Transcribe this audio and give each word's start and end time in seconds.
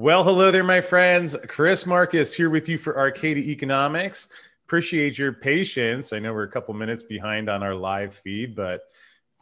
Well, 0.00 0.22
hello 0.22 0.52
there, 0.52 0.62
my 0.62 0.80
friends. 0.80 1.36
Chris 1.48 1.84
Marcus 1.84 2.32
here 2.32 2.50
with 2.50 2.68
you 2.68 2.78
for 2.78 2.96
Arcadia 2.96 3.50
Economics. 3.50 4.28
Appreciate 4.64 5.18
your 5.18 5.32
patience. 5.32 6.12
I 6.12 6.20
know 6.20 6.32
we're 6.32 6.44
a 6.44 6.50
couple 6.50 6.72
minutes 6.72 7.02
behind 7.02 7.50
on 7.50 7.64
our 7.64 7.74
live 7.74 8.14
feed, 8.14 8.54
but 8.54 8.82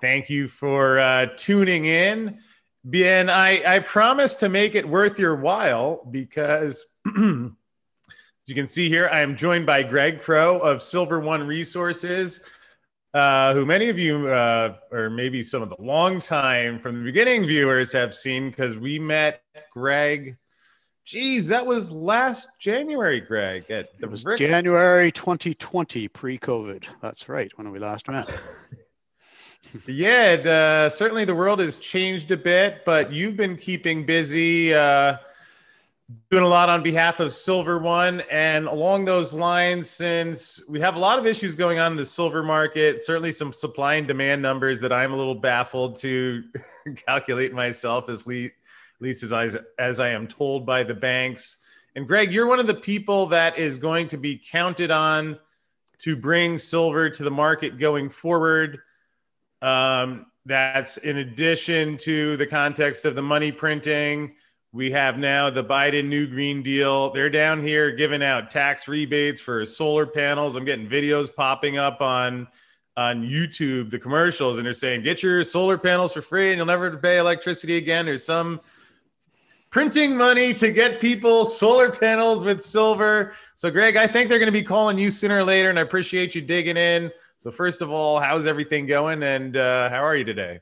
thank 0.00 0.30
you 0.30 0.48
for 0.48 0.98
uh, 0.98 1.26
tuning 1.36 1.84
in. 1.84 2.38
And 2.90 3.30
I, 3.30 3.60
I 3.66 3.80
promise 3.80 4.34
to 4.36 4.48
make 4.48 4.74
it 4.74 4.88
worth 4.88 5.18
your 5.18 5.36
while 5.36 6.08
because, 6.10 6.86
as 7.06 7.20
you 8.46 8.54
can 8.54 8.66
see 8.66 8.88
here, 8.88 9.10
I 9.12 9.20
am 9.20 9.36
joined 9.36 9.66
by 9.66 9.82
Greg 9.82 10.22
Crowe 10.22 10.56
of 10.56 10.82
Silver 10.82 11.20
One 11.20 11.46
Resources 11.46 12.40
uh, 13.16 13.54
who 13.54 13.64
many 13.64 13.88
of 13.88 13.98
you, 13.98 14.28
uh, 14.28 14.76
or 14.92 15.08
maybe 15.08 15.42
some 15.42 15.62
of 15.62 15.70
the 15.70 15.82
long 15.82 16.20
time 16.20 16.78
from 16.78 16.98
the 16.98 17.04
beginning 17.04 17.46
viewers, 17.46 17.90
have 17.90 18.14
seen 18.14 18.50
because 18.50 18.76
we 18.76 18.98
met 18.98 19.42
Greg. 19.70 20.36
Geez, 21.06 21.46
that 21.46 21.64
was 21.64 21.92
last 21.92 22.58
January, 22.58 23.20
Greg. 23.20 23.70
At 23.70 23.96
the 24.00 24.06
it 24.06 24.10
was 24.10 24.24
Rick- 24.24 24.38
January 24.38 25.12
2020, 25.12 26.08
pre-COVID. 26.08 26.84
That's 27.00 27.28
right, 27.28 27.50
when 27.56 27.70
we 27.70 27.78
last 27.78 28.08
met. 28.08 28.28
yeah, 29.86 30.32
it, 30.32 30.46
uh, 30.46 30.90
certainly 30.90 31.24
the 31.24 31.34
world 31.34 31.60
has 31.60 31.76
changed 31.76 32.32
a 32.32 32.36
bit, 32.36 32.84
but 32.84 33.12
you've 33.12 33.36
been 33.36 33.56
keeping 33.56 34.04
busy. 34.04 34.74
Uh, 34.74 35.16
doing 36.30 36.44
a 36.44 36.48
lot 36.48 36.68
on 36.68 36.82
behalf 36.82 37.20
of 37.20 37.32
Silver 37.32 37.78
One. 37.78 38.22
And 38.30 38.66
along 38.66 39.04
those 39.04 39.34
lines, 39.34 39.88
since 39.90 40.62
we 40.68 40.80
have 40.80 40.96
a 40.96 40.98
lot 40.98 41.18
of 41.18 41.26
issues 41.26 41.54
going 41.54 41.78
on 41.78 41.92
in 41.92 41.96
the 41.96 42.04
silver 42.04 42.42
market, 42.42 43.00
certainly 43.00 43.32
some 43.32 43.52
supply 43.52 43.94
and 43.94 44.06
demand 44.06 44.40
numbers 44.40 44.80
that 44.80 44.92
I'm 44.92 45.12
a 45.12 45.16
little 45.16 45.34
baffled 45.34 45.96
to 46.00 46.44
calculate 47.06 47.52
myself, 47.52 48.08
as 48.08 48.26
least, 48.26 48.54
at 48.96 49.02
least 49.02 49.22
as 49.22 49.32
I, 49.32 49.48
as 49.78 50.00
I 50.00 50.10
am 50.10 50.26
told 50.26 50.66
by 50.66 50.82
the 50.82 50.94
banks. 50.94 51.62
And 51.94 52.06
Greg, 52.06 52.32
you're 52.32 52.46
one 52.46 52.60
of 52.60 52.66
the 52.66 52.74
people 52.74 53.26
that 53.26 53.58
is 53.58 53.78
going 53.78 54.08
to 54.08 54.16
be 54.16 54.38
counted 54.38 54.90
on 54.90 55.38
to 55.98 56.16
bring 56.16 56.58
silver 56.58 57.08
to 57.08 57.22
the 57.22 57.30
market 57.30 57.78
going 57.78 58.10
forward. 58.10 58.80
Um, 59.62 60.26
that's 60.44 60.96
in 60.98 61.18
addition 61.18 61.96
to 61.98 62.36
the 62.36 62.46
context 62.46 63.04
of 63.04 63.14
the 63.14 63.22
money 63.22 63.50
printing 63.50 64.34
we 64.76 64.90
have 64.90 65.16
now 65.16 65.48
the 65.48 65.64
Biden 65.64 66.04
New 66.04 66.26
Green 66.26 66.62
Deal. 66.62 67.10
They're 67.10 67.30
down 67.30 67.62
here 67.62 67.92
giving 67.92 68.22
out 68.22 68.50
tax 68.50 68.86
rebates 68.86 69.40
for 69.40 69.64
solar 69.64 70.06
panels. 70.06 70.54
I'm 70.54 70.66
getting 70.66 70.86
videos 70.86 71.34
popping 71.34 71.78
up 71.78 72.02
on 72.02 72.46
on 72.98 73.22
YouTube, 73.22 73.88
the 73.90 73.98
commercials, 73.98 74.56
and 74.56 74.66
they're 74.66 74.74
saying, 74.74 75.02
get 75.02 75.22
your 75.22 75.44
solar 75.44 75.78
panels 75.78 76.12
for 76.12 76.20
free 76.20 76.50
and 76.50 76.58
you'll 76.58 76.66
never 76.66 76.94
pay 76.96 77.18
electricity 77.18 77.76
again. 77.76 78.04
There's 78.04 78.24
some 78.24 78.60
printing 79.70 80.16
money 80.16 80.54
to 80.54 80.70
get 80.70 81.00
people 81.00 81.44
solar 81.44 81.90
panels 81.90 82.44
with 82.44 82.60
silver. 82.60 83.32
So, 83.54 83.70
Greg, 83.70 83.96
I 83.96 84.06
think 84.06 84.28
they're 84.28 84.38
going 84.38 84.46
to 84.46 84.52
be 84.52 84.62
calling 84.62 84.98
you 84.98 85.10
sooner 85.10 85.38
or 85.38 85.44
later, 85.44 85.70
and 85.70 85.78
I 85.78 85.82
appreciate 85.82 86.34
you 86.34 86.42
digging 86.42 86.76
in. 86.76 87.10
So, 87.38 87.50
first 87.50 87.82
of 87.82 87.90
all, 87.90 88.18
how's 88.18 88.46
everything 88.46 88.86
going, 88.86 89.22
and 89.22 89.56
uh, 89.56 89.90
how 89.90 90.04
are 90.04 90.16
you 90.16 90.24
today? 90.24 90.60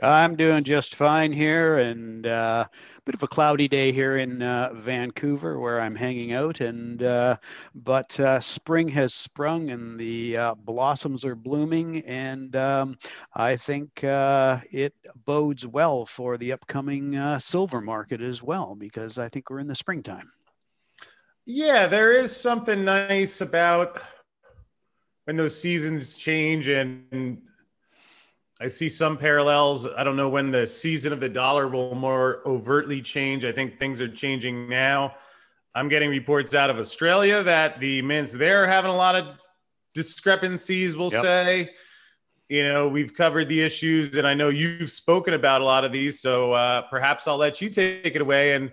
I'm 0.00 0.36
doing 0.36 0.64
just 0.64 0.94
fine 0.94 1.32
here, 1.32 1.76
and 1.76 2.26
uh, 2.26 2.64
a 2.66 3.00
bit 3.04 3.14
of 3.14 3.22
a 3.22 3.28
cloudy 3.28 3.68
day 3.68 3.92
here 3.92 4.16
in 4.16 4.40
uh, 4.40 4.72
Vancouver, 4.72 5.58
where 5.58 5.80
I'm 5.80 5.94
hanging 5.94 6.32
out. 6.32 6.60
And 6.60 7.02
uh, 7.02 7.36
but 7.74 8.18
uh, 8.18 8.40
spring 8.40 8.88
has 8.88 9.12
sprung, 9.12 9.70
and 9.70 10.00
the 10.00 10.36
uh, 10.36 10.54
blossoms 10.54 11.26
are 11.26 11.34
blooming, 11.34 11.98
and 12.06 12.56
um, 12.56 12.96
I 13.34 13.56
think 13.56 14.02
uh, 14.02 14.60
it 14.70 14.94
bodes 15.26 15.66
well 15.66 16.06
for 16.06 16.38
the 16.38 16.52
upcoming 16.52 17.38
silver 17.38 17.82
market 17.82 18.22
as 18.22 18.42
well, 18.42 18.74
because 18.74 19.18
I 19.18 19.28
think 19.28 19.50
we're 19.50 19.58
in 19.58 19.68
the 19.68 19.74
springtime. 19.74 20.32
Yeah, 21.44 21.86
there 21.86 22.12
is 22.12 22.34
something 22.34 22.82
nice 22.82 23.42
about 23.42 24.00
when 25.24 25.36
those 25.36 25.60
seasons 25.60 26.16
change 26.16 26.68
and 26.68 27.42
I 28.62 28.68
see 28.68 28.88
some 28.88 29.18
parallels. 29.18 29.88
I 29.88 30.04
don't 30.04 30.16
know 30.16 30.28
when 30.28 30.52
the 30.52 30.68
season 30.68 31.12
of 31.12 31.18
the 31.18 31.28
dollar 31.28 31.66
will 31.66 31.96
more 31.96 32.42
overtly 32.46 33.02
change. 33.02 33.44
I 33.44 33.50
think 33.50 33.76
things 33.76 34.00
are 34.00 34.06
changing 34.06 34.68
now. 34.68 35.16
I'm 35.74 35.88
getting 35.88 36.10
reports 36.10 36.54
out 36.54 36.70
of 36.70 36.78
Australia 36.78 37.42
that 37.42 37.80
the 37.80 38.02
mints 38.02 38.32
there 38.32 38.62
are 38.62 38.68
having 38.68 38.92
a 38.92 38.96
lot 38.96 39.16
of 39.16 39.36
discrepancies, 39.94 40.96
we'll 40.96 41.10
yep. 41.10 41.22
say. 41.22 41.70
You 42.48 42.62
know, 42.62 42.86
we've 42.86 43.12
covered 43.12 43.48
the 43.48 43.60
issues, 43.60 44.16
and 44.16 44.28
I 44.28 44.34
know 44.34 44.48
you've 44.48 44.92
spoken 44.92 45.34
about 45.34 45.60
a 45.60 45.64
lot 45.64 45.84
of 45.84 45.90
these. 45.90 46.20
So 46.20 46.52
uh, 46.52 46.82
perhaps 46.82 47.26
I'll 47.26 47.38
let 47.38 47.60
you 47.60 47.68
take 47.68 48.14
it 48.14 48.20
away 48.20 48.54
and 48.54 48.70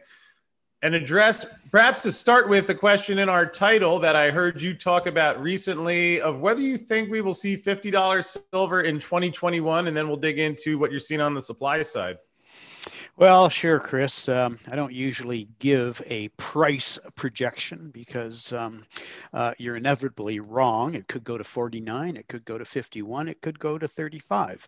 and 0.81 0.95
address 0.95 1.45
perhaps 1.71 2.01
to 2.03 2.11
start 2.11 2.47
with 2.47 2.65
the 2.65 2.75
question 2.75 3.19
in 3.19 3.27
our 3.27 3.45
title 3.45 3.99
that 3.99 4.15
I 4.15 4.31
heard 4.31 4.61
you 4.61 4.73
talk 4.73 5.07
about 5.07 5.41
recently 5.41 6.21
of 6.21 6.39
whether 6.39 6.61
you 6.61 6.77
think 6.77 7.11
we 7.11 7.21
will 7.21 7.33
see 7.33 7.57
$50 7.57 8.39
silver 8.53 8.81
in 8.81 8.99
2021 8.99 9.87
and 9.87 9.95
then 9.95 10.07
we'll 10.07 10.17
dig 10.17 10.39
into 10.39 10.77
what 10.79 10.91
you're 10.91 10.99
seeing 10.99 11.21
on 11.21 11.33
the 11.33 11.41
supply 11.41 11.81
side. 11.81 12.17
Well, 13.19 13.49
sure, 13.49 13.81
Chris. 13.81 14.29
Um, 14.29 14.59
I 14.71 14.77
don't 14.77 14.93
usually 14.93 15.49
give 15.59 16.01
a 16.05 16.29
price 16.37 16.97
projection 17.15 17.89
because 17.93 18.53
um, 18.53 18.85
uh, 19.33 19.53
you're 19.57 19.75
inevitably 19.75 20.39
wrong. 20.39 20.95
It 20.95 21.09
could 21.09 21.25
go 21.25 21.37
to 21.37 21.43
49, 21.43 22.15
it 22.15 22.29
could 22.29 22.45
go 22.45 22.57
to 22.57 22.63
51, 22.63 23.27
it 23.27 23.41
could 23.41 23.59
go 23.59 23.77
to 23.77 23.89
35. 23.89 24.65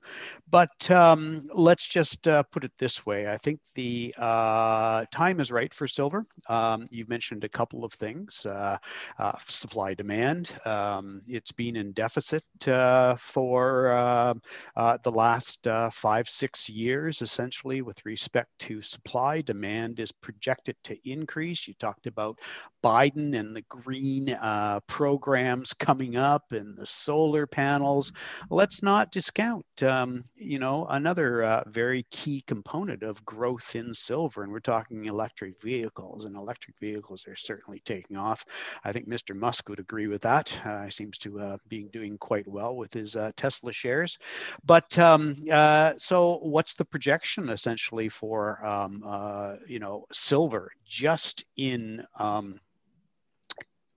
But 0.49 0.91
um, 0.91 1.43
let's 1.53 1.87
just 1.87 2.27
uh, 2.27 2.43
put 2.43 2.65
it 2.65 2.73
this 2.77 3.05
way 3.05 3.25
I 3.31 3.37
think 3.37 3.61
the 3.73 4.13
uh, 4.17 5.05
time 5.13 5.39
is 5.39 5.49
right 5.49 5.73
for 5.73 5.87
silver. 5.87 6.25
Um, 6.49 6.87
you've 6.91 7.07
mentioned 7.07 7.45
a 7.45 7.49
couple 7.49 7.85
of 7.85 7.93
things 7.93 8.45
uh, 8.45 8.79
uh, 9.17 9.31
supply 9.47 9.93
demand. 9.93 10.53
Um, 10.65 11.21
it's 11.25 11.53
been 11.53 11.77
in 11.77 11.93
deficit 11.93 12.43
uh, 12.67 13.15
for 13.15 14.35
the 14.75 15.11
last 15.11 15.65
five, 15.93 16.27
six 16.27 16.67
years, 16.67 17.21
essentially, 17.21 17.81
with 17.81 18.05
respect 18.05 18.40
respect 18.41 18.59
to 18.59 18.81
supply. 18.81 19.41
Demand 19.41 19.99
is 19.99 20.11
projected 20.11 20.75
to 20.83 20.97
increase. 21.09 21.67
You 21.67 21.73
talked 21.75 22.07
about 22.07 22.39
Biden 22.83 23.37
and 23.37 23.55
the 23.55 23.61
green 23.69 24.29
uh, 24.29 24.79
programs 24.87 25.73
coming 25.73 26.15
up 26.15 26.51
and 26.51 26.75
the 26.75 26.85
solar 26.85 27.45
panels. 27.45 28.11
Let's 28.49 28.81
not 28.81 29.11
discount, 29.11 29.65
um, 29.83 30.23
you 30.35 30.57
know, 30.57 30.87
another 30.89 31.43
uh, 31.43 31.63
very 31.67 32.05
key 32.09 32.43
component 32.47 33.03
of 33.03 33.23
growth 33.25 33.75
in 33.75 33.93
silver. 33.93 34.43
And 34.43 34.51
we're 34.51 34.59
talking 34.59 35.05
electric 35.05 35.61
vehicles, 35.61 36.25
and 36.25 36.35
electric 36.35 36.79
vehicles 36.79 37.25
are 37.27 37.35
certainly 37.35 37.81
taking 37.85 38.17
off. 38.17 38.45
I 38.83 38.91
think 38.91 39.07
Mr. 39.07 39.35
Musk 39.35 39.69
would 39.69 39.79
agree 39.79 40.07
with 40.07 40.23
that. 40.23 40.59
Uh, 40.65 40.85
he 40.85 40.91
seems 40.91 41.17
to 41.19 41.39
uh, 41.39 41.57
be 41.67 41.83
doing 41.83 42.17
quite 42.17 42.47
well 42.47 42.75
with 42.75 42.93
his 42.93 43.15
uh, 43.15 43.31
Tesla 43.35 43.73
shares. 43.73 44.17
But 44.65 44.97
um, 44.97 45.35
uh, 45.51 45.93
so, 45.97 46.39
what's 46.41 46.75
the 46.75 46.85
projection 46.85 47.49
essentially 47.49 48.09
for 48.09 48.30
um, 48.65 49.59
you 49.67 49.79
know 49.79 50.05
silver 50.11 50.71
just 50.85 51.45
in 51.57 52.05
um, 52.17 52.59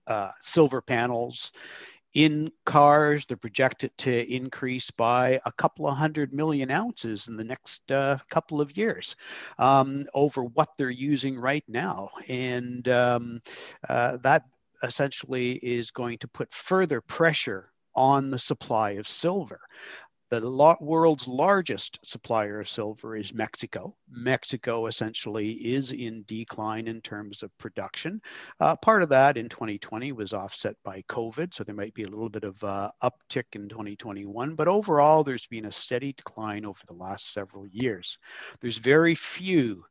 uh, 0.07 0.31
silver 0.41 0.81
panels 0.81 1.51
in 2.13 2.51
cars. 2.65 3.25
They're 3.25 3.37
projected 3.37 3.95
to 3.99 4.33
increase 4.33 4.89
by 4.89 5.39
a 5.45 5.51
couple 5.51 5.87
of 5.87 5.97
hundred 5.97 6.33
million 6.33 6.71
ounces 6.71 7.27
in 7.27 7.37
the 7.37 7.43
next 7.43 7.91
uh, 7.91 8.17
couple 8.29 8.61
of 8.61 8.75
years 8.75 9.15
um, 9.59 10.05
over 10.13 10.43
what 10.43 10.69
they're 10.77 10.89
using 10.89 11.37
right 11.37 11.63
now. 11.67 12.09
And 12.27 12.87
um, 12.87 13.41
uh, 13.87 14.17
that 14.17 14.43
essentially 14.81 15.53
is 15.53 15.91
going 15.91 16.17
to 16.19 16.27
put 16.27 16.53
further 16.53 17.01
pressure 17.01 17.71
on 17.95 18.29
the 18.29 18.39
supply 18.39 18.91
of 18.91 19.07
silver. 19.07 19.61
The 20.29 20.75
world's 20.81 21.27
largest 21.27 21.99
supplier 22.03 22.59
of 22.59 22.67
silver 22.67 23.15
is 23.15 23.33
Mexico. 23.33 23.95
Mexico 24.09 24.87
essentially 24.87 25.51
is 25.51 25.91
in 25.91 26.23
decline 26.25 26.87
in 26.87 27.01
terms 27.01 27.43
of 27.43 27.55
production. 27.59 28.21
Uh, 28.59 28.75
part 28.75 29.03
of 29.03 29.09
that 29.09 29.37
in 29.37 29.49
2020 29.49 30.13
was 30.13 30.33
offset 30.33 30.75
by 30.83 31.03
COVID, 31.03 31.53
so 31.53 31.63
there 31.63 31.75
might 31.75 31.93
be 31.93 32.03
a 32.03 32.07
little 32.07 32.29
bit 32.29 32.43
of 32.43 32.63
uh, 32.63 32.91
uptick 33.03 33.53
in 33.53 33.69
2021. 33.69 34.55
But 34.55 34.67
overall, 34.67 35.23
there's 35.23 35.45
been 35.45 35.65
a 35.65 35.71
steady 35.71 36.13
decline 36.13 36.65
over 36.65 36.81
the 36.87 36.93
last 36.93 37.31
several 37.31 37.67
years. 37.67 38.17
There's 38.61 38.79
very 38.79 39.13
few 39.13 39.85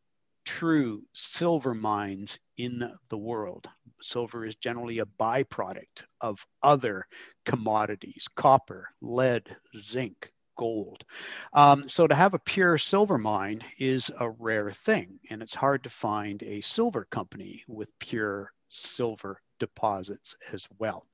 true 0.45 1.03
silver 1.13 1.75
mines 1.75 2.39
in 2.57 2.91
the 3.09 3.19
world. 3.19 3.69
Silver 4.03 4.45
is 4.45 4.57
generally 4.57 4.99
a 4.99 5.07
byproduct 5.07 6.05
of 6.21 6.45
other 6.63 7.07
commodities 7.44 8.29
copper, 8.35 8.88
lead, 9.00 9.56
zinc, 9.76 10.32
gold. 10.56 11.05
Um, 11.52 11.88
so 11.88 12.06
to 12.06 12.14
have 12.14 12.35
a 12.35 12.38
pure 12.38 12.79
silver 12.79 13.19
mine 13.19 13.62
is 13.79 14.11
a 14.19 14.31
rare 14.31 14.70
thing, 14.70 15.19
and 15.31 15.43
it's 15.43 15.55
hard 15.55 15.85
to 15.85 15.91
find 15.91 16.43
a 16.43 16.61
silver 16.61 17.06
company 17.11 17.64
with 17.69 17.88
pure 17.99 18.52
silver 18.69 19.41
deposits 19.61 20.37
as 20.52 20.67
well. 20.79 21.06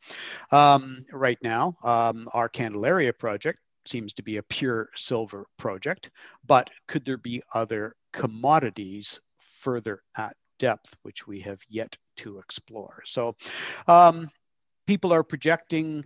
Um, 0.50 1.04
right 1.12 1.38
now, 1.42 1.76
um, 1.82 2.28
our 2.32 2.48
Candelaria 2.48 3.12
project 3.12 3.60
seems 3.86 4.12
to 4.14 4.22
be 4.22 4.36
a 4.36 4.42
pure 4.42 4.88
silver 4.94 5.46
project, 5.56 6.10
but 6.46 6.70
could 6.86 7.04
there 7.04 7.16
be 7.16 7.42
other 7.54 7.94
commodities 8.12 9.20
further 9.38 10.02
at 10.16 10.36
depth, 10.60 10.96
which 11.02 11.26
we 11.26 11.40
have 11.40 11.60
yet 11.68 11.96
to 12.16 12.38
explore. 12.38 13.02
So, 13.04 13.34
um, 13.88 14.30
people 14.86 15.12
are 15.12 15.24
projecting 15.24 16.04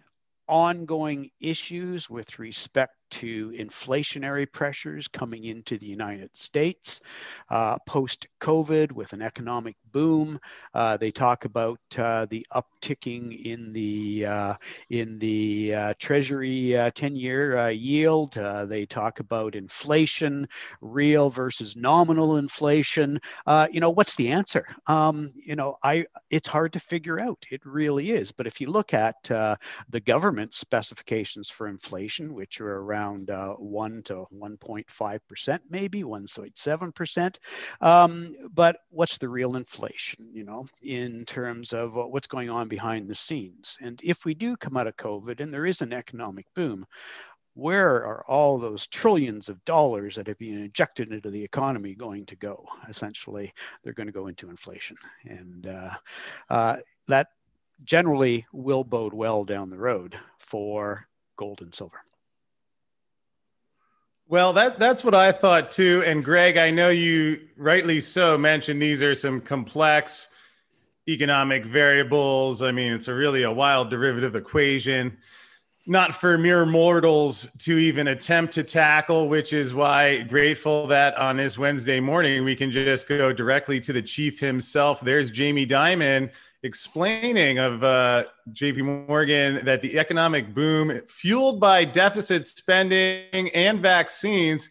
ongoing 0.48 1.30
issues 1.40 2.08
with 2.10 2.38
respect 2.38 2.94
to 3.10 3.50
inflationary 3.50 4.50
pressures 4.50 5.08
coming 5.08 5.44
into 5.44 5.78
the 5.78 5.86
United 5.86 6.30
States 6.36 7.00
uh, 7.50 7.78
post 7.86 8.26
COVID 8.40 8.92
with 8.92 9.12
an 9.12 9.22
economic 9.22 9.76
boom. 9.92 10.38
Uh, 10.72 10.96
they 10.96 11.10
talk 11.10 11.44
about 11.44 11.78
uh, 11.98 12.26
the 12.30 12.46
upticking 12.52 13.44
in 13.44 13.72
the 13.72 14.26
uh, 14.26 14.54
in 14.90 15.18
the 15.18 15.74
uh, 15.74 15.94
Treasury 15.98 16.72
10-year 16.74 17.58
uh, 17.58 17.68
yield. 17.68 18.32
they 18.68 18.86
talk 18.86 19.20
about 19.20 19.54
inflation, 19.54 20.48
real 20.80 21.30
versus 21.30 21.76
nominal 21.76 22.36
inflation. 22.36 23.20
you 23.70 23.80
know, 23.80 23.90
what's 23.90 24.16
the 24.16 24.30
answer? 24.30 24.66
Um, 24.86 25.30
you 25.34 25.56
know, 25.56 25.78
I 25.82 26.06
it's 26.30 26.48
hard 26.48 26.72
to 26.74 26.80
figure 26.80 27.20
out. 27.20 27.44
It 27.50 27.60
really 27.64 28.10
is. 28.10 28.32
But 28.32 28.46
if 28.46 28.60
you 28.60 28.70
look 28.70 28.94
at 28.94 29.22
the 29.24 30.00
government 30.04 30.54
specifications 30.54 31.48
for 31.48 31.68
inflation, 31.68 32.34
which 32.34 32.60
are 32.60 32.80
around 32.80 32.93
around 32.94 33.30
uh, 33.30 33.54
1 33.54 34.02
to 34.04 34.26
1.5%, 34.32 35.58
maybe 35.68 36.02
1.7%. 36.02 37.36
Um, 37.80 38.34
but 38.52 38.76
what's 38.90 39.18
the 39.18 39.28
real 39.28 39.56
inflation, 39.56 40.30
you 40.32 40.44
know, 40.44 40.66
in 40.82 41.24
terms 41.24 41.72
of 41.72 41.94
what's 41.94 42.26
going 42.28 42.50
on 42.50 42.68
behind 42.68 43.08
the 43.08 43.14
scenes? 43.14 43.76
And 43.80 44.00
if 44.02 44.24
we 44.24 44.34
do 44.34 44.56
come 44.56 44.76
out 44.76 44.86
of 44.86 44.96
COVID 44.96 45.40
and 45.40 45.52
there 45.52 45.66
is 45.66 45.82
an 45.82 45.92
economic 45.92 46.46
boom, 46.54 46.86
where 47.54 48.04
are 48.04 48.24
all 48.26 48.58
those 48.58 48.86
trillions 48.86 49.48
of 49.48 49.64
dollars 49.64 50.16
that 50.16 50.26
have 50.26 50.38
been 50.38 50.58
injected 50.58 51.12
into 51.12 51.30
the 51.30 51.42
economy 51.42 51.94
going 51.94 52.26
to 52.26 52.36
go? 52.36 52.64
Essentially, 52.88 53.52
they're 53.82 53.92
going 53.92 54.08
to 54.08 54.12
go 54.12 54.26
into 54.26 54.50
inflation. 54.50 54.96
And 55.24 55.66
uh, 55.66 55.90
uh, 56.50 56.76
that 57.06 57.28
generally 57.84 58.46
will 58.52 58.84
bode 58.84 59.14
well 59.14 59.44
down 59.44 59.70
the 59.70 59.78
road 59.78 60.16
for 60.38 61.06
gold 61.36 61.60
and 61.62 61.74
silver. 61.74 62.00
Well, 64.26 64.54
that 64.54 64.78
that's 64.78 65.04
what 65.04 65.14
I 65.14 65.32
thought 65.32 65.70
too. 65.70 66.02
And 66.06 66.24
Greg, 66.24 66.56
I 66.56 66.70
know 66.70 66.88
you 66.88 67.40
rightly 67.56 68.00
so 68.00 68.38
mentioned 68.38 68.80
these 68.80 69.02
are 69.02 69.14
some 69.14 69.40
complex 69.40 70.28
economic 71.06 71.66
variables. 71.66 72.62
I 72.62 72.72
mean, 72.72 72.92
it's 72.92 73.08
a 73.08 73.14
really 73.14 73.42
a 73.42 73.52
wild 73.52 73.90
derivative 73.90 74.34
equation, 74.34 75.18
not 75.86 76.14
for 76.14 76.38
mere 76.38 76.64
mortals 76.64 77.52
to 77.58 77.76
even 77.76 78.08
attempt 78.08 78.54
to 78.54 78.64
tackle, 78.64 79.28
which 79.28 79.52
is 79.52 79.74
why 79.74 80.22
grateful 80.22 80.86
that 80.86 81.14
on 81.18 81.36
this 81.36 81.58
Wednesday 81.58 82.00
morning 82.00 82.44
we 82.44 82.56
can 82.56 82.70
just 82.70 83.06
go 83.06 83.30
directly 83.30 83.78
to 83.82 83.92
the 83.92 84.00
chief 84.00 84.40
himself. 84.40 85.02
There's 85.02 85.30
Jamie 85.30 85.66
Dimon 85.66 86.32
explaining 86.64 87.58
of 87.58 87.84
uh, 87.84 88.24
JP 88.50 89.06
Morgan 89.06 89.64
that 89.66 89.82
the 89.82 89.98
economic 89.98 90.54
boom 90.54 91.00
fueled 91.06 91.60
by 91.60 91.84
deficit 91.84 92.46
spending 92.46 93.50
and 93.54 93.80
vaccines, 93.80 94.70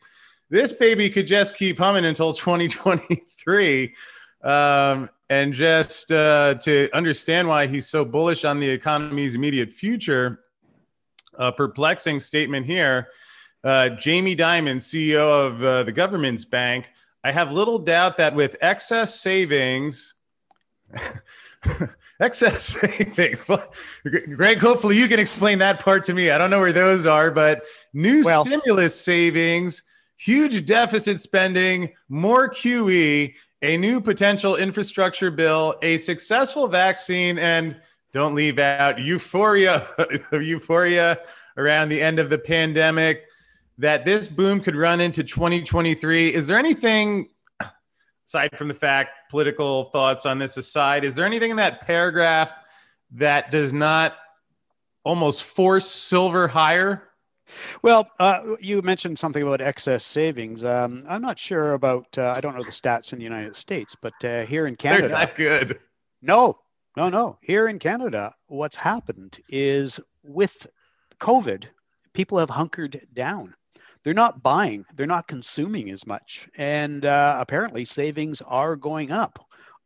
this 0.50 0.72
baby 0.72 1.10
could 1.10 1.28
just 1.28 1.56
keep 1.56 1.78
humming 1.78 2.06
until 2.06 2.34
2023. 2.34 3.96
Um, 4.44 5.10
and 5.30 5.54
just 5.54 6.12
uh, 6.12 6.56
to 6.56 6.90
understand 6.94 7.48
why 7.48 7.68
he's 7.68 7.88
so 7.88 8.04
bullish 8.04 8.44
on 8.44 8.60
the 8.60 8.70
economy's 8.70 9.36
immediate 9.36 9.72
future, 9.72 10.42
a 11.36 11.52
perplexing 11.52 12.20
statement 12.20 12.66
here. 12.66 13.08
Uh, 13.64 13.90
Jamie 13.90 14.36
Dimon, 14.36 14.78
CEO 14.78 15.48
of 15.48 15.64
uh, 15.64 15.84
the 15.84 15.92
government's 15.92 16.44
bank, 16.44 16.90
I 17.24 17.32
have 17.32 17.54
little 17.54 17.80
doubt 17.80 18.18
that 18.18 18.36
with 18.36 18.58
excess 18.60 19.18
savings, 19.20 20.14
excess 22.20 22.64
savings. 22.64 23.46
Greg, 24.36 24.60
hopefully 24.60 24.98
you 24.98 25.08
can 25.08 25.20
explain 25.20 25.60
that 25.60 25.80
part 25.80 26.06
to 26.06 26.14
me. 26.14 26.30
I 26.30 26.38
don't 26.38 26.50
know 26.50 26.60
where 26.60 26.74
those 26.74 27.06
are, 27.06 27.32
but 27.32 27.64
new 27.94 28.24
well, 28.24 28.46
stimulus 28.46 29.00
savings, 29.00 29.84
huge 30.18 30.66
deficit 30.66 31.20
spending, 31.20 31.94
more 32.10 32.50
QE, 32.50 33.34
a 33.62 33.78
new 33.78 34.02
potential 34.02 34.58
infrastructure 34.58 35.32
bill, 35.32 35.76
a 35.82 35.98
successful 35.98 36.68
vaccine, 36.68 37.40
and 37.40 37.78
don't 38.12 38.36
leave 38.36 38.60
out 38.60 39.00
euphoria, 39.00 39.88
euphoria 40.32 41.20
around 41.58 41.90
the 41.90 42.02
end 42.02 42.20
of 42.20 42.30
the 42.30 42.38
pandemic. 42.38 43.26
That 43.80 44.06
this 44.06 44.28
boom 44.28 44.60
could 44.60 44.76
run 44.76 45.02
into 45.02 45.24
2023. 45.24 46.36
Is 46.36 46.46
there 46.46 46.60
anything 46.60 47.30
aside 48.28 48.58
from 48.58 48.68
the 48.68 48.74
fact, 48.74 49.30
political 49.30 49.86
thoughts 49.86 50.26
on 50.26 50.40
this 50.40 50.58
aside, 50.58 51.04
is 51.04 51.16
there 51.16 51.26
anything 51.26 51.52
in 51.52 51.58
that 51.58 51.82
paragraph 51.82 52.58
that 53.12 53.52
does 53.52 53.74
not 53.74 54.16
almost 55.04 55.44
force 55.44 55.90
silver 55.90 56.48
higher? 56.48 57.10
Well, 57.82 58.10
uh, 58.20 58.56
you 58.60 58.82
mentioned 58.82 59.20
something 59.20 59.44
about 59.44 59.62
excess 59.62 60.06
savings. 60.06 60.64
Um, 60.64 61.04
I'm 61.08 61.22
not 61.22 61.38
sure 61.38 61.74
about, 61.74 62.08
uh, 62.18 62.34
I 62.36 62.42
don't 62.42 62.56
know 62.56 62.64
the 62.64 62.72
stats 62.72 63.14
in 63.14 63.20
the 63.20 63.24
United 63.24 63.56
States, 63.56 63.96
but 64.02 64.14
uh, 64.24 64.46
here 64.46 64.66
in 64.68 64.76
Canada. 64.76 65.10
They're 65.10 65.18
not 65.18 65.36
good. 65.36 65.80
No, 66.22 66.58
no, 66.96 67.10
no. 67.10 67.38
Here 67.42 67.68
in 67.68 67.80
Canada, 67.80 68.34
what's 68.48 68.78
happened 68.78 69.40
is 69.50 70.00
with 70.24 70.68
COVID, 71.20 71.66
people 72.14 72.38
have 72.40 72.50
hunkered 72.50 73.06
down 73.14 73.54
they're 74.04 74.14
not 74.14 74.44
buying, 74.44 74.86
they're 74.96 75.08
not 75.08 75.28
consuming 75.28 75.90
as 75.90 76.06
much. 76.06 76.50
And 76.58 77.06
uh, 77.06 77.38
apparently, 77.40 77.86
savings 77.86 78.42
are 78.42 78.76
going 78.76 79.12
up 79.12 79.40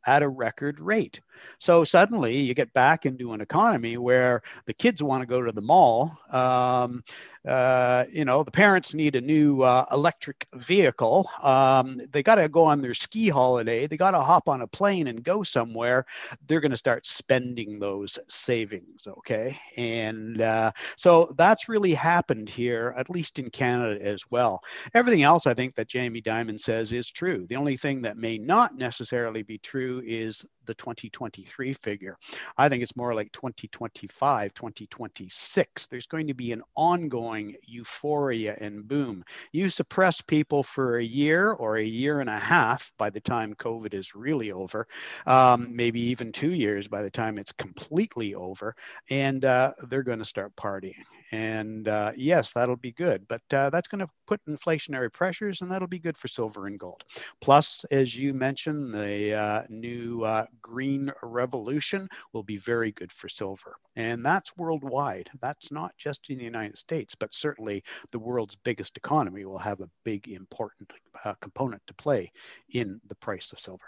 at 0.05 0.23
a 0.23 0.29
record 0.29 0.79
rate. 0.79 1.21
So 1.60 1.84
suddenly 1.84 2.38
you 2.38 2.54
get 2.54 2.74
back 2.74 3.06
into 3.06 3.34
an 3.34 3.42
economy 3.42 3.98
where 3.98 4.42
the 4.66 4.74
kids 4.74 5.01
want 5.04 5.22
to 5.22 5.28
go 5.28 5.42
to 5.42 5.51
the 5.51 5.62
mall. 5.62 6.18
Um, 6.31 7.04
uh, 7.48 8.06
you 8.12 8.25
know, 8.25 8.44
the 8.44 8.51
parents 8.51 8.94
need 8.94 9.16
a 9.16 9.22
new 9.22 9.62
uh, 9.62 9.86
electric 9.92 10.48
vehicle. 10.56 11.30
Um, 11.42 12.01
they 12.12 12.22
got 12.22 12.36
to 12.36 12.50
go 12.50 12.66
on 12.66 12.81
their 12.81 12.94
ski 12.94 13.30
holiday. 13.30 13.88
They 13.88 13.98
got 13.98 14.12
to 14.12 14.19
hop 14.19 14.50
on 14.50 14.62
a 14.62 14.68
plane 14.68 15.07
and 15.07 15.24
go 15.24 15.44
somewhere. 15.44 16.06
They're 16.48 16.60
going 16.60 16.72
to 16.72 16.78
start 16.78 17.06
spending 17.06 17.80
those 17.80 18.19
savings. 18.28 19.07
Okay. 19.07 19.57
And 19.78 20.42
uh, 20.42 20.72
so 20.98 21.34
that's 21.38 21.69
really 21.69 21.94
happened 21.94 22.50
here, 22.50 22.94
at 22.98 23.10
least 23.10 23.39
in 23.39 23.50
Canada 23.50 24.04
as 24.04 24.24
well. 24.30 24.63
Everything 24.94 25.24
else 25.24 25.48
I 25.48 25.54
think 25.54 25.75
that 25.75 25.88
Jamie 25.88 26.22
Dimon 26.22 26.60
says 26.60 26.92
is 26.92 27.10
true. 27.10 27.45
The 27.48 27.56
only 27.56 27.78
thing 27.78 28.01
that 28.01 28.18
may 28.18 28.38
not 28.38 28.78
necessarily 28.78 29.44
be 29.44 29.57
true 29.57 30.01
is 30.06 30.45
the 30.67 30.75
2023 30.75 31.73
figure. 31.73 32.17
I 32.57 32.69
think 32.69 32.83
it's 32.83 32.95
more 32.95 33.15
like 33.15 33.31
2025, 33.31 34.53
2026. 34.53 35.88
There's 35.88 36.07
going 36.07 36.27
to 36.27 36.33
be 36.33 36.51
an 36.51 36.62
ongoing 36.75 37.55
euphoria 37.63 38.55
and 38.59 38.88
boom. 38.88 39.24
You 39.51 39.69
suppress 39.69 40.21
people 40.21 40.63
for 40.63 40.97
a 40.97 41.03
year 41.03 41.51
or 41.51 41.77
a 41.77 41.83
year 41.83 42.19
and 42.19 42.29
a 42.29 42.38
half 42.38 42.91
by 42.97 43.09
the 43.09 43.21
time 43.21 43.55
COVID 43.55 43.93
is 43.93 44.15
really 44.15 44.51
over, 44.51 44.88
um, 45.25 45.75
maybe 45.75 46.01
even 46.01 46.31
two 46.31 46.53
years 46.53 46.88
by 46.88 47.01
the 47.01 47.09
time 47.09 47.38
it's 47.38 47.51
completely 47.53 48.36
over, 48.36 48.75
and 49.09 49.43
uh, 49.45 49.74
they're 49.89 50.03
going 50.03 50.19
to 50.19 50.25
start 50.25 50.55
partying. 50.55 51.03
And 51.31 51.88
uh, 51.88 52.12
yes, 52.15 52.53
that'll 52.53 52.77
be 52.77 52.91
good, 52.91 53.27
but 53.27 53.41
uh, 53.53 53.69
that's 53.69 53.88
going 53.88 54.00
to 54.00 54.09
put 54.27 54.39
inflationary 54.45 55.12
pressures, 55.12 55.62
and 55.62 55.71
that'll 55.71 55.88
be 55.88 56.00
good 56.00 56.17
for 56.17 56.27
silver 56.27 56.67
and 56.67 56.79
gold. 56.79 57.03
Plus, 57.41 57.86
as 57.91 58.17
you 58.17 58.33
mentioned, 58.33 58.93
the 58.93 59.33
uh, 59.33 59.63
new 59.69 60.24
uh, 60.24 60.45
green 60.61 61.11
revolution 61.23 62.07
will 62.33 62.43
be 62.43 62.57
very 62.57 62.91
good 62.91 63.11
for 63.11 63.29
silver. 63.29 63.75
And 63.95 64.25
that's 64.25 64.55
worldwide. 64.57 65.29
That's 65.41 65.71
not 65.71 65.91
just 65.97 66.29
in 66.29 66.37
the 66.37 66.43
United 66.43 66.77
States, 66.77 67.15
but 67.15 67.33
certainly 67.33 67.83
the 68.11 68.19
world's 68.19 68.55
biggest 68.55 68.97
economy 68.97 69.45
will 69.45 69.57
have 69.57 69.81
a 69.81 69.89
big, 70.03 70.27
important 70.27 70.91
uh, 71.25 71.33
component 71.41 71.81
to 71.87 71.93
play 71.93 72.31
in 72.69 72.99
the 73.07 73.15
price 73.15 73.51
of 73.51 73.59
silver. 73.59 73.85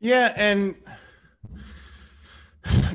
Yeah. 0.00 0.32
And 0.36 0.74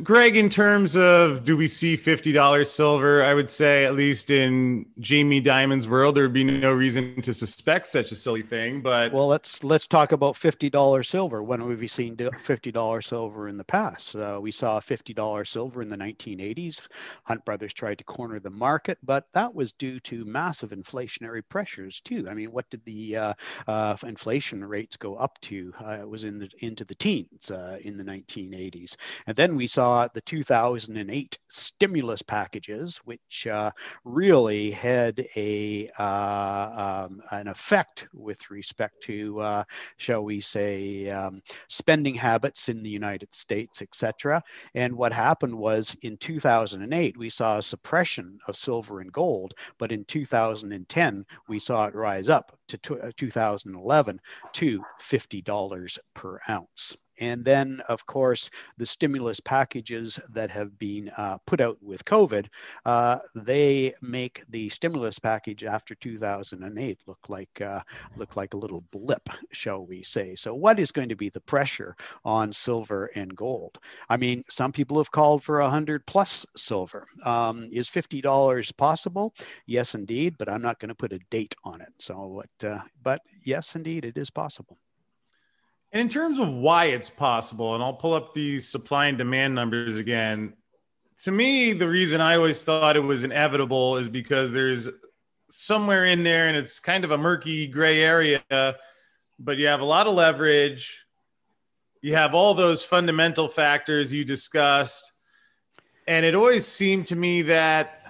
Greg, 0.03 0.35
in 0.35 0.49
terms 0.49 0.95
of 0.95 1.43
do 1.43 1.57
we 1.57 1.67
see 1.67 1.95
$50 1.95 2.65
silver, 2.67 3.23
I 3.23 3.33
would 3.33 3.49
say, 3.49 3.85
at 3.85 3.95
least 3.95 4.29
in 4.29 4.85
Jamie 4.99 5.39
Dimon's 5.39 5.87
world, 5.87 6.15
there 6.15 6.23
would 6.23 6.33
be 6.33 6.43
no 6.43 6.73
reason 6.73 7.21
to 7.21 7.33
suspect 7.33 7.87
such 7.87 8.11
a 8.11 8.15
silly 8.15 8.41
thing. 8.41 8.81
But 8.81 9.11
well, 9.11 9.27
let's 9.27 9.63
let's 9.63 9.87
talk 9.87 10.11
about 10.11 10.35
$50 10.35 11.05
silver. 11.05 11.43
When 11.43 11.59
have 11.59 11.79
we 11.79 11.87
seen 11.87 12.15
$50 12.15 13.03
silver 13.03 13.47
in 13.47 13.57
the 13.57 13.63
past? 13.63 14.15
Uh, 14.15 14.39
we 14.41 14.51
saw 14.51 14.79
$50 14.79 15.47
silver 15.47 15.81
in 15.81 15.89
the 15.89 15.97
1980s. 15.97 16.87
Hunt 17.23 17.43
Brothers 17.45 17.73
tried 17.73 17.97
to 17.99 18.03
corner 18.03 18.39
the 18.39 18.49
market, 18.49 18.97
but 19.03 19.27
that 19.33 19.53
was 19.53 19.71
due 19.73 19.99
to 20.01 20.25
massive 20.25 20.71
inflationary 20.71 21.41
pressures 21.47 22.01
too. 22.01 22.27
I 22.29 22.33
mean, 22.33 22.51
what 22.51 22.69
did 22.69 22.83
the 22.85 23.15
uh, 23.15 23.33
uh, 23.67 23.95
inflation 24.05 24.63
rates 24.63 24.97
go 24.97 25.15
up 25.15 25.39
to? 25.41 25.73
Uh, 25.83 25.97
it 26.01 26.09
was 26.09 26.23
in 26.23 26.39
the 26.39 26.49
into 26.59 26.85
the 26.85 26.95
teens 26.95 27.51
uh, 27.51 27.77
in 27.81 27.97
the 27.97 28.03
1980s, 28.03 28.95
and 29.25 29.35
then 29.35 29.55
we 29.55 29.67
saw 29.67 29.86
the 30.13 30.21
2008 30.21 31.39
stimulus 31.47 32.21
packages, 32.21 32.97
which 33.05 33.47
uh, 33.47 33.71
really 34.03 34.71
had 34.71 35.25
a 35.35 35.89
uh, 35.97 37.05
um, 37.07 37.21
an 37.31 37.47
effect 37.47 38.07
with 38.13 38.51
respect 38.51 39.01
to, 39.03 39.39
uh, 39.39 39.63
shall 39.97 40.23
we 40.23 40.39
say, 40.39 41.09
um, 41.09 41.41
spending 41.67 42.15
habits 42.15 42.69
in 42.69 42.83
the 42.83 42.89
United 42.89 43.33
States, 43.33 43.81
etc. 43.81 44.43
And 44.73 44.95
what 44.95 45.13
happened 45.13 45.55
was 45.55 45.95
in 46.01 46.17
2008 46.17 47.17
we 47.17 47.29
saw 47.29 47.57
a 47.57 47.63
suppression 47.63 48.39
of 48.47 48.55
silver 48.57 48.99
and 48.99 49.11
gold, 49.11 49.53
but 49.77 49.91
in 49.91 50.03
2010 50.05 51.25
we 51.47 51.59
saw 51.59 51.85
it 51.85 51.95
rise 51.95 52.29
up 52.29 52.57
to 52.67 52.77
2011 53.15 54.19
to 54.53 54.83
$50 55.01 55.99
per 56.13 56.39
ounce. 56.49 56.97
And 57.19 57.43
then, 57.43 57.81
of 57.87 58.05
course, 58.05 58.49
the 58.77 58.85
stimulus 58.85 59.39
packages 59.39 60.19
that 60.29 60.51
have 60.51 60.77
been 60.77 61.09
uh, 61.17 61.37
put 61.45 61.61
out 61.61 61.77
with 61.81 62.05
COVID, 62.05 62.47
uh, 62.85 63.19
they 63.35 63.93
make 64.01 64.43
the 64.49 64.69
stimulus 64.69 65.19
package 65.19 65.63
after 65.63 65.95
2008 65.95 66.99
look 67.07 67.29
like 67.29 67.61
uh, 67.61 67.81
look 68.15 68.35
like 68.35 68.53
a 68.53 68.57
little 68.57 68.83
blip, 68.91 69.29
shall 69.51 69.85
we 69.85 70.03
say? 70.03 70.35
So, 70.35 70.53
what 70.53 70.79
is 70.79 70.91
going 70.91 71.09
to 71.09 71.15
be 71.15 71.29
the 71.29 71.41
pressure 71.41 71.95
on 72.23 72.53
silver 72.53 73.11
and 73.15 73.35
gold? 73.35 73.79
I 74.09 74.17
mean, 74.17 74.43
some 74.49 74.71
people 74.71 74.97
have 74.97 75.11
called 75.11 75.43
for 75.43 75.61
100 75.61 76.05
plus 76.05 76.45
silver. 76.55 77.07
Um, 77.23 77.69
is 77.71 77.87
$50 77.87 78.75
possible? 78.77 79.33
Yes, 79.65 79.95
indeed, 79.95 80.35
but 80.37 80.49
I'm 80.49 80.61
not 80.61 80.79
going 80.79 80.89
to 80.89 80.95
put 80.95 81.13
a 81.13 81.19
date 81.29 81.55
on 81.63 81.81
it. 81.81 81.93
So? 81.99 82.43
Uh, 82.63 82.79
but 83.03 83.21
yes, 83.43 83.75
indeed, 83.75 84.05
it 84.05 84.17
is 84.17 84.29
possible. 84.29 84.77
And 85.97 86.03
in 86.03 86.09
terms 86.09 86.37
of 86.37 86.53
why 86.53 86.85
it's 86.85 87.09
possible, 87.09 87.73
and 87.73 87.83
I'll 87.83 87.91
pull 87.91 88.13
up 88.13 88.31
these 88.31 88.67
supply 88.67 89.07
and 89.07 89.17
demand 89.17 89.55
numbers 89.55 89.97
again. 89.97 90.53
To 91.23 91.31
me, 91.31 91.73
the 91.73 91.89
reason 91.89 92.21
I 92.21 92.35
always 92.35 92.61
thought 92.61 92.95
it 92.95 92.99
was 92.99 93.23
inevitable 93.23 93.97
is 93.97 94.07
because 94.07 94.51
there's 94.51 94.87
somewhere 95.49 96.05
in 96.05 96.21
there, 96.23 96.49
and 96.49 96.55
it's 96.55 96.79
kind 96.79 97.03
of 97.03 97.09
a 97.09 97.17
murky 97.17 97.65
gray 97.65 98.03
area, 98.03 98.43
but 99.39 99.57
you 99.57 99.65
have 99.65 99.81
a 99.81 99.85
lot 99.85 100.05
of 100.05 100.13
leverage. 100.13 101.03
You 102.03 102.13
have 102.13 102.35
all 102.35 102.53
those 102.53 102.83
fundamental 102.83 103.49
factors 103.49 104.13
you 104.13 104.23
discussed. 104.23 105.11
And 106.07 106.27
it 106.27 106.35
always 106.35 106.67
seemed 106.67 107.07
to 107.07 107.15
me 107.15 107.41
that 107.41 108.05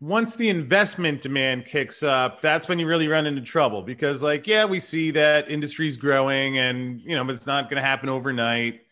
once 0.00 0.36
the 0.36 0.48
investment 0.48 1.22
demand 1.22 1.64
kicks 1.64 2.02
up, 2.02 2.40
that's 2.40 2.68
when 2.68 2.78
you 2.78 2.86
really 2.86 3.08
run 3.08 3.26
into 3.26 3.42
trouble 3.42 3.82
because, 3.82 4.22
like, 4.22 4.46
yeah, 4.46 4.64
we 4.64 4.78
see 4.78 5.10
that 5.10 5.50
industry's 5.50 5.96
growing 5.96 6.58
and, 6.58 7.00
you 7.00 7.16
know, 7.16 7.28
it's 7.28 7.46
not 7.46 7.68
going 7.68 7.82
to 7.82 7.86
happen 7.86 8.08
overnight. 8.08 8.82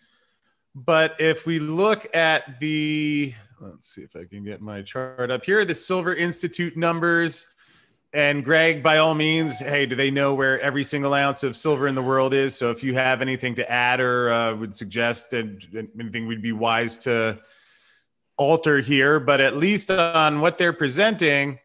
But 0.74 1.20
if 1.20 1.46
we 1.46 1.60
look 1.60 2.14
at 2.14 2.58
the, 2.58 3.32
let's 3.60 3.94
see 3.94 4.02
if 4.02 4.16
I 4.16 4.24
can 4.24 4.44
get 4.44 4.60
my 4.60 4.82
chart 4.82 5.30
up 5.30 5.44
here, 5.44 5.64
the 5.64 5.74
Silver 5.74 6.14
Institute 6.14 6.76
numbers. 6.76 7.46
And 8.12 8.44
Greg, 8.44 8.82
by 8.82 8.98
all 8.98 9.14
means, 9.14 9.58
hey, 9.58 9.86
do 9.86 9.94
they 9.94 10.10
know 10.10 10.34
where 10.34 10.58
every 10.60 10.84
single 10.84 11.14
ounce 11.14 11.42
of 11.42 11.54
silver 11.56 11.86
in 11.86 11.94
the 11.94 12.02
world 12.02 12.34
is? 12.34 12.56
So 12.56 12.70
if 12.70 12.82
you 12.82 12.94
have 12.94 13.20
anything 13.20 13.54
to 13.56 13.70
add 13.70 14.00
or 14.00 14.32
uh, 14.32 14.56
would 14.56 14.74
suggest 14.74 15.30
that 15.30 15.88
anything 16.00 16.26
we'd 16.26 16.42
be 16.42 16.52
wise 16.52 16.96
to 16.98 17.38
alter 18.36 18.80
here, 18.80 19.18
but 19.18 19.40
at 19.40 19.56
least 19.56 19.90
on 19.90 20.40
what 20.40 20.58
they're 20.58 20.72
presenting, 20.72 21.58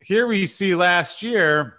here 0.00 0.26
we 0.26 0.46
see 0.46 0.74
last 0.74 1.22
year, 1.22 1.76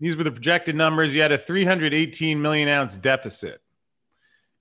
these 0.00 0.16
were 0.16 0.24
the 0.24 0.30
projected 0.30 0.76
numbers. 0.76 1.14
You 1.14 1.22
had 1.22 1.32
a 1.32 1.38
318 1.38 2.40
million 2.40 2.68
ounce 2.68 2.96
deficit. 2.96 3.60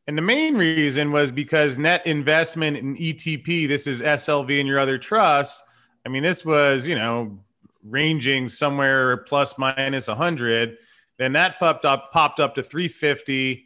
And 0.08 0.18
the 0.18 0.22
main 0.22 0.56
reason 0.56 1.12
was 1.12 1.32
because 1.32 1.78
net 1.78 2.06
investment 2.06 2.78
in 2.78 2.96
ETP, 2.96 3.68
this 3.68 3.88
is 3.88 4.02
SLV 4.02 4.60
and 4.60 4.68
your 4.68 4.80
other 4.80 4.98
trusts. 4.98 5.62
I 6.06 6.10
mean, 6.10 6.22
this 6.22 6.46
was, 6.46 6.86
you 6.86 6.96
know, 6.96 7.40
ranging 7.84 8.50
somewhere 8.50 9.18
plus 9.18 9.58
minus 9.58 10.08
100. 10.08 10.78
Then 11.18 11.34
that 11.34 11.60
popped 11.60 11.86
up, 11.86 12.12
popped 12.12 12.40
up 12.40 12.56
to 12.56 12.64
350 12.64 13.66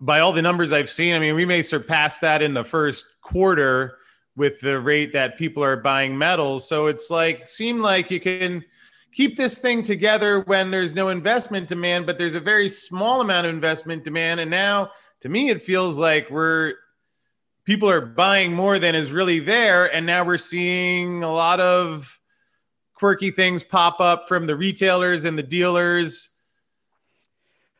by 0.00 0.20
all 0.20 0.32
the 0.32 0.42
numbers 0.42 0.72
I've 0.72 0.90
seen, 0.90 1.14
I 1.14 1.18
mean, 1.18 1.34
we 1.34 1.46
may 1.46 1.62
surpass 1.62 2.18
that 2.18 2.42
in 2.42 2.54
the 2.54 2.64
first 2.64 3.06
quarter 3.26 3.98
with 4.36 4.60
the 4.60 4.78
rate 4.78 5.12
that 5.12 5.36
people 5.36 5.64
are 5.64 5.76
buying 5.76 6.16
metals. 6.16 6.68
So 6.68 6.86
it's 6.86 7.10
like, 7.10 7.48
seem 7.48 7.80
like 7.80 8.10
you 8.10 8.20
can 8.20 8.64
keep 9.12 9.36
this 9.36 9.58
thing 9.58 9.82
together 9.82 10.40
when 10.40 10.70
there's 10.70 10.94
no 10.94 11.08
investment 11.08 11.68
demand, 11.68 12.06
but 12.06 12.18
there's 12.18 12.34
a 12.34 12.40
very 12.40 12.68
small 12.68 13.20
amount 13.20 13.46
of 13.46 13.54
investment 13.54 14.04
demand. 14.04 14.40
And 14.40 14.50
now, 14.50 14.90
to 15.20 15.28
me, 15.28 15.48
it 15.48 15.62
feels 15.62 15.98
like 15.98 16.30
we're 16.30 16.74
people 17.64 17.90
are 17.90 18.00
buying 18.00 18.52
more 18.52 18.78
than 18.78 18.94
is 18.94 19.10
really 19.10 19.40
there. 19.40 19.92
And 19.92 20.06
now 20.06 20.24
we're 20.24 20.38
seeing 20.38 21.24
a 21.24 21.32
lot 21.32 21.58
of 21.58 22.20
quirky 22.94 23.30
things 23.30 23.64
pop 23.64 24.00
up 24.00 24.28
from 24.28 24.46
the 24.46 24.54
retailers 24.54 25.24
and 25.24 25.36
the 25.36 25.42
dealers. 25.42 26.28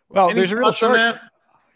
Well, 0.08 0.30
Any 0.30 0.38
there's 0.38 0.52
a 0.52 0.56
real 0.56 0.72
short. 0.72 1.18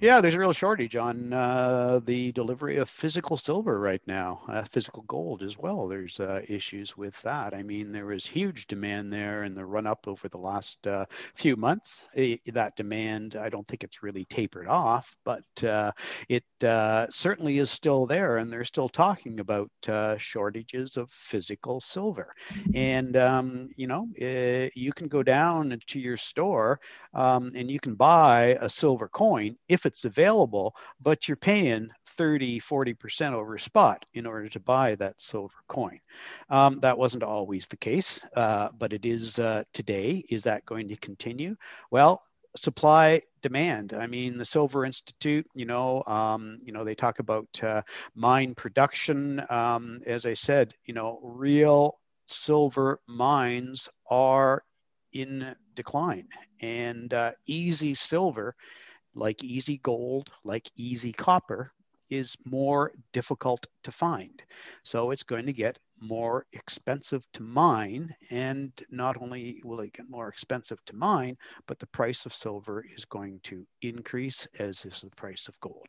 Yeah, 0.00 0.22
there's 0.22 0.34
a 0.34 0.38
real 0.38 0.54
shortage 0.54 0.96
on 0.96 1.30
uh, 1.34 2.00
the 2.02 2.32
delivery 2.32 2.78
of 2.78 2.88
physical 2.88 3.36
silver 3.36 3.78
right 3.78 4.00
now, 4.06 4.40
uh, 4.48 4.62
physical 4.64 5.02
gold 5.02 5.42
as 5.42 5.58
well. 5.58 5.88
There's 5.88 6.18
uh, 6.18 6.40
issues 6.48 6.96
with 6.96 7.20
that. 7.20 7.52
I 7.52 7.62
mean, 7.62 7.92
there 7.92 8.06
was 8.06 8.24
huge 8.24 8.66
demand 8.66 9.12
there 9.12 9.44
in 9.44 9.54
the 9.54 9.66
run 9.66 9.86
up 9.86 10.08
over 10.08 10.26
the 10.28 10.38
last 10.38 10.86
uh, 10.86 11.04
few 11.34 11.54
months. 11.54 12.08
It, 12.14 12.40
that 12.54 12.76
demand, 12.76 13.36
I 13.36 13.50
don't 13.50 13.66
think 13.66 13.84
it's 13.84 14.02
really 14.02 14.24
tapered 14.24 14.68
off, 14.68 15.14
but 15.22 15.44
uh, 15.62 15.92
it 16.30 16.44
uh, 16.64 17.06
certainly 17.10 17.58
is 17.58 17.70
still 17.70 18.06
there. 18.06 18.38
And 18.38 18.50
they're 18.50 18.64
still 18.64 18.88
talking 18.88 19.38
about 19.38 19.70
shortages 20.18 20.96
of 20.96 21.10
physical 21.10 21.78
silver. 21.78 22.34
And, 22.74 23.16
um, 23.16 23.68
you 23.76 23.86
know, 23.86 24.08
you 24.16 24.92
can 24.94 25.08
go 25.08 25.22
down 25.22 25.78
to 25.88 26.00
your 26.00 26.16
store 26.16 26.80
um, 27.14 27.50
and 27.54 27.70
you 27.70 27.80
can 27.80 27.94
buy 27.94 28.56
a 28.60 28.68
silver 28.68 29.08
coin 29.08 29.56
if 29.68 29.86
it's 29.86 29.89
available, 30.04 30.74
but 31.00 31.28
you're 31.28 31.36
paying 31.36 31.90
30, 32.16 32.60
40% 32.60 33.32
over 33.32 33.58
spot 33.58 34.04
in 34.14 34.26
order 34.26 34.48
to 34.48 34.60
buy 34.60 34.94
that 34.96 35.20
silver 35.20 35.54
coin. 35.68 36.00
Um, 36.48 36.80
that 36.80 36.98
wasn't 36.98 37.22
always 37.22 37.66
the 37.68 37.76
case, 37.76 38.26
uh, 38.36 38.68
but 38.78 38.92
it 38.92 39.06
is 39.06 39.38
uh, 39.38 39.64
today. 39.72 40.24
Is 40.28 40.42
that 40.42 40.66
going 40.66 40.88
to 40.88 40.96
continue? 40.96 41.56
Well, 41.90 42.22
supply 42.56 43.22
demand 43.42 43.92
i 43.92 44.06
mean 44.06 44.36
the 44.36 44.44
silver 44.44 44.84
institute 44.84 45.46
you 45.54 45.64
know 45.64 46.02
um, 46.06 46.58
you 46.64 46.72
know 46.72 46.82
they 46.84 46.94
talk 46.94 47.20
about 47.20 47.46
uh, 47.62 47.80
mine 48.14 48.54
production 48.54 49.40
um, 49.50 50.00
as 50.06 50.26
i 50.26 50.34
said 50.34 50.74
you 50.84 50.92
know 50.92 51.20
real 51.22 52.00
silver 52.26 53.00
mines 53.06 53.88
are 54.10 54.62
in 55.12 55.54
decline 55.74 56.26
and 56.60 57.14
uh, 57.14 57.32
easy 57.46 57.94
silver 57.94 58.54
like 59.14 59.42
easy 59.44 59.78
gold, 59.78 60.30
like 60.44 60.70
easy 60.76 61.12
copper, 61.12 61.72
is 62.10 62.36
more 62.44 62.92
difficult 63.12 63.66
to 63.84 63.92
find. 63.92 64.42
So 64.82 65.12
it's 65.12 65.22
going 65.22 65.46
to 65.46 65.52
get 65.52 65.78
more 66.00 66.44
expensive 66.52 67.24
to 67.34 67.42
mine. 67.42 68.14
And 68.30 68.72
not 68.90 69.20
only 69.20 69.60
will 69.64 69.80
it 69.80 69.92
get 69.92 70.10
more 70.10 70.28
expensive 70.28 70.84
to 70.86 70.96
mine, 70.96 71.36
but 71.66 71.78
the 71.78 71.86
price 71.86 72.26
of 72.26 72.34
silver 72.34 72.84
is 72.96 73.04
going 73.04 73.40
to 73.44 73.64
increase, 73.82 74.46
as 74.58 74.84
is 74.84 75.02
the 75.02 75.10
price 75.10 75.46
of 75.46 75.60
gold. 75.60 75.86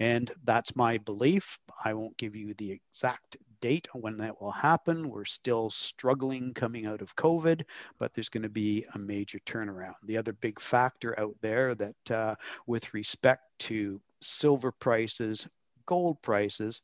And 0.00 0.30
that's 0.44 0.74
my 0.74 0.98
belief. 0.98 1.58
I 1.84 1.94
won't 1.94 2.16
give 2.16 2.34
you 2.34 2.54
the 2.54 2.72
exact 2.72 3.36
date 3.62 3.88
when 3.94 4.18
that 4.18 4.42
will 4.42 4.50
happen. 4.52 5.08
We're 5.08 5.24
still 5.24 5.70
struggling 5.70 6.52
coming 6.52 6.84
out 6.84 7.00
of 7.00 7.16
COVID, 7.16 7.64
but 7.98 8.12
there's 8.12 8.28
going 8.28 8.42
to 8.42 8.50
be 8.50 8.84
a 8.94 8.98
major 8.98 9.38
turnaround. 9.46 9.94
The 10.02 10.18
other 10.18 10.34
big 10.34 10.60
factor 10.60 11.18
out 11.18 11.36
there 11.40 11.74
that, 11.76 12.10
uh, 12.10 12.34
with 12.66 12.92
respect 12.92 13.44
to 13.60 14.00
silver 14.20 14.72
prices, 14.72 15.48
gold 15.86 16.20
prices, 16.20 16.82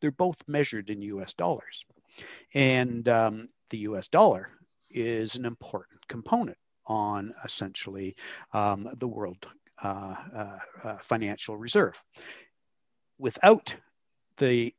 they're 0.00 0.12
both 0.12 0.36
measured 0.46 0.90
in 0.90 1.02
US 1.02 1.32
dollars. 1.32 1.84
And 2.54 3.08
um, 3.08 3.44
the 3.70 3.78
US 3.78 4.06
dollar 4.06 4.50
is 4.90 5.34
an 5.34 5.46
important 5.46 6.06
component 6.06 6.58
on 6.86 7.34
essentially 7.44 8.14
um, 8.52 8.88
the 8.98 9.08
world 9.08 9.48
uh, 9.82 10.14
uh, 10.36 10.58
uh 10.84 10.98
financial 10.98 11.56
reserve. 11.56 12.00
Without 13.18 13.74
the 14.36 14.74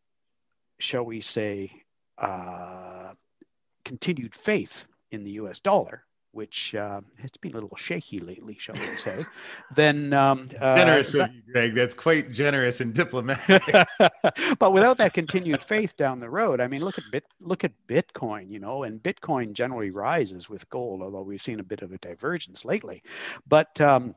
shall 0.83 1.03
we 1.03 1.21
say, 1.21 1.71
uh, 2.17 3.13
continued 3.85 4.35
faith 4.35 4.85
in 5.11 5.23
the 5.23 5.31
US 5.31 5.59
dollar, 5.59 6.03
which 6.31 6.75
uh, 6.75 6.99
has 7.19 7.29
been 7.41 7.51
a 7.51 7.55
little 7.55 7.75
shaky 7.75 8.19
lately, 8.19 8.57
shall 8.59 8.75
we 8.75 8.97
say, 8.97 9.25
then. 9.75 10.13
Um, 10.13 10.49
uh, 10.59 10.75
generous 10.75 11.13
of 11.13 11.33
you, 11.33 11.41
Greg. 11.51 11.75
That's 11.75 11.93
quite 11.93 12.31
generous 12.31 12.81
and 12.81 12.93
diplomatic. 12.93 13.63
but 14.59 14.73
without 14.73 14.97
that 14.97 15.13
continued 15.13 15.63
faith 15.73 15.95
down 15.95 16.19
the 16.19 16.29
road, 16.29 16.59
I 16.59 16.67
mean, 16.67 16.83
look 16.83 16.97
at 16.97 17.03
Bit, 17.11 17.25
look 17.39 17.63
at 17.63 17.71
Bitcoin, 17.87 18.49
you 18.49 18.59
know, 18.59 18.83
and 18.83 19.01
Bitcoin 19.01 19.53
generally 19.53 19.91
rises 19.91 20.49
with 20.49 20.67
gold, 20.69 21.01
although 21.01 21.21
we've 21.21 21.41
seen 21.41 21.59
a 21.59 21.63
bit 21.63 21.81
of 21.81 21.91
a 21.91 21.97
divergence 21.99 22.65
lately. 22.65 23.03
But 23.47 23.79
um, 23.79 24.15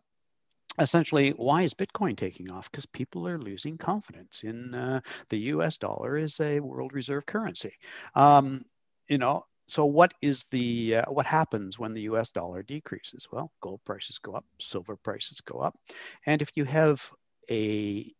essentially, 0.79 1.31
why 1.31 1.63
is 1.63 1.75
Bitcoin 1.75 2.17
taking 2.17 2.51
off? 2.51 2.71
Because 2.71 2.87
people 2.87 3.27
are 3.29 3.39
losing 3.39 3.79
confidence 3.79 4.43
in 4.45 4.75
uh, 4.75 5.01
the 5.29 5.39
U.S. 5.39 5.79
dollar 5.79 6.17
as 6.17 6.39
a 6.41 6.61
world 6.61 6.93
reserve 6.93 7.27
currency. 7.27 7.73
Um, 8.15 8.65
you 9.09 9.19
know, 9.19 9.45
so 9.69 9.85
what 9.85 10.15
is 10.23 10.45
the 10.51 10.97
uh, 10.97 11.05
what 11.09 11.27
happens 11.27 11.79
when 11.79 11.93
the 11.93 12.03
U.S. 12.03 12.31
dollar 12.31 12.63
decreases? 12.63 13.29
Well, 13.33 13.51
gold 13.61 13.81
prices 13.85 14.19
go 14.19 14.33
up, 14.33 14.45
silver 14.61 14.97
prices 14.97 15.41
go 15.41 15.59
up, 15.59 15.77
and 16.25 16.41
if 16.41 16.51
you 16.55 16.65
have 16.65 17.11
a 17.51 18.13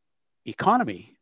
economy 0.45 1.17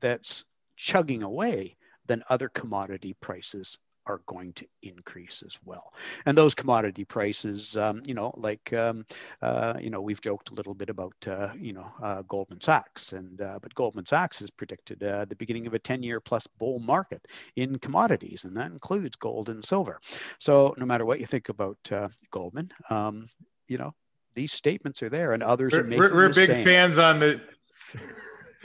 that's 0.00 0.44
chugging 0.76 1.22
away, 1.22 1.76
then 2.06 2.24
other 2.28 2.48
commodity 2.48 3.14
prices 3.20 3.78
are 4.10 4.20
going 4.26 4.52
to 4.54 4.66
increase 4.82 5.42
as 5.46 5.56
well. 5.64 5.92
And 6.26 6.36
those 6.36 6.54
commodity 6.54 7.04
prices, 7.04 7.76
um, 7.76 8.02
you 8.04 8.14
know, 8.14 8.32
like, 8.36 8.72
um, 8.72 9.06
uh, 9.40 9.74
you 9.80 9.90
know, 9.90 10.00
we've 10.00 10.20
joked 10.20 10.50
a 10.50 10.54
little 10.54 10.74
bit 10.74 10.90
about, 10.90 11.14
uh, 11.26 11.50
you 11.56 11.72
know, 11.72 11.86
uh, 12.02 12.22
Goldman 12.22 12.60
Sachs, 12.60 13.12
and 13.12 13.40
uh, 13.40 13.58
but 13.62 13.74
Goldman 13.74 14.06
Sachs 14.06 14.40
has 14.40 14.50
predicted 14.50 15.02
uh, 15.04 15.24
the 15.26 15.36
beginning 15.36 15.66
of 15.66 15.74
a 15.74 15.78
10-year 15.78 16.20
plus 16.20 16.46
bull 16.58 16.80
market 16.80 17.26
in 17.56 17.78
commodities, 17.78 18.44
and 18.44 18.56
that 18.56 18.72
includes 18.72 19.16
gold 19.16 19.48
and 19.48 19.64
silver. 19.64 20.00
So 20.38 20.74
no 20.76 20.86
matter 20.86 21.06
what 21.06 21.20
you 21.20 21.26
think 21.26 21.48
about 21.48 21.78
uh, 21.92 22.08
Goldman, 22.32 22.72
um, 22.90 23.28
you 23.68 23.78
know, 23.78 23.94
these 24.34 24.52
statements 24.52 25.02
are 25.02 25.08
there, 25.08 25.32
and 25.32 25.42
others 25.42 25.72
we're, 25.72 25.80
are 25.80 25.84
making. 25.84 25.98
We're, 26.00 26.14
we're 26.14 26.34
big 26.34 26.48
same. 26.48 26.64
fans 26.64 26.98
on 26.98 27.20
the. 27.20 27.40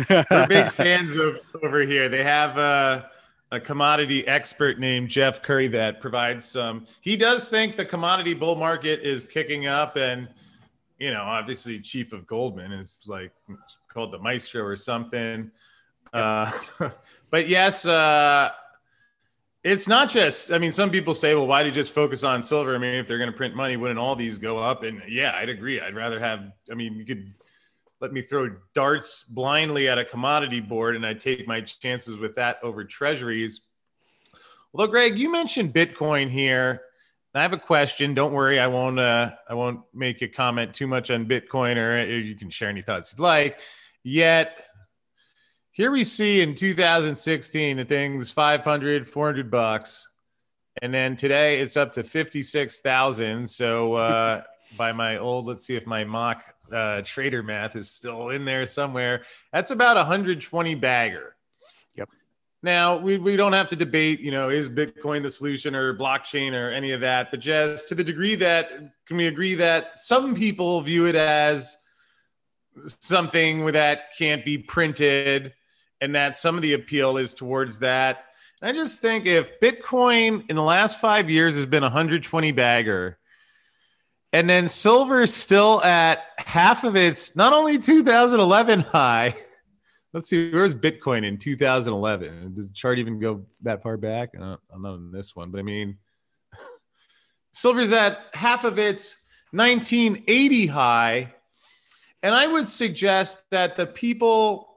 we're 0.10 0.48
big 0.48 0.72
fans 0.72 1.16
of 1.16 1.38
over 1.64 1.82
here. 1.82 2.10
They 2.10 2.24
have 2.24 3.06
a 3.52 3.60
commodity 3.60 4.28
expert 4.28 4.80
named 4.80 5.10
Jeff 5.10 5.42
Currie 5.42 5.68
that 5.70 6.02
provides 6.02 6.46
some. 6.46 6.86
He 7.02 7.16
does 7.16 7.50
think 7.50 7.76
the 7.76 7.86
commodity 7.86 8.34
bull 8.34 8.56
market 8.56 9.02
is 9.02 9.26
kicking 9.26 9.68
up, 9.68 9.96
and 9.96 10.28
you 10.98 11.12
know, 11.12 11.22
obviously, 11.22 11.80
Chief 11.80 12.14
of 12.14 12.26
Goldman 12.26 12.72
is 12.72 13.02
like 13.08 13.32
called 13.88 14.12
the 14.12 14.20
Maestro 14.20 14.64
or 14.64 14.76
something. 14.76 15.52
Uh, 16.14 16.52
but 17.30 17.48
yes, 17.48 17.86
uh, 17.86 18.50
it's 19.64 19.88
not 19.88 20.10
just. 20.10 20.52
I 20.52 20.58
mean, 20.58 20.72
some 20.72 20.90
people 20.90 21.14
say, 21.14 21.36
"Well, 21.36 21.48
why 21.48 21.64
do 21.64 21.70
you 21.70 21.76
just 21.76 21.92
focus 21.92 22.24
on 22.24 22.42
silver?" 22.42 22.76
I 22.76 22.78
mean, 22.78 22.96
if 22.96 23.08
they're 23.08 23.18
going 23.18 23.32
to 23.32 23.38
print 23.38 23.56
money, 23.56 23.78
wouldn't 23.78 24.00
all 24.00 24.16
these 24.16 24.38
go 24.38 24.58
up? 24.58 24.84
And 24.84 25.02
yeah, 25.08 25.36
I'd 25.36 25.50
agree. 25.50 25.80
I'd 25.80 25.96
rather 25.96 26.20
have. 26.20 26.52
I 26.72 26.76
mean, 26.76 26.96
you 26.96 27.06
could 27.06 27.34
let 28.06 28.14
me 28.14 28.22
throw 28.22 28.56
darts 28.76 29.24
blindly 29.24 29.90
at 29.90 29.98
a 29.98 30.06
commodity 30.06 30.60
board 30.60 30.96
and 30.96 31.04
I 31.04 31.16
take 31.16 31.48
my 31.48 31.62
chances 31.62 32.18
with 32.18 32.36
that 32.36 32.60
over 32.62 32.84
treasuries. 32.84 33.62
Although, 34.72 34.92
Greg, 34.92 35.18
you 35.18 35.32
mentioned 35.32 35.74
Bitcoin 35.74 36.30
here. 36.30 36.84
I 37.34 37.42
have 37.42 37.54
a 37.54 37.58
question. 37.58 38.14
Don't 38.14 38.32
worry, 38.32 38.60
I 38.60 38.68
won't. 38.68 39.00
Uh, 39.00 39.32
I 39.50 39.56
won't 39.56 39.82
make 39.92 40.22
a 40.22 40.28
comment 40.28 40.76
too 40.76 40.86
much 40.86 41.10
on 41.10 41.26
Bitcoin, 41.26 41.78
or 41.78 42.06
you 42.06 42.36
can 42.36 42.52
share 42.52 42.70
any 42.70 42.84
thoughts 42.84 43.12
you'd 43.12 43.20
like. 43.20 43.58
Yet, 44.04 44.64
here 45.72 45.90
we 45.90 46.04
see 46.04 46.42
in 46.42 46.54
2016 46.54 47.78
the 47.78 47.86
thing's 47.86 48.30
500, 48.30 49.10
400 49.10 49.50
bucks, 49.50 50.08
and 50.84 50.94
then 50.94 51.18
today 51.18 51.60
it's 51.60 51.76
up 51.76 51.92
to 51.94 52.04
56,000. 52.04 53.50
So, 53.50 53.96
uh, 53.96 54.44
by 54.78 54.92
my 54.92 55.18
old, 55.18 55.48
let's 55.48 55.66
see 55.66 55.76
if 55.76 55.88
my 55.88 56.04
mock 56.04 56.55
uh, 56.72 57.02
trader 57.04 57.44
math 57.44 57.76
is 57.76 57.90
still 57.90 58.30
in 58.30 58.46
there 58.46 58.66
somewhere. 58.66 59.24
That's 59.54 59.72
about 59.72 59.98
120 59.98 60.76
bagger. 60.76 61.36
Yep. 61.96 62.10
Now 62.64 62.98
we, 62.98 63.18
we 63.18 63.38
don't 63.38 63.54
have 63.54 63.68
to 63.70 63.76
debate, 63.76 64.20
you 64.20 64.32
know, 64.32 64.50
is 64.50 64.70
Bitcoin 64.70 65.22
the 65.22 65.30
solution 65.30 65.76
or 65.76 65.96
blockchain 65.96 66.54
or 66.54 66.72
any 66.72 66.92
of 66.92 67.02
that, 67.02 67.32
but 67.32 67.40
just 67.40 67.88
to 67.90 67.96
the 67.96 68.04
degree 68.04 68.36
that 68.36 68.70
can 69.08 69.18
we 69.18 69.28
agree 69.28 69.56
that 69.56 70.00
some 70.00 70.36
people 70.36 70.82
view 70.82 71.06
it 71.06 71.16
as 71.16 71.78
something 72.88 73.66
that 73.68 74.16
can't 74.18 74.44
be 74.44 74.58
printed 74.58 75.54
and 76.02 76.16
that 76.16 76.38
some 76.38 76.56
of 76.56 76.62
the 76.62 76.74
appeal 76.74 77.18
is 77.18 77.34
towards 77.34 77.80
that. 77.80 78.26
And 78.62 78.70
I 78.70 78.74
just 78.74 79.02
think 79.02 79.26
if 79.26 79.60
Bitcoin 79.60 80.50
in 80.50 80.56
the 80.56 80.64
last 80.64 81.00
five 81.00 81.30
years 81.30 81.56
has 81.56 81.66
been 81.66 81.84
120 81.84 82.52
bagger, 82.52 83.18
and 84.36 84.50
then 84.50 84.68
silver's 84.68 85.34
still 85.34 85.82
at 85.82 86.22
half 86.38 86.84
of 86.84 86.98
its 86.98 87.38
not 87.38 87.54
only 87.54 87.78
2011 87.78 88.82
high. 88.82 89.34
Let's 90.14 90.28
see, 90.28 90.52
where's 90.52 90.76
Bitcoin 90.76 91.26
in 91.26 91.38
2011? 91.38 92.54
Does 92.54 92.68
the 92.68 92.74
chart 92.74 93.00
even 93.00 93.18
go 93.18 93.46
that 93.62 93.82
far 93.82 93.96
back? 93.96 94.32
I'm 94.38 94.60
not 94.82 94.90
on 94.90 95.14
this 95.14 95.38
one, 95.38 95.52
but 95.52 95.60
I 95.60 95.62
mean, 95.62 96.00
silver's 97.54 97.94
at 97.94 98.26
half 98.34 98.66
of 98.66 98.78
its 98.78 99.26
1980 99.52 100.68
high. 100.68 101.34
And 102.22 102.36
I 102.36 102.46
would 102.46 102.68
suggest 102.68 103.42
that 103.52 103.78
the 103.78 103.88
people 103.88 104.68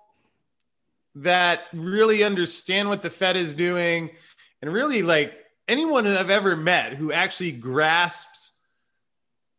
that 1.16 1.62
really 1.72 2.22
understand 2.22 2.88
what 2.88 3.02
the 3.02 3.10
Fed 3.10 3.36
is 3.36 3.54
doing 3.54 4.10
and 4.62 4.72
really 4.72 5.02
like 5.02 5.34
anyone 5.66 6.06
I've 6.06 6.30
ever 6.30 6.54
met 6.54 6.94
who 6.94 7.10
actually 7.10 7.50
grasps 7.50 8.37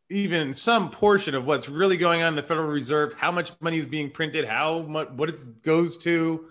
even 0.09 0.53
some 0.53 0.89
portion 0.89 1.35
of 1.35 1.45
what's 1.45 1.69
really 1.69 1.97
going 1.97 2.21
on 2.21 2.29
in 2.29 2.35
the 2.35 2.43
Federal 2.43 2.67
Reserve, 2.67 3.13
how 3.13 3.31
much 3.31 3.51
money 3.61 3.77
is 3.77 3.85
being 3.85 4.09
printed, 4.09 4.45
how 4.45 4.81
much 4.81 5.09
what 5.09 5.29
it 5.29 5.61
goes 5.61 5.97
to. 5.99 6.45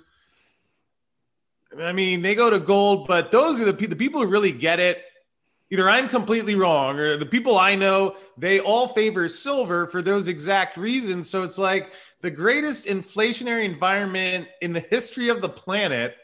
I 1.79 1.93
mean, 1.93 2.23
they 2.23 2.35
go 2.35 2.51
to 2.51 2.61
gold, 2.61 3.09
but 3.09 3.31
those 3.31 3.61
are 3.61 3.71
the, 3.71 3.87
the 3.87 3.97
people 3.97 4.23
who 4.23 4.29
really 4.29 4.53
get 4.53 4.81
it. 4.81 5.03
Either 5.71 5.89
I'm 5.89 6.09
completely 6.09 6.55
wrong, 6.55 6.99
or 6.99 7.19
the 7.19 7.27
people 7.27 7.59
I 7.59 7.75
know, 7.75 8.17
they 8.39 8.59
all 8.59 8.89
favor 8.89 9.29
silver 9.29 9.87
for 9.87 10.01
those 10.01 10.29
exact 10.29 10.79
reasons. 10.79 11.29
So 11.29 11.43
it's 11.43 11.59
like 11.59 11.93
the 12.23 12.31
greatest 12.31 12.87
inflationary 12.87 13.65
environment 13.65 14.49
in 14.63 14.73
the 14.73 14.81
history 14.81 15.29
of 15.29 15.43
the 15.43 15.49
planet. 15.49 16.17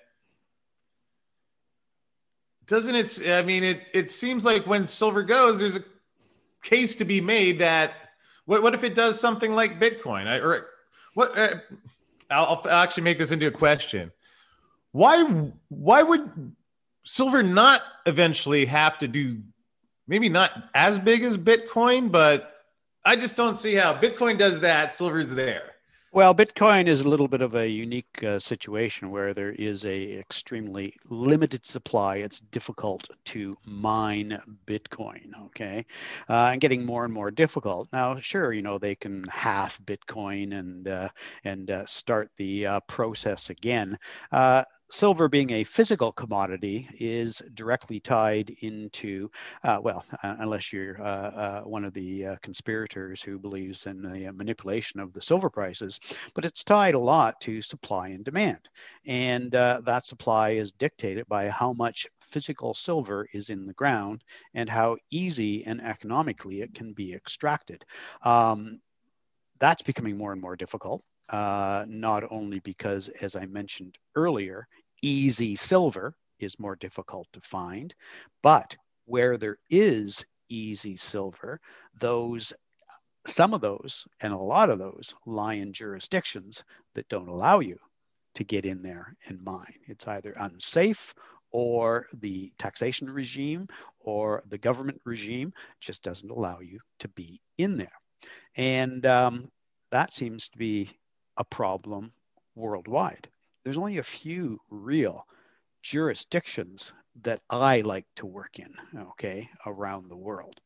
Doesn't 2.66 2.94
it? 2.94 3.28
I 3.28 3.42
mean, 3.42 3.64
it 3.64 3.82
it 3.92 4.10
seems 4.10 4.46
like 4.46 4.66
when 4.66 4.86
silver 4.86 5.22
goes, 5.22 5.58
there's 5.58 5.76
a 5.76 5.84
case 6.64 6.96
to 6.96 7.04
be 7.04 7.20
made 7.20 7.60
that 7.60 7.92
what, 8.46 8.62
what 8.62 8.74
if 8.74 8.82
it 8.82 8.94
does 8.94 9.20
something 9.20 9.54
like 9.54 9.80
Bitcoin? 9.80 10.26
I, 10.26 10.38
or 10.38 10.66
what? 11.14 11.36
Uh, 11.38 11.56
I'll, 12.30 12.60
I'll 12.64 12.82
actually 12.82 13.04
make 13.04 13.18
this 13.18 13.30
into 13.30 13.46
a 13.46 13.52
question. 13.52 14.10
Why 14.92 15.22
why 15.68 16.02
would 16.02 16.54
silver 17.04 17.42
not 17.42 17.82
eventually 18.06 18.64
have 18.64 18.98
to 18.98 19.08
do 19.08 19.38
maybe 20.06 20.28
not 20.28 20.70
as 20.74 20.98
big 20.98 21.22
as 21.22 21.36
Bitcoin, 21.36 22.10
but 22.10 22.54
I 23.04 23.16
just 23.16 23.36
don't 23.36 23.56
see 23.56 23.74
how 23.74 23.94
Bitcoin 23.94 24.38
does 24.38 24.60
that. 24.60 24.94
Silver's 24.94 25.34
there. 25.34 25.73
Well, 26.14 26.32
Bitcoin 26.32 26.86
is 26.86 27.00
a 27.00 27.08
little 27.08 27.26
bit 27.26 27.42
of 27.42 27.56
a 27.56 27.68
unique 27.68 28.22
uh, 28.22 28.38
situation 28.38 29.10
where 29.10 29.34
there 29.34 29.50
is 29.50 29.84
a 29.84 30.12
extremely 30.12 30.94
limited 31.10 31.66
supply. 31.66 32.18
It's 32.18 32.38
difficult 32.38 33.10
to 33.24 33.56
mine 33.66 34.40
Bitcoin, 34.64 35.32
okay, 35.46 35.84
uh, 36.28 36.50
and 36.52 36.60
getting 36.60 36.86
more 36.86 37.04
and 37.04 37.12
more 37.12 37.32
difficult. 37.32 37.88
Now, 37.92 38.20
sure, 38.20 38.52
you 38.52 38.62
know 38.62 38.78
they 38.78 38.94
can 38.94 39.24
half 39.24 39.80
Bitcoin 39.82 40.56
and 40.56 40.86
uh, 40.86 41.08
and 41.42 41.68
uh, 41.72 41.84
start 41.86 42.30
the 42.36 42.64
uh, 42.64 42.80
process 42.86 43.50
again. 43.50 43.98
Uh, 44.88 44.92
silver 44.92 45.28
being 45.28 45.50
a 45.50 45.64
physical 45.64 46.12
commodity 46.12 46.88
is 46.98 47.42
directly 47.54 48.00
tied 48.00 48.50
into, 48.60 49.30
uh, 49.62 49.78
well, 49.82 50.04
uh, 50.22 50.36
unless 50.38 50.72
you're 50.72 51.00
uh, 51.00 51.30
uh 51.30 51.60
one 51.62 51.84
of 51.84 51.92
the 51.94 52.26
uh, 52.26 52.36
conspirators 52.42 53.22
who 53.22 53.38
believes 53.38 53.86
in 53.86 54.02
the 54.02 54.30
manipulation 54.32 55.00
of 55.00 55.12
the 55.12 55.22
silver 55.22 55.50
prices, 55.50 56.00
but 56.34 56.44
it's 56.44 56.64
tied 56.64 56.94
a 56.94 56.98
lot 56.98 57.40
to 57.40 57.60
supply 57.62 58.08
and 58.08 58.24
demand. 58.24 58.68
And 59.06 59.54
uh, 59.54 59.80
that 59.84 60.06
supply 60.06 60.50
is 60.50 60.72
dictated 60.72 61.26
by 61.28 61.48
how 61.48 61.72
much 61.72 62.06
physical 62.20 62.74
silver 62.74 63.28
is 63.32 63.50
in 63.50 63.66
the 63.66 63.74
ground 63.74 64.22
and 64.54 64.68
how 64.68 64.96
easy 65.10 65.64
and 65.64 65.80
economically 65.80 66.60
it 66.60 66.74
can 66.74 66.92
be 66.92 67.14
extracted. 67.14 67.84
Um, 68.22 68.80
that's 69.60 69.82
becoming 69.82 70.16
more 70.16 70.32
and 70.32 70.40
more 70.40 70.56
difficult. 70.56 71.04
Uh, 71.28 71.84
not 71.88 72.30
only 72.30 72.60
because, 72.60 73.08
as 73.20 73.34
I 73.36 73.46
mentioned 73.46 73.98
earlier, 74.14 74.66
easy 75.02 75.56
silver 75.56 76.14
is 76.38 76.58
more 76.58 76.76
difficult 76.76 77.28
to 77.32 77.40
find. 77.40 77.94
But 78.42 78.76
where 79.06 79.36
there 79.36 79.58
is 79.70 80.24
easy 80.48 80.96
silver, 80.96 81.60
those 81.98 82.52
some 83.26 83.54
of 83.54 83.60
those 83.60 84.06
and 84.20 84.32
a 84.32 84.38
lot 84.38 84.70
of 84.70 84.78
those 84.78 85.14
lie 85.26 85.54
in 85.54 85.72
jurisdictions 85.72 86.62
that 86.94 87.08
don't 87.08 87.28
allow 87.28 87.60
you 87.60 87.78
to 88.34 88.44
get 88.44 88.66
in 88.66 88.82
there 88.82 89.14
and 89.26 89.42
mine. 89.42 89.74
It's 89.86 90.06
either 90.06 90.34
unsafe 90.36 91.14
or 91.50 92.06
the 92.20 92.52
taxation 92.58 93.08
regime 93.08 93.68
or 94.00 94.42
the 94.48 94.58
government 94.58 95.00
regime 95.04 95.52
just 95.80 96.02
doesn't 96.02 96.30
allow 96.30 96.60
you 96.60 96.80
to 96.98 97.08
be 97.08 97.40
in 97.58 97.76
there. 97.76 97.92
And 98.56 99.06
um, 99.06 99.50
that 99.90 100.12
seems 100.12 100.48
to 100.50 100.58
be 100.58 100.90
a 101.36 101.44
problem 101.44 102.12
worldwide 102.54 103.28
there's 103.64 103.78
only 103.78 103.98
a 103.98 104.02
few 104.02 104.60
real 104.70 105.26
jurisdictions 105.82 106.92
that 107.22 107.40
I 107.48 107.80
like 107.80 108.06
to 108.16 108.26
work 108.26 108.58
in, 108.58 108.72
okay, 108.96 109.48
around 109.66 110.08
the 110.08 110.16
world. 110.16 110.60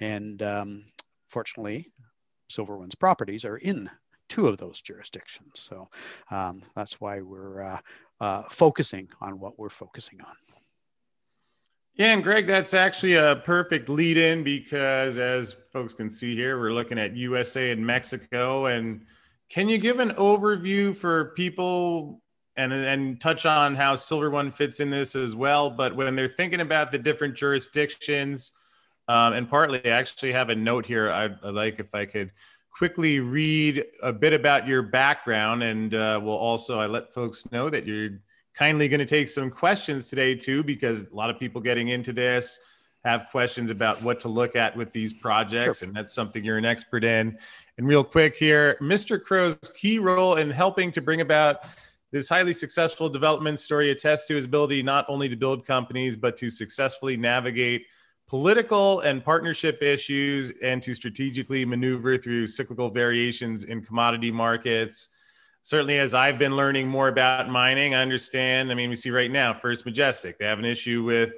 And 0.00 0.42
um, 0.42 0.84
fortunately, 1.28 1.92
Silver 2.48 2.78
One's 2.78 2.94
properties 2.94 3.44
are 3.44 3.56
in 3.56 3.90
two 4.28 4.48
of 4.48 4.58
those 4.58 4.80
jurisdictions. 4.80 5.52
So 5.54 5.88
um, 6.30 6.62
that's 6.76 7.00
why 7.00 7.20
we're 7.20 7.62
uh, 7.62 7.78
uh, 8.20 8.42
focusing 8.50 9.08
on 9.20 9.38
what 9.40 9.58
we're 9.58 9.68
focusing 9.68 10.20
on. 10.20 10.34
Yeah, 11.94 12.12
and 12.12 12.24
Greg, 12.24 12.48
that's 12.48 12.74
actually 12.74 13.14
a 13.14 13.36
perfect 13.44 13.88
lead 13.88 14.16
in 14.16 14.42
because 14.42 15.16
as 15.16 15.54
folks 15.72 15.94
can 15.94 16.10
see 16.10 16.34
here, 16.34 16.58
we're 16.58 16.72
looking 16.72 16.98
at 16.98 17.14
USA 17.14 17.70
and 17.70 17.86
Mexico. 17.86 18.66
And 18.66 19.06
can 19.50 19.68
you 19.68 19.78
give 19.78 20.00
an 20.00 20.10
overview 20.10 20.94
for 20.94 21.26
people 21.36 22.20
and, 22.56 22.72
and 22.72 23.20
touch 23.20 23.46
on 23.46 23.74
how 23.74 23.96
Silver 23.96 24.30
One 24.30 24.50
fits 24.50 24.80
in 24.80 24.90
this 24.90 25.14
as 25.14 25.34
well? 25.36 25.70
But 25.70 25.94
when 25.94 26.14
they're 26.16 26.28
thinking 26.28 26.60
about 26.60 26.92
the 26.92 26.98
different 26.98 27.36
jurisdictions, 27.36 28.52
um, 29.08 29.34
and 29.34 29.48
partly 29.48 29.84
I 29.84 29.90
actually 29.90 30.32
have 30.32 30.48
a 30.48 30.54
note 30.54 30.86
here 30.86 31.10
I'd, 31.10 31.36
I'd, 31.42 31.54
like 31.54 31.78
if 31.78 31.94
I 31.94 32.06
could 32.06 32.30
quickly 32.70 33.20
read 33.20 33.84
a 34.02 34.12
bit 34.12 34.32
about 34.32 34.66
your 34.66 34.82
background. 34.82 35.62
And 35.62 35.94
uh, 35.94 36.20
we'll 36.22 36.34
also, 36.34 36.80
I 36.80 36.86
let 36.86 37.12
folks 37.14 37.50
know 37.52 37.68
that 37.68 37.86
you're 37.86 38.20
kindly 38.54 38.88
going 38.88 39.00
to 39.00 39.06
take 39.06 39.28
some 39.28 39.50
questions 39.50 40.08
today 40.08 40.34
too, 40.34 40.62
because 40.62 41.02
a 41.02 41.14
lot 41.14 41.30
of 41.30 41.38
people 41.38 41.60
getting 41.60 41.88
into 41.88 42.12
this 42.12 42.58
have 43.04 43.28
questions 43.30 43.70
about 43.70 44.02
what 44.02 44.18
to 44.20 44.28
look 44.28 44.56
at 44.56 44.76
with 44.76 44.92
these 44.92 45.12
projects, 45.12 45.78
sure. 45.78 45.88
and 45.88 45.96
that's 45.96 46.12
something 46.12 46.44
you're 46.44 46.58
an 46.58 46.64
expert 46.64 47.04
in. 47.04 47.38
And 47.76 47.86
real 47.86 48.04
quick 48.04 48.36
here, 48.36 48.76
Mr. 48.80 49.22
Crowe's 49.22 49.56
key 49.74 49.98
role 49.98 50.36
in 50.36 50.50
helping 50.50 50.90
to 50.92 51.00
bring 51.00 51.20
about 51.20 51.60
this 52.12 52.28
highly 52.28 52.52
successful 52.52 53.08
development 53.08 53.60
story 53.60 53.90
attests 53.90 54.24
to 54.26 54.36
his 54.36 54.44
ability 54.44 54.82
not 54.82 55.04
only 55.08 55.28
to 55.28 55.36
build 55.36 55.66
companies, 55.66 56.16
but 56.16 56.36
to 56.36 56.48
successfully 56.48 57.16
navigate 57.16 57.86
political 58.26 59.00
and 59.00 59.22
partnership 59.22 59.82
issues 59.82 60.52
and 60.62 60.82
to 60.82 60.94
strategically 60.94 61.64
maneuver 61.64 62.16
through 62.16 62.46
cyclical 62.46 62.88
variations 62.88 63.64
in 63.64 63.82
commodity 63.82 64.30
markets 64.30 65.08
certainly 65.64 65.98
as 65.98 66.12
I've 66.12 66.38
been 66.38 66.56
learning 66.56 66.88
more 66.88 67.08
about 67.08 67.48
mining, 67.48 67.94
I 67.94 68.02
understand. 68.02 68.70
I 68.70 68.74
mean, 68.74 68.90
we 68.90 68.96
see 68.96 69.10
right 69.10 69.30
now, 69.30 69.54
First 69.54 69.86
Majestic, 69.86 70.38
they 70.38 70.44
have 70.44 70.58
an 70.58 70.66
issue 70.66 71.02
with 71.02 71.32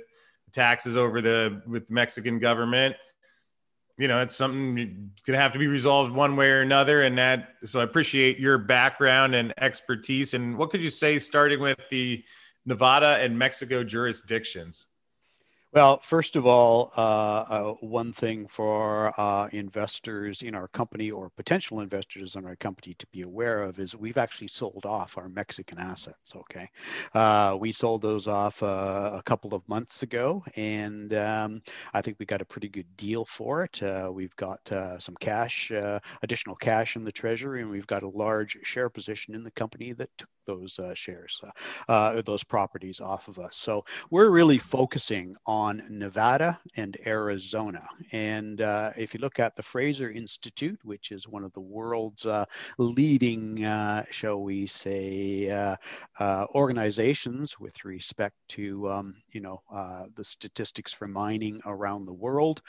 taxes 0.57 0.97
over 0.97 1.21
the 1.21 1.63
with 1.67 1.87
the 1.87 1.93
Mexican 1.95 2.41
government. 2.41 2.97
You 3.99 4.09
know, 4.09 4.21
it's 4.21 4.35
something 4.35 5.13
to 5.25 5.37
have 5.37 5.53
to 5.53 5.59
be 5.59 5.69
resolved 5.69 6.13
one 6.13 6.37
way 6.37 6.51
or 6.51 6.61
another. 6.63 7.03
And 7.03 7.17
that, 7.19 7.51
so 7.65 7.81
I 7.81 7.85
appreciate 7.85 8.39
your 8.39 8.59
background 8.59 9.35
and 9.35 9.55
expertise. 9.59 10.35
And 10.35 10.59
what 10.59 10.71
could 10.71 10.83
you 10.83 10.91
say, 10.91 11.19
starting 11.19 11.61
with 11.61 11.79
the 11.91 12.25
Nevada 12.67 13.19
and 13.21 13.39
Mexico 13.39 13.85
jurisdictions? 13.85 14.87
Well, 15.77 15.99
first 15.99 16.37
of 16.37 16.47
all, 16.47 16.91
uh, 16.97 17.01
uh, 17.01 17.75
one 17.83 18.15
thing 18.15 18.47
for 18.49 19.13
uh, 19.21 19.49
investors 19.53 20.41
in 20.41 20.55
our 20.55 20.69
company 20.69 21.11
or 21.11 21.29
potential 21.29 21.81
investors 21.81 22.35
in 22.35 22.47
our 22.47 22.57
company 22.57 22.95
to 22.95 23.07
be 23.09 23.21
aware 23.21 23.63
of 23.63 23.79
is 23.79 23.95
we've 23.95 24.17
actually 24.17 24.49
sold 24.49 24.87
off 24.87 25.19
our 25.19 25.29
Mexican 25.29 25.79
assets. 25.79 26.35
Okay, 26.35 26.71
uh, 27.13 27.59
we 27.61 27.73
sold 27.73 28.01
those 28.01 28.27
off 28.27 28.63
uh, 28.63 29.11
a 29.19 29.23
couple 29.23 29.53
of 29.53 29.69
months 29.69 30.03
ago, 30.03 30.43
and 30.57 31.13
um, 31.13 31.61
I 31.93 32.01
think 32.01 32.17
we 32.19 32.25
got 32.25 32.41
a 32.41 32.47
pretty 32.47 32.71
good 32.71 32.97
deal 32.97 33.27
for 33.27 33.63
it. 33.63 33.83
Uh, 33.83 34.11
we've 34.11 34.37
got 34.37 34.61
some 34.99 35.17
cash, 35.21 35.71
additional 36.23 36.57
cash 36.57 36.97
in 36.97 37.05
the 37.05 37.13
treasury, 37.13 37.61
and 37.61 37.71
we've 37.71 37.87
got 37.87 38.03
a 38.03 38.09
large 38.09 38.57
share 38.63 38.89
position 38.89 39.35
in 39.35 39.45
the 39.45 39.51
company 39.51 39.93
that 39.93 40.09
took 40.17 40.31
those 40.47 40.81
shares, 40.95 41.43
those 42.25 42.45
properties 42.45 43.03
off 43.03 43.29
of 43.29 43.39
us. 43.39 43.59
So 43.59 43.85
we're 44.11 44.31
really 44.31 44.57
focusing 44.57 45.37
on 45.45 45.66
on 45.67 45.83
Nevada 45.89 46.59
and 46.77 46.97
Arizona. 47.05 47.85
And 48.13 48.61
uh, 48.61 48.93
if 48.97 49.15
you 49.15 49.21
look 49.21 49.41
at 49.41 49.57
the 49.57 49.65
Fraser 49.65 50.11
Institute, 50.11 50.79
which 50.85 51.11
is 51.11 51.27
one 51.27 51.43
of 51.43 51.53
the 51.55 51.61
world's 51.61 52.25
uh, 52.25 52.45
leading, 52.79 53.65
uh, 53.65 54.05
shall 54.11 54.41
we 54.41 54.67
say, 54.67 55.51
uh, 55.51 55.77
uh, 56.21 56.47
organizations 56.55 57.59
with 57.59 57.85
respect 57.85 58.37
to, 58.51 58.89
um, 58.89 59.17
you 59.33 59.41
know, 59.41 59.61
uh, 59.75 60.05
the 60.15 60.25
statistics 60.25 60.93
for 60.93 61.09
mining 61.09 61.61
around 61.67 62.07
the 62.07 62.21
world, 62.27 62.63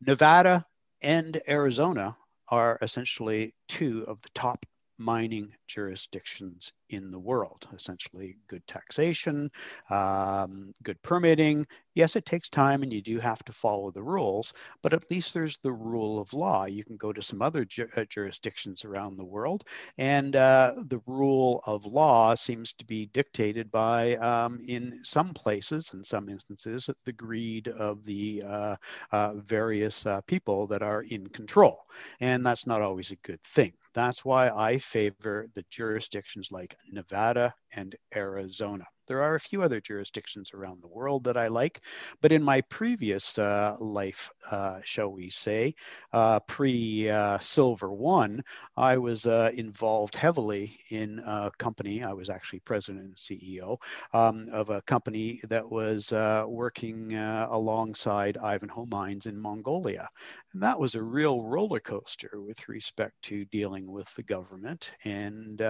Nevada 0.00 0.66
and 1.00 1.40
Arizona 1.48 2.16
are 2.48 2.76
essentially 2.82 3.54
two 3.68 4.04
of 4.08 4.20
the 4.22 4.30
top 4.34 4.66
mining 4.98 5.54
jurisdictions 5.72 6.72
in 6.90 7.10
the 7.10 7.18
world. 7.18 7.66
Essentially, 7.74 8.36
good 8.48 8.66
taxation, 8.66 9.50
um, 9.90 10.72
good 10.82 11.00
permitting. 11.02 11.66
Yes, 11.94 12.16
it 12.16 12.24
takes 12.26 12.48
time 12.48 12.82
and 12.82 12.92
you 12.92 13.02
do 13.02 13.18
have 13.18 13.42
to 13.44 13.52
follow 13.52 13.90
the 13.90 14.02
rules, 14.02 14.52
but 14.82 14.92
at 14.92 15.10
least 15.10 15.34
there's 15.34 15.58
the 15.58 15.72
rule 15.72 16.20
of 16.20 16.32
law. 16.32 16.66
You 16.66 16.84
can 16.84 16.96
go 16.96 17.12
to 17.12 17.22
some 17.22 17.42
other 17.42 17.64
ju- 17.64 17.88
uh, 17.96 18.04
jurisdictions 18.04 18.84
around 18.84 19.16
the 19.16 19.24
world, 19.24 19.64
and 19.98 20.34
uh, 20.36 20.72
the 20.86 21.00
rule 21.06 21.62
of 21.66 21.86
law 21.86 22.34
seems 22.34 22.72
to 22.74 22.84
be 22.84 23.06
dictated 23.06 23.70
by, 23.70 24.16
um, 24.16 24.60
in 24.66 25.00
some 25.02 25.34
places, 25.34 25.90
in 25.94 26.04
some 26.04 26.28
instances, 26.28 26.88
the 27.04 27.12
greed 27.12 27.68
of 27.68 28.04
the 28.04 28.42
uh, 28.46 28.76
uh, 29.12 29.34
various 29.34 30.06
uh, 30.06 30.20
people 30.26 30.66
that 30.68 30.82
are 30.82 31.02
in 31.02 31.26
control. 31.28 31.78
And 32.20 32.44
that's 32.44 32.66
not 32.66 32.82
always 32.82 33.10
a 33.10 33.16
good 33.16 33.42
thing. 33.42 33.72
That's 33.94 34.24
why 34.24 34.48
I 34.48 34.78
favor 34.78 35.48
the 35.54 35.61
jurisdictions 35.70 36.48
like 36.50 36.76
Nevada 36.90 37.54
and 37.74 37.94
Arizona. 38.14 38.84
There 39.08 39.22
are 39.22 39.34
a 39.34 39.40
few 39.40 39.62
other 39.62 39.80
jurisdictions 39.80 40.52
around 40.54 40.80
the 40.80 40.88
world 40.88 41.24
that 41.24 41.36
I 41.36 41.48
like, 41.48 41.80
but 42.20 42.30
in 42.30 42.42
my 42.42 42.60
previous 42.62 43.36
uh, 43.36 43.76
life, 43.80 44.30
uh, 44.48 44.80
shall 44.84 45.08
we 45.08 45.28
say, 45.30 45.74
uh, 46.12 46.38
pre 46.40 47.10
uh, 47.10 47.38
Silver 47.40 47.92
One, 47.92 48.44
I 48.76 48.98
was 48.98 49.26
uh, 49.26 49.50
involved 49.54 50.14
heavily 50.14 50.78
in 50.88 51.18
a 51.18 51.50
company. 51.58 52.04
I 52.04 52.12
was 52.12 52.30
actually 52.30 52.60
president 52.60 53.04
and 53.04 53.14
CEO 53.16 53.78
um, 54.12 54.48
of 54.52 54.70
a 54.70 54.82
company 54.82 55.40
that 55.48 55.68
was 55.68 56.12
uh, 56.12 56.44
working 56.46 57.16
alongside 57.16 58.36
Ivanhoe 58.36 58.86
Mines 58.86 59.26
in 59.26 59.36
Mongolia. 59.38 60.08
And 60.52 60.62
that 60.62 60.78
was 60.78 60.94
a 60.94 61.02
real 61.02 61.42
roller 61.42 61.80
coaster 61.80 62.40
with 62.40 62.68
respect 62.68 63.20
to 63.22 63.44
dealing 63.46 63.90
with 63.90 64.14
the 64.14 64.22
government 64.22 64.92
and 65.04 65.60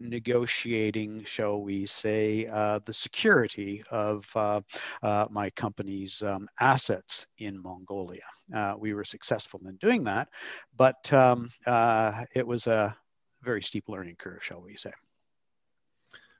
negotiating, 0.00 1.24
shall 1.24 1.60
we 1.60 1.86
say, 1.96 2.46
uh, 2.46 2.80
the 2.84 2.92
security 2.92 3.82
of 3.90 4.28
uh, 4.36 4.60
uh, 5.02 5.26
my 5.30 5.50
company's 5.50 6.22
um, 6.22 6.48
assets 6.60 7.26
in 7.38 7.62
Mongolia. 7.62 8.22
Uh, 8.54 8.74
we 8.78 8.94
were 8.94 9.04
successful 9.04 9.60
in 9.66 9.76
doing 9.76 10.04
that, 10.04 10.28
but 10.76 11.12
um, 11.12 11.50
uh, 11.66 12.24
it 12.34 12.46
was 12.46 12.66
a 12.66 12.96
very 13.42 13.62
steep 13.62 13.88
learning 13.88 14.16
curve, 14.16 14.42
shall 14.42 14.60
we 14.60 14.76
say. 14.76 14.92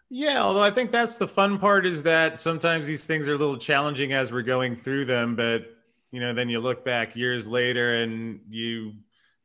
Yeah, 0.09 0.43
although 0.43 0.63
I 0.63 0.71
think 0.71 0.93
that's 0.93 1.17
the 1.17 1.27
fun 1.27 1.59
part 1.59 1.85
is 1.85 2.05
that 2.05 2.41
sometimes 2.41 2.87
these 2.87 3.07
things 3.07 3.27
are 3.27 3.35
a 3.35 3.39
little 3.39 3.59
challenging 3.59 4.13
as 4.13 4.31
we're 4.31 4.43
going 4.43 4.77
through 4.77 5.07
them, 5.07 5.35
but 5.35 5.67
you 6.13 6.21
know, 6.21 6.33
then 6.33 6.49
you 6.49 6.61
look 6.61 6.85
back 6.85 7.17
years 7.17 7.49
later 7.49 8.03
and 8.03 8.41
you 8.49 8.93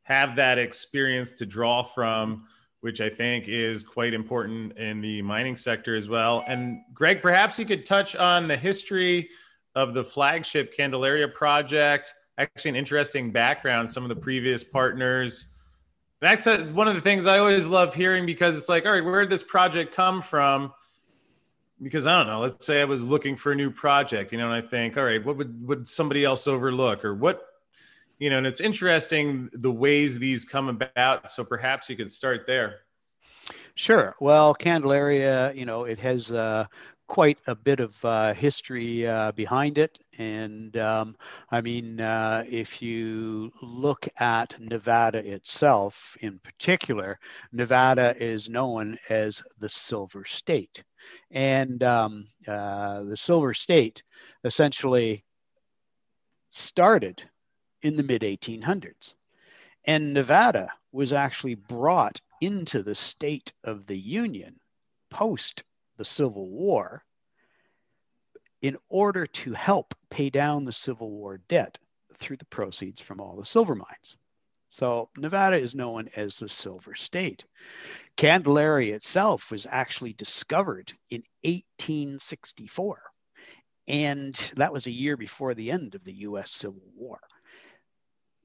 have 0.04 0.36
that 0.36 0.58
experience 0.58 1.34
to 1.34 1.46
draw 1.46 1.82
from 1.82 2.46
which 2.82 3.00
I 3.00 3.08
think 3.08 3.46
is 3.46 3.84
quite 3.84 4.12
important 4.12 4.76
in 4.76 5.00
the 5.00 5.22
mining 5.22 5.54
sector 5.54 5.94
as 5.94 6.08
well. 6.08 6.44
And 6.48 6.80
Greg, 6.92 7.22
perhaps 7.22 7.56
you 7.56 7.64
could 7.64 7.86
touch 7.86 8.16
on 8.16 8.48
the 8.48 8.56
history 8.56 9.30
of 9.76 9.94
the 9.94 10.02
flagship 10.02 10.76
Candelaria 10.76 11.28
project. 11.28 12.12
Actually, 12.38 12.70
an 12.70 12.76
interesting 12.76 13.30
background, 13.30 13.90
some 13.90 14.02
of 14.02 14.08
the 14.08 14.16
previous 14.16 14.64
partners. 14.64 15.46
That's 16.20 16.44
uh, 16.48 16.58
one 16.72 16.88
of 16.88 16.96
the 16.96 17.00
things 17.00 17.28
I 17.28 17.38
always 17.38 17.68
love 17.68 17.94
hearing 17.94 18.26
because 18.26 18.56
it's 18.56 18.68
like, 18.68 18.84
all 18.84 18.92
right, 18.92 19.04
where 19.04 19.20
did 19.20 19.30
this 19.30 19.44
project 19.44 19.94
come 19.94 20.20
from? 20.20 20.72
Because 21.80 22.08
I 22.08 22.18
don't 22.18 22.26
know, 22.26 22.40
let's 22.40 22.66
say 22.66 22.80
I 22.80 22.84
was 22.84 23.04
looking 23.04 23.36
for 23.36 23.52
a 23.52 23.56
new 23.56 23.70
project, 23.70 24.32
you 24.32 24.38
know, 24.38 24.50
and 24.50 24.54
I 24.54 24.66
think, 24.66 24.96
all 24.96 25.04
right, 25.04 25.24
what 25.24 25.36
would, 25.36 25.68
would 25.68 25.88
somebody 25.88 26.24
else 26.24 26.48
overlook 26.48 27.04
or 27.04 27.14
what 27.14 27.44
you 28.22 28.30
know, 28.30 28.38
and 28.38 28.46
it's 28.46 28.60
interesting 28.60 29.50
the 29.52 29.72
ways 29.72 30.16
these 30.16 30.44
come 30.44 30.68
about. 30.68 31.28
So 31.28 31.42
perhaps 31.42 31.90
you 31.90 31.96
could 31.96 32.08
start 32.08 32.46
there. 32.46 32.82
Sure. 33.74 34.14
Well, 34.20 34.54
Candelaria, 34.54 35.52
you 35.54 35.66
know, 35.66 35.86
it 35.86 35.98
has 35.98 36.30
uh, 36.30 36.66
quite 37.08 37.38
a 37.48 37.56
bit 37.56 37.80
of 37.80 38.04
uh, 38.04 38.32
history 38.32 39.08
uh, 39.08 39.32
behind 39.32 39.76
it. 39.76 39.98
And 40.18 40.76
um, 40.76 41.16
I 41.50 41.62
mean, 41.62 42.00
uh, 42.00 42.44
if 42.48 42.80
you 42.80 43.50
look 43.60 44.06
at 44.20 44.54
Nevada 44.60 45.18
itself 45.18 46.16
in 46.20 46.38
particular, 46.38 47.18
Nevada 47.50 48.14
is 48.22 48.48
known 48.48 48.98
as 49.08 49.42
the 49.58 49.68
Silver 49.68 50.24
State. 50.24 50.84
And 51.32 51.82
um, 51.82 52.28
uh, 52.46 53.02
the 53.02 53.16
Silver 53.16 53.52
State 53.52 54.04
essentially 54.44 55.24
started 56.50 57.24
in 57.82 57.96
the 57.96 58.02
mid 58.02 58.22
1800s. 58.22 59.14
And 59.84 60.14
Nevada 60.14 60.72
was 60.92 61.12
actually 61.12 61.56
brought 61.56 62.20
into 62.40 62.82
the 62.82 62.94
state 62.94 63.52
of 63.64 63.86
the 63.86 63.98
Union 63.98 64.58
post 65.10 65.64
the 65.96 66.04
Civil 66.04 66.48
War 66.48 67.04
in 68.62 68.76
order 68.88 69.26
to 69.26 69.52
help 69.52 69.94
pay 70.08 70.30
down 70.30 70.64
the 70.64 70.72
Civil 70.72 71.10
War 71.10 71.38
debt 71.48 71.78
through 72.18 72.36
the 72.38 72.44
proceeds 72.46 73.00
from 73.00 73.20
all 73.20 73.36
the 73.36 73.44
silver 73.44 73.74
mines. 73.74 74.16
So 74.70 75.10
Nevada 75.18 75.58
is 75.58 75.74
known 75.74 76.08
as 76.16 76.36
the 76.36 76.48
Silver 76.48 76.94
State. 76.94 77.44
Candelaria 78.16 78.94
itself 78.94 79.50
was 79.50 79.66
actually 79.68 80.14
discovered 80.14 80.94
in 81.10 81.22
1864. 81.42 83.02
And 83.86 84.34
that 84.56 84.72
was 84.72 84.86
a 84.86 84.92
year 84.92 85.18
before 85.18 85.54
the 85.54 85.70
end 85.70 85.94
of 85.94 86.04
the 86.04 86.14
US 86.28 86.52
Civil 86.52 86.88
War. 86.96 87.20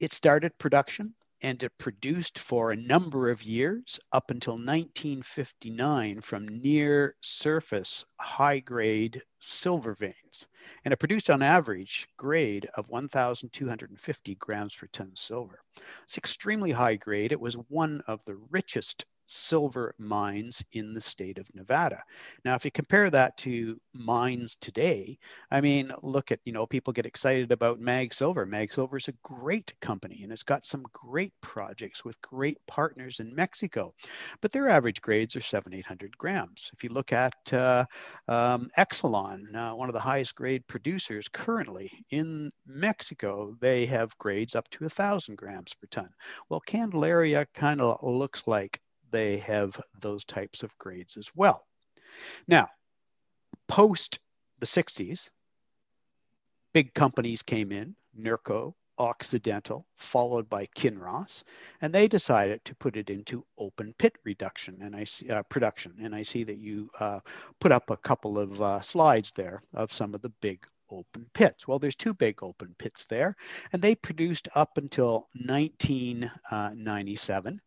It 0.00 0.12
started 0.12 0.56
production 0.58 1.16
and 1.40 1.60
it 1.60 1.76
produced 1.76 2.38
for 2.38 2.70
a 2.70 2.76
number 2.76 3.30
of 3.30 3.42
years 3.42 3.98
up 4.12 4.30
until 4.30 4.54
1959 4.54 6.20
from 6.20 6.46
near 6.46 7.16
surface 7.20 8.06
high 8.20 8.60
grade 8.60 9.22
silver 9.40 9.94
veins. 9.94 10.46
And 10.84 10.92
it 10.92 10.98
produced 10.98 11.30
on 11.30 11.42
average 11.42 12.06
grade 12.16 12.68
of 12.74 12.88
1,250 12.90 14.34
grams 14.36 14.76
per 14.76 14.86
ton 14.86 15.16
silver. 15.16 15.60
It's 16.04 16.16
extremely 16.16 16.70
high 16.70 16.96
grade. 16.96 17.32
It 17.32 17.40
was 17.40 17.54
one 17.54 18.00
of 18.06 18.24
the 18.24 18.36
richest 18.50 19.04
silver 19.28 19.94
mines 19.98 20.64
in 20.72 20.94
the 20.94 21.00
state 21.00 21.38
of 21.38 21.54
Nevada. 21.54 22.02
Now, 22.44 22.54
if 22.54 22.64
you 22.64 22.70
compare 22.70 23.10
that 23.10 23.36
to 23.38 23.80
mines 23.92 24.56
today, 24.56 25.18
I 25.50 25.60
mean, 25.60 25.92
look 26.02 26.32
at, 26.32 26.40
you 26.44 26.52
know, 26.52 26.66
people 26.66 26.92
get 26.92 27.06
excited 27.06 27.52
about 27.52 27.80
Mag 27.80 28.14
Silver. 28.14 28.46
Mag 28.46 28.72
Silver 28.72 28.96
is 28.96 29.08
a 29.08 29.14
great 29.22 29.72
company 29.80 30.20
and 30.22 30.32
it's 30.32 30.42
got 30.42 30.66
some 30.66 30.84
great 30.92 31.32
projects 31.40 32.04
with 32.04 32.20
great 32.22 32.58
partners 32.66 33.20
in 33.20 33.34
Mexico, 33.34 33.94
but 34.40 34.52
their 34.52 34.68
average 34.68 35.00
grades 35.02 35.36
are 35.36 35.40
seven, 35.40 35.74
800 35.74 36.16
grams. 36.16 36.70
If 36.72 36.82
you 36.82 36.90
look 36.90 37.12
at 37.12 37.52
uh, 37.52 37.84
um, 38.28 38.70
Excellon, 38.78 39.54
uh, 39.54 39.74
one 39.74 39.88
of 39.88 39.94
the 39.94 40.00
highest 40.00 40.34
grade 40.34 40.66
producers 40.66 41.28
currently 41.28 41.90
in 42.10 42.50
Mexico, 42.66 43.56
they 43.60 43.86
have 43.86 44.16
grades 44.18 44.56
up 44.56 44.68
to 44.70 44.84
a 44.84 44.88
thousand 44.88 45.36
grams 45.36 45.74
per 45.74 45.86
ton. 45.90 46.08
Well, 46.48 46.60
Candelaria 46.60 47.46
kind 47.54 47.80
of 47.80 48.02
looks 48.02 48.46
like 48.46 48.80
they 49.10 49.38
have 49.38 49.80
those 50.00 50.24
types 50.24 50.62
of 50.62 50.76
grades 50.78 51.16
as 51.16 51.30
well. 51.34 51.66
Now, 52.46 52.68
post 53.66 54.18
the 54.58 54.66
60s, 54.66 55.30
big 56.72 56.94
companies 56.94 57.42
came 57.42 57.72
in, 57.72 57.94
NERCO, 58.18 58.74
Occidental, 58.98 59.86
followed 59.96 60.48
by 60.48 60.66
Kinross, 60.74 61.44
and 61.80 61.94
they 61.94 62.08
decided 62.08 62.64
to 62.64 62.74
put 62.74 62.96
it 62.96 63.10
into 63.10 63.46
open 63.56 63.94
pit 63.96 64.16
reduction 64.24 64.78
and 64.82 64.96
I 64.96 65.04
see 65.04 65.30
uh, 65.30 65.44
production. 65.44 65.94
And 66.02 66.12
I 66.12 66.22
see 66.22 66.42
that 66.42 66.58
you 66.58 66.90
uh, 66.98 67.20
put 67.60 67.70
up 67.70 67.90
a 67.90 67.96
couple 67.96 68.40
of 68.40 68.60
uh, 68.60 68.80
slides 68.80 69.30
there 69.36 69.62
of 69.72 69.92
some 69.92 70.14
of 70.14 70.22
the 70.22 70.32
big 70.40 70.66
open 70.90 71.26
pits. 71.32 71.68
Well, 71.68 71.78
there's 71.78 71.94
two 71.94 72.14
big 72.14 72.42
open 72.42 72.74
pits 72.78 73.04
there, 73.04 73.36
and 73.72 73.80
they 73.80 73.94
produced 73.94 74.48
up 74.54 74.78
until 74.78 75.28
1997. 75.46 77.60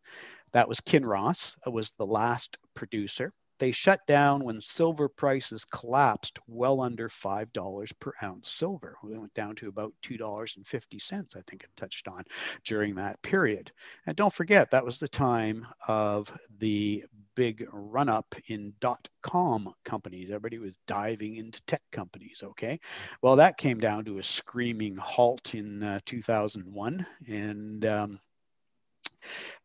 That 0.52 0.68
was 0.68 0.80
Kinross, 0.80 1.56
it 1.66 1.70
was 1.72 1.92
the 1.98 2.06
last 2.06 2.58
producer. 2.74 3.32
They 3.58 3.70
shut 3.70 4.00
down 4.08 4.42
when 4.42 4.60
silver 4.60 5.08
prices 5.08 5.64
collapsed 5.64 6.40
well 6.48 6.80
under 6.80 7.08
$5 7.08 7.92
per 8.00 8.12
ounce 8.20 8.50
silver. 8.50 8.96
We 9.04 9.16
went 9.16 9.32
down 9.34 9.54
to 9.56 9.68
about 9.68 9.92
$2.50, 10.02 11.36
I 11.36 11.42
think 11.48 11.62
it 11.62 11.70
touched 11.76 12.08
on 12.08 12.24
during 12.64 12.96
that 12.96 13.22
period. 13.22 13.70
And 14.06 14.16
don't 14.16 14.32
forget, 14.32 14.72
that 14.72 14.84
was 14.84 14.98
the 14.98 15.06
time 15.06 15.64
of 15.86 16.32
the 16.58 17.04
big 17.36 17.68
run 17.72 18.08
up 18.08 18.34
in 18.48 18.74
dot 18.80 19.08
com 19.22 19.72
companies. 19.84 20.30
Everybody 20.30 20.58
was 20.58 20.76
diving 20.88 21.36
into 21.36 21.62
tech 21.62 21.82
companies. 21.92 22.42
Okay. 22.44 22.80
Well, 23.22 23.36
that 23.36 23.58
came 23.58 23.78
down 23.78 24.04
to 24.06 24.18
a 24.18 24.24
screaming 24.24 24.96
halt 24.96 25.54
in 25.54 25.84
uh, 25.84 26.00
2001. 26.04 27.06
And, 27.28 27.84
um, 27.84 28.20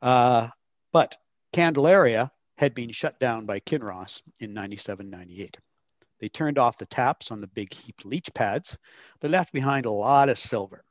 uh, 0.04 0.50
but 0.92 1.18
Candelaria 1.54 2.32
had 2.58 2.74
been 2.74 2.92
shut 2.92 3.20
down 3.20 3.46
by 3.46 3.60
Kinross 3.60 4.22
in 4.40 4.54
97 4.54 5.10
98. 5.10 5.58
They 6.20 6.30
turned 6.30 6.58
off 6.58 6.78
the 6.78 6.86
taps 6.86 7.32
on 7.32 7.42
the 7.42 7.48
big 7.48 7.74
heap 7.74 8.04
leach 8.04 8.34
pads. 8.34 8.78
They 9.20 9.28
left 9.28 9.54
behind 9.54 9.86
a 9.86 9.92
lot 9.92 10.30
of 10.30 10.40
silver. 10.40 10.84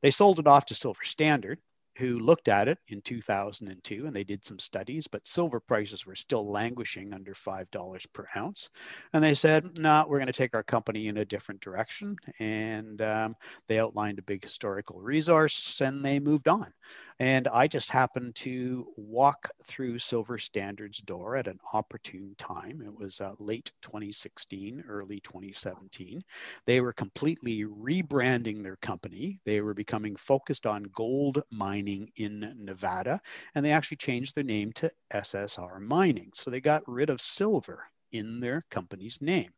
They 0.00 0.10
sold 0.10 0.38
it 0.38 0.46
off 0.46 0.66
to 0.66 0.74
Silver 0.74 1.04
Standard, 1.04 1.60
who 2.00 2.18
looked 2.18 2.48
at 2.48 2.66
it 2.66 2.78
in 2.88 3.02
2002 3.02 4.06
and 4.06 4.16
they 4.16 4.24
did 4.24 4.42
some 4.44 4.58
studies, 4.58 5.06
but 5.06 5.26
silver 5.28 5.60
prices 5.60 6.06
were 6.06 6.14
still 6.14 6.50
languishing 6.50 7.12
under 7.12 7.34
$5 7.34 8.06
per 8.14 8.26
ounce. 8.36 8.70
And 9.12 9.22
they 9.22 9.34
said, 9.34 9.78
no, 9.78 9.82
nah, 9.82 10.04
we're 10.08 10.18
going 10.18 10.26
to 10.26 10.32
take 10.32 10.54
our 10.54 10.62
company 10.62 11.08
in 11.08 11.18
a 11.18 11.24
different 11.24 11.60
direction. 11.60 12.16
And 12.38 13.02
um, 13.02 13.36
they 13.68 13.78
outlined 13.78 14.18
a 14.18 14.22
big 14.22 14.42
historical 14.42 14.98
resource 15.00 15.80
and 15.82 16.02
they 16.04 16.18
moved 16.18 16.48
on. 16.48 16.72
And 17.20 17.48
I 17.48 17.68
just 17.68 17.90
happened 17.90 18.34
to 18.36 18.86
walk 18.96 19.50
through 19.66 19.98
Silver 19.98 20.38
Standard's 20.38 21.02
door 21.02 21.36
at 21.36 21.48
an 21.48 21.58
opportune 21.74 22.34
time. 22.38 22.80
It 22.82 22.98
was 22.98 23.20
uh, 23.20 23.32
late 23.38 23.72
2016, 23.82 24.84
early 24.88 25.20
2017. 25.20 26.22
They 26.64 26.80
were 26.80 26.94
completely 26.94 27.64
rebranding 27.64 28.62
their 28.62 28.76
company. 28.76 29.38
They 29.44 29.60
were 29.60 29.74
becoming 29.74 30.16
focused 30.16 30.64
on 30.64 30.84
gold 30.94 31.42
mining 31.50 31.89
in 32.16 32.54
Nevada, 32.58 33.20
and 33.54 33.64
they 33.64 33.72
actually 33.72 33.98
changed 33.98 34.34
their 34.34 34.44
name 34.44 34.72
to 34.74 34.90
SSR 35.12 35.80
Mining. 35.80 36.30
So 36.34 36.50
they 36.50 36.60
got 36.60 36.86
rid 36.86 37.10
of 37.10 37.20
silver 37.20 37.84
in 38.12 38.40
their 38.40 38.64
company's 38.70 39.18
name. 39.20 39.50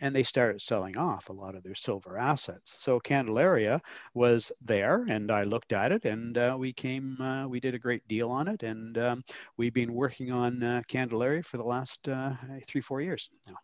And 0.00 0.14
they 0.14 0.22
started 0.22 0.62
selling 0.62 0.96
off 0.96 1.28
a 1.28 1.32
lot 1.32 1.54
of 1.54 1.62
their 1.62 1.74
silver 1.74 2.16
assets. 2.18 2.72
So 2.72 3.00
Candelaria 3.00 3.80
was 4.14 4.52
there, 4.60 5.04
and 5.08 5.30
I 5.30 5.44
looked 5.44 5.72
at 5.72 5.92
it, 5.92 6.04
and 6.04 6.38
uh, 6.38 6.56
we 6.58 6.72
came, 6.72 7.20
uh, 7.20 7.48
we 7.48 7.60
did 7.60 7.74
a 7.74 7.78
great 7.78 8.06
deal 8.06 8.30
on 8.30 8.48
it, 8.48 8.62
and 8.62 8.96
um, 8.98 9.24
we've 9.56 9.74
been 9.74 9.94
working 9.94 10.30
on 10.30 10.62
uh, 10.62 10.82
Candelaria 10.88 11.42
for 11.42 11.56
the 11.56 11.64
last 11.64 12.08
uh, 12.08 12.34
three, 12.66 12.80
four 12.80 13.00
years 13.00 13.28
now. 13.46 13.56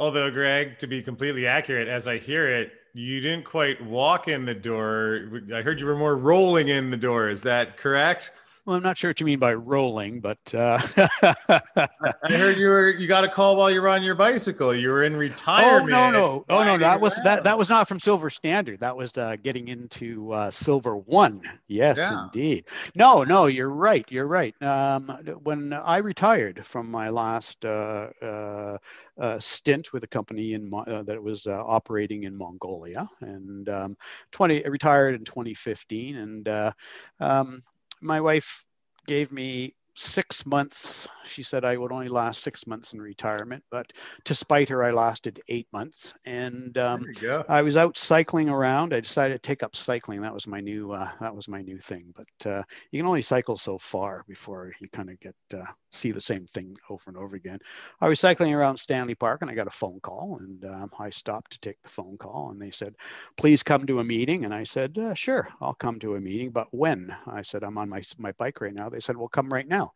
Although, 0.00 0.30
Greg, 0.30 0.78
to 0.78 0.86
be 0.86 1.02
completely 1.02 1.46
accurate, 1.46 1.88
as 1.88 2.06
I 2.06 2.18
hear 2.18 2.48
it, 2.48 2.72
you 2.94 3.20
didn't 3.20 3.44
quite 3.44 3.84
walk 3.84 4.28
in 4.28 4.44
the 4.44 4.54
door. 4.54 5.42
I 5.52 5.62
heard 5.62 5.80
you 5.80 5.86
were 5.86 5.96
more 5.96 6.16
rolling 6.16 6.68
in 6.68 6.90
the 6.90 6.96
door. 6.96 7.28
Is 7.28 7.42
that 7.42 7.76
correct? 7.76 8.30
Well, 8.68 8.76
I'm 8.76 8.82
not 8.82 8.98
sure 8.98 9.08
what 9.08 9.18
you 9.18 9.24
mean 9.24 9.38
by 9.38 9.54
rolling, 9.54 10.20
but 10.20 10.54
uh... 10.54 10.78
I 11.22 11.88
heard 12.28 12.58
you 12.58 12.68
were 12.68 12.90
you 12.90 13.08
got 13.08 13.24
a 13.24 13.28
call 13.28 13.56
while 13.56 13.70
you 13.70 13.80
were 13.80 13.88
on 13.88 14.02
your 14.02 14.14
bicycle. 14.14 14.74
You 14.74 14.90
were 14.90 15.04
in 15.04 15.16
retirement. 15.16 15.90
Oh 15.94 16.10
no, 16.10 16.10
no, 16.10 16.44
oh 16.50 16.64
no, 16.64 16.76
that 16.76 17.00
was 17.00 17.18
that 17.24 17.44
that 17.44 17.56
was 17.56 17.70
not 17.70 17.88
from 17.88 17.98
Silver 17.98 18.28
Standard. 18.28 18.80
That 18.80 18.94
was 18.94 19.16
uh, 19.16 19.36
getting 19.42 19.68
into 19.68 20.32
uh, 20.34 20.50
Silver 20.50 20.98
One. 20.98 21.40
Yes, 21.66 21.96
yeah. 21.96 22.24
indeed. 22.24 22.66
No, 22.94 23.24
no, 23.24 23.46
you're 23.46 23.70
right. 23.70 24.04
You're 24.10 24.26
right. 24.26 24.54
Um, 24.62 25.08
when 25.44 25.72
I 25.72 25.96
retired 25.96 26.66
from 26.66 26.90
my 26.90 27.08
last 27.08 27.64
uh, 27.64 28.08
uh, 28.20 28.76
uh, 29.18 29.38
stint 29.38 29.94
with 29.94 30.04
a 30.04 30.08
company 30.08 30.52
in 30.52 30.70
uh, 30.74 31.04
that 31.04 31.22
was 31.22 31.46
uh, 31.46 31.52
operating 31.52 32.24
in 32.24 32.36
Mongolia, 32.36 33.08
and 33.22 33.66
um, 33.70 33.96
20 34.32 34.64
retired 34.68 35.14
in 35.14 35.24
2015, 35.24 36.16
and 36.16 36.48
uh, 36.48 36.72
um, 37.18 37.62
my 38.00 38.20
wife 38.20 38.64
gave 39.06 39.32
me 39.32 39.74
six 39.98 40.46
months. 40.46 41.08
She 41.24 41.42
said 41.42 41.64
I 41.64 41.76
would 41.76 41.92
only 41.92 42.08
last 42.08 42.42
six 42.42 42.66
months 42.66 42.92
in 42.92 43.00
retirement, 43.00 43.64
but 43.70 43.92
to 44.24 44.34
spite 44.34 44.68
her, 44.68 44.84
I 44.84 44.90
lasted 44.92 45.40
eight 45.48 45.66
months. 45.72 46.14
And 46.24 46.76
um, 46.78 47.04
I 47.48 47.62
was 47.62 47.76
out 47.76 47.96
cycling 47.96 48.48
around. 48.48 48.94
I 48.94 49.00
decided 49.00 49.34
to 49.34 49.46
take 49.46 49.62
up 49.62 49.74
cycling. 49.74 50.20
That 50.20 50.34
was 50.34 50.46
my 50.46 50.60
new 50.60 50.92
uh, 50.92 51.10
that 51.20 51.34
was 51.34 51.48
my 51.48 51.62
new 51.62 51.78
thing. 51.78 52.14
But 52.14 52.50
uh, 52.50 52.62
you 52.90 53.00
can 53.00 53.06
only 53.06 53.22
cycle 53.22 53.56
so 53.56 53.78
far 53.78 54.24
before 54.28 54.72
you 54.80 54.88
kind 54.88 55.10
of 55.10 55.18
get 55.20 55.34
uh, 55.54 55.64
see 55.90 56.12
the 56.12 56.20
same 56.20 56.46
thing 56.46 56.76
over 56.88 57.04
and 57.08 57.16
over 57.16 57.36
again. 57.36 57.58
I 58.00 58.08
was 58.08 58.20
cycling 58.20 58.54
around 58.54 58.76
Stanley 58.76 59.14
Park 59.14 59.42
and 59.42 59.50
I 59.50 59.54
got 59.54 59.66
a 59.66 59.70
phone 59.70 60.00
call, 60.00 60.38
and 60.40 60.64
um, 60.64 60.90
I 60.98 61.10
stopped 61.10 61.52
to 61.52 61.60
take 61.60 61.80
the 61.82 61.88
phone 61.88 62.16
call, 62.18 62.50
and 62.50 62.60
they 62.60 62.70
said, 62.70 62.94
"Please 63.36 63.62
come 63.62 63.86
to 63.86 64.00
a 64.00 64.04
meeting." 64.04 64.44
And 64.44 64.54
I 64.54 64.64
said, 64.64 64.96
uh, 64.98 65.14
"Sure, 65.14 65.48
I'll 65.60 65.74
come 65.74 65.98
to 66.00 66.14
a 66.14 66.20
meeting, 66.20 66.50
but 66.50 66.68
when?" 66.70 67.14
I 67.26 67.42
said, 67.42 67.64
"I'm 67.64 67.78
on 67.78 67.88
my 67.88 68.02
my 68.18 68.32
bike 68.32 68.60
right 68.60 68.74
now." 68.74 68.88
They 68.88 69.00
said, 69.00 69.16
"Well, 69.16 69.28
come 69.28 69.48
right 69.48 69.66
now." 69.66 69.87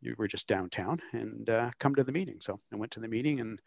You 0.00 0.14
were 0.16 0.28
just 0.28 0.46
downtown 0.46 1.00
and 1.12 1.50
uh, 1.50 1.70
come 1.80 1.94
to 1.96 2.04
the 2.04 2.12
meeting. 2.12 2.38
So 2.40 2.60
I 2.72 2.76
went 2.76 2.92
to 2.92 3.00
the 3.00 3.08
meeting 3.08 3.40
and 3.40 3.58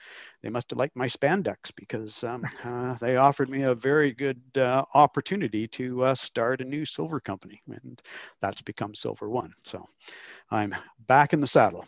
they 0.42 0.50
must 0.50 0.70
have 0.70 0.80
liked 0.80 0.96
my 0.96 1.08
spandex 1.08 1.76
because 1.76 2.24
um, 2.24 2.46
uh, 2.64 2.96
they 2.96 3.18
offered 3.18 3.50
me 3.50 3.64
a 3.64 3.76
very 3.76 4.14
good 4.14 4.42
uh, 4.56 4.86
opportunity 4.94 5.68
to 5.70 6.06
uh, 6.06 6.16
start 6.16 6.62
a 6.62 6.66
new 6.66 6.86
silver 6.86 7.20
company. 7.20 7.62
And 7.68 8.02
that's 8.42 8.62
become 8.62 8.96
Silver 8.96 9.30
One. 9.30 9.54
So 9.64 9.88
I'm 10.50 10.74
back 11.08 11.34
in 11.34 11.42
the 11.42 11.48
saddle. 11.48 11.86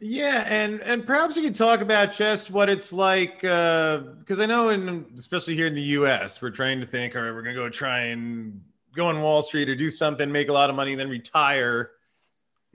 Yeah, 0.00 0.44
and 0.46 0.80
and 0.82 1.04
perhaps 1.04 1.36
you 1.36 1.42
could 1.42 1.56
talk 1.56 1.80
about 1.80 2.12
just 2.12 2.52
what 2.52 2.68
it's 2.68 2.92
like 2.92 3.40
because 3.40 4.40
uh, 4.40 4.42
I 4.42 4.46
know, 4.46 4.68
in 4.68 5.06
especially 5.16 5.56
here 5.56 5.66
in 5.66 5.74
the 5.74 5.82
U.S., 5.82 6.40
we're 6.40 6.50
trying 6.50 6.78
to 6.80 6.86
think, 6.86 7.16
all 7.16 7.22
right, 7.22 7.32
we're 7.32 7.42
gonna 7.42 7.56
go 7.56 7.68
try 7.68 8.04
and 8.06 8.60
go 8.94 9.08
on 9.08 9.20
Wall 9.20 9.42
Street 9.42 9.68
or 9.68 9.74
do 9.74 9.90
something, 9.90 10.30
make 10.30 10.48
a 10.48 10.52
lot 10.52 10.70
of 10.70 10.76
money, 10.76 10.92
and 10.92 11.00
then 11.00 11.08
retire. 11.08 11.90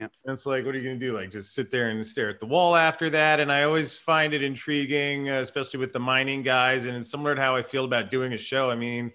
Yeah. 0.04 0.20
And 0.24 0.34
it's 0.34 0.46
like, 0.46 0.64
what 0.64 0.74
are 0.74 0.78
you 0.78 0.84
going 0.84 1.00
to 1.00 1.06
do? 1.06 1.16
Like, 1.16 1.30
just 1.30 1.54
sit 1.54 1.70
there 1.70 1.88
and 1.88 2.06
stare 2.06 2.28
at 2.28 2.40
the 2.40 2.46
wall 2.46 2.76
after 2.76 3.10
that. 3.10 3.40
And 3.40 3.50
I 3.50 3.64
always 3.64 3.98
find 3.98 4.34
it 4.34 4.42
intriguing, 4.42 5.30
uh, 5.30 5.34
especially 5.40 5.80
with 5.80 5.92
the 5.92 6.00
mining 6.00 6.42
guys. 6.42 6.86
And 6.86 6.96
it's 6.96 7.10
similar 7.10 7.34
to 7.34 7.40
how 7.40 7.56
I 7.56 7.62
feel 7.62 7.84
about 7.84 8.10
doing 8.10 8.32
a 8.32 8.38
show. 8.38 8.70
I 8.70 8.74
mean, 8.74 9.12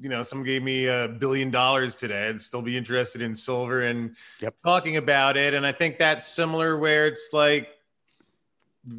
you 0.00 0.08
know, 0.08 0.22
someone 0.22 0.46
gave 0.46 0.62
me 0.62 0.86
a 0.86 1.08
billion 1.08 1.50
dollars 1.50 1.94
today, 1.96 2.28
I'd 2.28 2.40
still 2.40 2.62
be 2.62 2.76
interested 2.76 3.20
in 3.20 3.34
silver 3.34 3.82
and 3.82 4.16
Yep. 4.40 4.54
talking 4.64 4.96
about 4.96 5.36
it. 5.36 5.52
And 5.52 5.66
I 5.66 5.72
think 5.72 5.98
that's 5.98 6.26
similar 6.26 6.78
where 6.78 7.06
it's 7.06 7.30
like, 7.32 7.68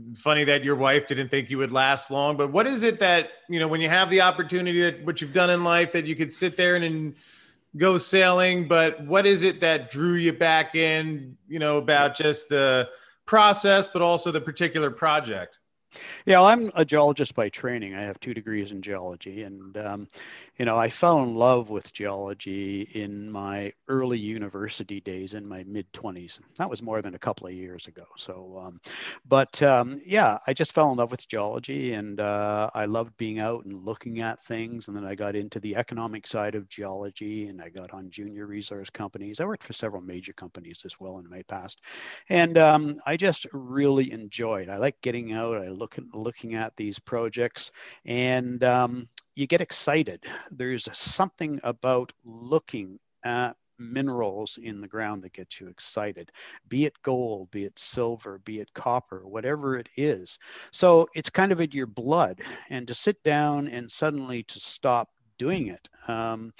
it's 0.09 0.19
funny 0.19 0.43
that 0.43 0.63
your 0.63 0.75
wife 0.75 1.07
didn't 1.07 1.29
think 1.29 1.49
you 1.49 1.57
would 1.57 1.71
last 1.71 2.11
long, 2.11 2.37
but 2.37 2.51
what 2.51 2.67
is 2.67 2.83
it 2.83 2.99
that, 2.99 3.31
you 3.49 3.59
know, 3.59 3.67
when 3.67 3.81
you 3.81 3.89
have 3.89 4.11
the 4.11 4.21
opportunity 4.21 4.79
that 4.81 5.03
what 5.03 5.21
you've 5.21 5.33
done 5.33 5.49
in 5.49 5.63
life 5.63 5.91
that 5.93 6.05
you 6.05 6.15
could 6.15 6.31
sit 6.31 6.55
there 6.55 6.75
and, 6.75 6.85
and 6.85 7.15
go 7.77 7.97
sailing, 7.97 8.67
but 8.67 9.01
what 9.05 9.25
is 9.25 9.43
it 9.43 9.59
that 9.61 9.89
drew 9.89 10.13
you 10.13 10.33
back 10.33 10.75
in, 10.75 11.37
you 11.47 11.59
know, 11.59 11.77
about 11.77 12.15
just 12.15 12.49
the 12.49 12.89
process, 13.25 13.87
but 13.87 14.01
also 14.01 14.31
the 14.31 14.41
particular 14.41 14.91
project? 14.91 15.57
Yeah, 16.25 16.37
well, 16.39 16.47
I'm 16.47 16.71
a 16.75 16.85
geologist 16.85 17.35
by 17.35 17.49
training. 17.49 17.95
I 17.95 18.03
have 18.03 18.19
two 18.19 18.33
degrees 18.33 18.71
in 18.71 18.81
geology, 18.81 19.43
and 19.43 19.75
um, 19.77 20.07
you 20.57 20.65
know, 20.65 20.77
I 20.77 20.89
fell 20.89 21.23
in 21.23 21.35
love 21.35 21.69
with 21.69 21.91
geology 21.93 22.83
in 22.93 23.29
my 23.31 23.73
early 23.87 24.17
university 24.19 25.01
days, 25.01 25.33
in 25.33 25.45
my 25.47 25.63
mid 25.67 25.91
20s. 25.93 26.39
That 26.57 26.69
was 26.69 26.81
more 26.81 27.01
than 27.01 27.15
a 27.15 27.19
couple 27.19 27.47
of 27.47 27.53
years 27.53 27.87
ago. 27.87 28.05
So, 28.17 28.61
um, 28.63 28.79
but 29.27 29.61
um, 29.63 29.99
yeah, 30.05 30.37
I 30.47 30.53
just 30.53 30.71
fell 30.73 30.91
in 30.91 30.97
love 30.97 31.11
with 31.11 31.27
geology, 31.27 31.93
and 31.93 32.19
uh, 32.19 32.69
I 32.73 32.85
loved 32.85 33.15
being 33.17 33.39
out 33.39 33.65
and 33.65 33.83
looking 33.85 34.21
at 34.21 34.43
things. 34.45 34.87
And 34.87 34.95
then 34.95 35.05
I 35.05 35.15
got 35.15 35.35
into 35.35 35.59
the 35.59 35.75
economic 35.75 36.27
side 36.27 36.55
of 36.55 36.69
geology, 36.69 37.47
and 37.47 37.61
I 37.61 37.69
got 37.69 37.93
on 37.93 38.09
junior 38.11 38.45
resource 38.45 38.89
companies. 38.89 39.39
I 39.39 39.45
worked 39.45 39.63
for 39.63 39.73
several 39.73 40.01
major 40.01 40.33
companies 40.33 40.83
as 40.85 40.99
well 40.99 41.17
in 41.19 41.29
my 41.29 41.41
past, 41.43 41.81
and 42.29 42.57
um, 42.57 42.99
I 43.05 43.17
just 43.17 43.45
really 43.53 44.11
enjoyed. 44.11 44.69
I 44.69 44.77
like 44.77 44.99
getting 45.01 45.33
out. 45.33 45.57
I 45.57 45.69
looking 45.81 46.09
looking 46.13 46.55
at 46.55 46.73
these 46.77 46.99
projects, 46.99 47.71
and 48.05 48.63
um, 48.63 49.09
you 49.35 49.47
get 49.47 49.61
excited. 49.61 50.23
There's 50.51 50.87
something 50.93 51.59
about 51.63 52.13
looking 52.23 52.99
at 53.23 53.55
minerals 53.81 54.59
in 54.61 54.79
the 54.79 54.87
ground 54.87 55.23
that 55.23 55.33
gets 55.33 55.59
you 55.59 55.67
excited, 55.67 56.31
be 56.69 56.85
it 56.85 56.93
gold, 57.01 57.49
be 57.51 57.65
it 57.65 57.77
silver, 57.77 58.39
be 58.45 58.59
it 58.59 58.71
copper, 58.73 59.27
whatever 59.27 59.77
it 59.77 59.89
is. 59.97 60.37
So 60.71 61.07
it's 61.15 61.29
kind 61.29 61.51
of 61.51 61.59
in 61.59 61.71
your 61.71 61.87
blood. 61.87 62.41
And 62.69 62.87
to 62.87 62.93
sit 62.93 63.21
down 63.23 63.67
and 63.67 63.91
suddenly 63.91 64.43
to 64.43 64.59
stop 64.59 65.09
doing 65.37 65.67
it, 65.67 65.89
um, 66.07 66.53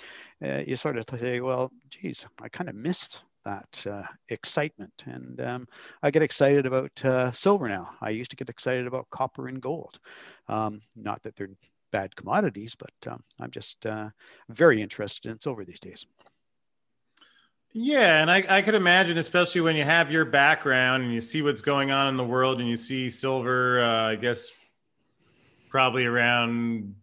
uh, 0.43 0.61
you 0.65 0.75
sort 0.75 0.97
of 0.97 1.05
say, 1.19 1.39
well, 1.39 1.71
geez, 1.89 2.25
I 2.41 2.49
kind 2.49 2.69
of 2.69 2.75
missed 2.75 3.23
that 3.45 3.85
uh, 3.89 4.03
excitement. 4.29 4.93
And 5.05 5.41
um, 5.41 5.67
I 6.03 6.11
get 6.11 6.21
excited 6.21 6.65
about 6.65 7.05
uh, 7.05 7.31
silver 7.31 7.67
now. 7.67 7.91
I 8.01 8.09
used 8.09 8.31
to 8.31 8.37
get 8.37 8.49
excited 8.49 8.87
about 8.87 9.09
copper 9.09 9.47
and 9.47 9.61
gold. 9.61 9.99
Um, 10.47 10.81
not 10.95 11.21
that 11.23 11.35
they're 11.35 11.49
bad 11.91 12.15
commodities, 12.15 12.75
but 12.75 13.11
um, 13.11 13.23
I'm 13.39 13.51
just 13.51 13.85
uh, 13.85 14.09
very 14.49 14.81
interested 14.81 15.29
in 15.29 15.39
silver 15.39 15.65
these 15.65 15.79
days. 15.79 16.05
Yeah, 17.73 18.21
and 18.21 18.29
I, 18.29 18.43
I 18.49 18.61
could 18.61 18.75
imagine, 18.75 19.17
especially 19.17 19.61
when 19.61 19.77
you 19.77 19.85
have 19.85 20.11
your 20.11 20.25
background 20.25 21.03
and 21.03 21.13
you 21.13 21.21
see 21.21 21.41
what's 21.41 21.61
going 21.61 21.89
on 21.91 22.09
in 22.09 22.17
the 22.17 22.23
world 22.23 22.59
and 22.59 22.67
you 22.67 22.75
see 22.75 23.09
silver, 23.09 23.79
uh, 23.79 24.09
I 24.09 24.15
guess 24.15 24.51
probably 25.69 26.05
around 26.05 26.95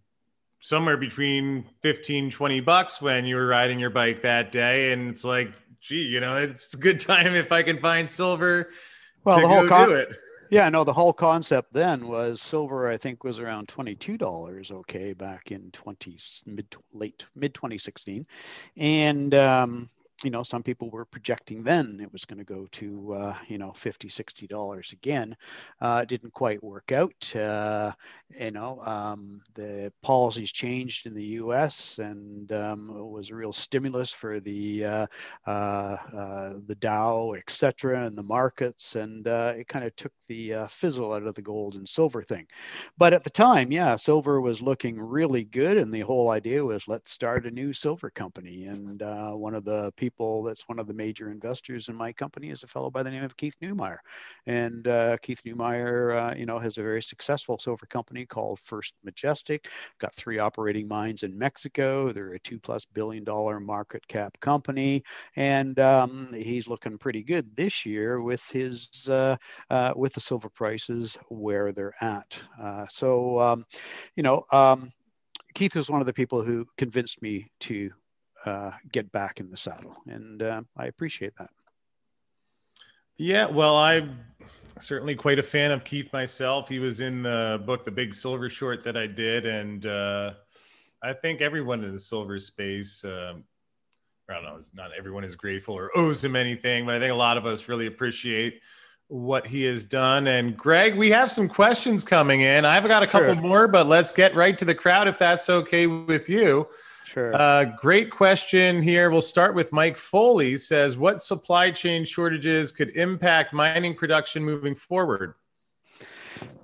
somewhere 0.61 0.99
between 0.99 1.65
15, 1.83 2.31
20 2.31 2.61
bucks 2.61 3.01
when 3.01 3.25
you 3.25 3.37
were 3.37 3.47
riding 3.47 3.79
your 3.79 3.89
bike 3.89 4.21
that 4.23 4.53
day. 4.53 4.93
And 4.93 5.09
it's 5.09 5.25
like, 5.25 5.53
gee, 5.81 6.03
you 6.03 6.21
know, 6.21 6.37
it's 6.37 6.75
a 6.75 6.79
good 6.79 7.01
time 7.01 7.35
if 7.35 7.53
I 7.53 7.63
can 7.63 7.79
find 7.79 8.11
silver. 8.11 8.71
Well, 9.25 9.41
the 9.41 9.49
whole 9.49 9.69
con- 9.69 9.89
do 9.89 9.95
it. 9.95 10.17
Yeah, 10.51 10.69
no, 10.71 10.83
the 10.83 10.95
whole 10.95 11.13
concept 11.13 11.73
then 11.73 12.09
was 12.09 12.41
silver. 12.41 12.89
I 12.89 12.97
think 12.97 13.23
was 13.23 13.39
around 13.39 13.69
twenty 13.69 13.95
two 13.95 14.17
dollars. 14.17 14.71
Okay, 14.71 15.13
back 15.13 15.53
in 15.53 15.71
twenty 15.73 16.19
mid 16.47 16.75
late 16.93 17.27
mid 17.37 17.53
twenty 17.55 17.77
sixteen, 17.77 18.27
and 18.77 19.35
um, 19.35 19.91
you 20.25 20.31
know, 20.31 20.43
some 20.43 20.63
people 20.63 20.91
were 20.91 21.05
projecting 21.05 21.63
then 21.63 22.01
it 22.03 22.13
was 22.13 22.25
going 22.25 22.39
to 22.39 22.45
go 22.45 22.67
to, 22.73 23.13
uh, 23.15 23.37
you 23.47 23.59
know, 23.59 23.73
50, 23.73 24.09
60 24.09 24.47
dollars 24.47 24.93
again. 24.93 25.37
Uh, 25.81 26.01
it 26.03 26.09
didn't 26.09 26.33
quite 26.33 26.63
work 26.63 26.91
out. 26.91 27.37
Uh, 27.37 27.93
you 28.39 28.51
know, 28.51 28.81
um, 28.85 29.41
the 29.55 29.93
policies 30.03 30.51
changed 30.51 31.07
in 31.07 31.15
the 31.15 31.25
U.S. 31.25 31.99
and 31.99 32.51
um, 32.53 32.91
it 32.91 33.05
was 33.09 33.31
a 33.31 33.35
real 33.35 33.53
stimulus 33.53 34.13
for 34.13 34.41
the 34.41 34.85
uh, 34.85 35.07
uh, 35.47 35.51
uh, 35.51 36.53
the 36.67 36.75
Dow, 36.75 37.33
et 37.33 37.49
cetera, 37.49 38.05
and 38.07 38.17
the 38.19 38.23
markets, 38.23 38.97
and 38.97 39.27
it 39.27 39.69
kind 39.69 39.85
of 39.85 39.95
took 39.97 40.13
the 40.27 40.55
fizzle 40.69 41.13
out 41.13 41.23
of 41.23 41.35
the 41.35 41.43
gold 41.43 41.75
and 41.77 41.89
silver 41.89 42.23
thing. 42.23 42.47
But 42.99 43.15
at 43.15 43.25
the 43.25 43.31
time, 43.31 43.71
yeah, 43.73 43.97
silver 43.97 44.41
was 44.41 44.61
looking 44.61 45.01
really 45.01 45.45
good, 45.45 45.77
and 45.79 45.93
the 45.93 46.01
whole 46.01 46.31
idea 46.31 46.65
was 46.65 46.89
let's 46.89 47.11
start 47.11 47.47
a 47.47 47.51
new 47.51 47.73
silver 47.73 48.11
company. 48.11 48.65
And 48.65 49.01
one 49.01 49.55
of 49.55 49.65
the 49.65 49.93
people 49.97 50.08
people 50.09 50.43
that's 50.43 50.67
one 50.69 50.79
of 50.79 50.87
the 50.87 50.95
major 50.95 51.31
investors 51.31 51.91
in 51.91 51.95
my 51.95 52.13
company 52.13 52.49
is 52.49 52.63
a 52.63 52.67
fellow 52.67 52.91
by 52.91 53.03
the 53.03 53.11
name 53.11 53.25
of 53.25 53.37
Keith 53.37 53.57
Neumeyer. 53.63 53.99
And 54.47 54.89
uh, 54.89 55.19
Keith 55.19 55.43
Neumeyer, 55.45 56.33
uh, 56.33 56.35
you 56.35 56.47
know, 56.47 56.59
has 56.59 56.79
a 56.79 56.83
very 56.83 57.03
successful 57.03 57.59
silver 57.59 57.85
company 57.85 58.25
called 58.25 58.59
First 58.59 58.95
Majestic. 59.05 59.69
Got 59.99 60.15
three 60.15 60.39
operating 60.39 60.89
mines 60.89 61.25
in 61.25 61.37
Mexico. 61.37 62.11
They're 62.11 62.33
a 62.33 62.39
two 62.39 62.59
plus 62.59 62.87
billion 62.87 63.23
dollar 63.23 63.61
market 63.61 64.07
cap 64.09 64.41
company, 64.41 65.03
and 65.37 65.79
um, 65.79 66.33
he's 66.33 66.69
looking 66.69 66.97
pretty 66.97 67.23
good 67.23 67.55
this 67.55 67.85
year 67.85 68.23
with 68.23 68.45
his 68.51 68.89
uh, 69.11 69.37
uh 69.69 69.93
with 69.95 70.15
the 70.15 70.21
silver 70.21 70.49
prices 70.49 71.19
where 71.29 71.73
they're 71.73 71.95
at. 72.01 72.41
Uh, 72.61 72.87
so, 72.89 73.41
um, 73.41 73.67
you 74.17 74.23
know. 74.23 74.45
Um, 74.53 74.91
Keith 75.55 75.75
was 75.75 75.91
one 75.91 76.01
of 76.01 76.07
the 76.07 76.13
people 76.13 76.43
who 76.43 76.67
convinced 76.77 77.21
me 77.21 77.51
to 77.61 77.91
uh, 78.49 78.71
get 78.91 79.13
back 79.13 79.41
in 79.41 79.51
the 79.51 79.57
saddle. 79.57 79.97
And 80.07 80.43
uh, 80.43 80.63
I 80.77 80.87
appreciate 80.87 81.35
that. 81.37 81.51
Yeah, 83.17 83.47
well, 83.47 83.77
I'm 83.77 84.21
certainly 84.79 85.15
quite 85.15 85.39
a 85.39 85.43
fan 85.43 85.73
of 85.73 85.85
Keith 85.85 86.13
myself. 86.13 86.69
He 86.69 86.79
was 86.79 87.01
in 87.01 87.23
the 87.23 87.63
book, 87.67 87.85
The 87.85 87.91
Big 87.91 88.15
Silver 88.15 88.49
Short, 88.49 88.85
that 88.85 88.97
I 88.97 89.07
did. 89.07 89.45
And 89.45 89.85
uh, 89.85 90.35
I 91.03 91.13
think 91.13 91.41
everyone 91.41 91.85
in 91.85 91.93
the 91.93 91.99
silver 91.99 92.39
space, 92.39 93.05
um, 93.05 93.45
I 94.31 94.35
don't 94.35 94.45
know, 94.45 94.57
is 94.57 94.73
not 94.75 94.91
everyone 94.97 95.25
is 95.25 95.35
grateful 95.35 95.75
or 95.75 95.91
owes 95.97 96.23
him 96.23 96.37
anything, 96.37 96.87
but 96.87 96.95
I 96.95 97.01
think 97.01 97.13
a 97.13 97.17
lot 97.17 97.37
of 97.37 97.45
us 97.47 97.69
really 97.69 97.87
appreciate 97.87 98.61
what 99.09 99.47
he 99.47 99.65
has 99.65 99.85
done. 99.85 100.27
And 100.27 100.57
Greg, 100.57 100.95
we 100.95 101.11
have 101.11 101.31
some 101.31 101.49
questions 101.49 102.05
coming 102.05 102.43
in. 102.43 102.65
I've 102.65 102.87
got 102.87 103.03
a 103.03 103.07
couple 103.07 103.35
sure. 103.35 103.43
more, 103.43 103.69
but 103.69 103.87
let's 103.87 104.13
get 104.13 104.35
right 104.35 104.57
to 104.59 104.65
the 104.65 104.75
crowd 104.75 105.09
if 105.09 105.19
that's 105.19 105.49
okay 105.49 105.87
with 105.87 106.29
you. 106.29 106.69
Sure. 107.09 107.35
Uh, 107.35 107.65
great 107.65 108.11
question 108.11 108.83
here. 108.83 109.09
We'll 109.11 109.23
start 109.23 109.55
with 109.55 109.73
Mike 109.73 109.97
Foley. 109.97 110.59
Says, 110.59 110.99
what 110.99 111.23
supply 111.23 111.71
chain 111.71 112.05
shortages 112.05 112.71
could 112.71 112.91
impact 112.91 113.55
mining 113.55 113.95
production 113.95 114.45
moving 114.45 114.75
forward? 114.75 115.33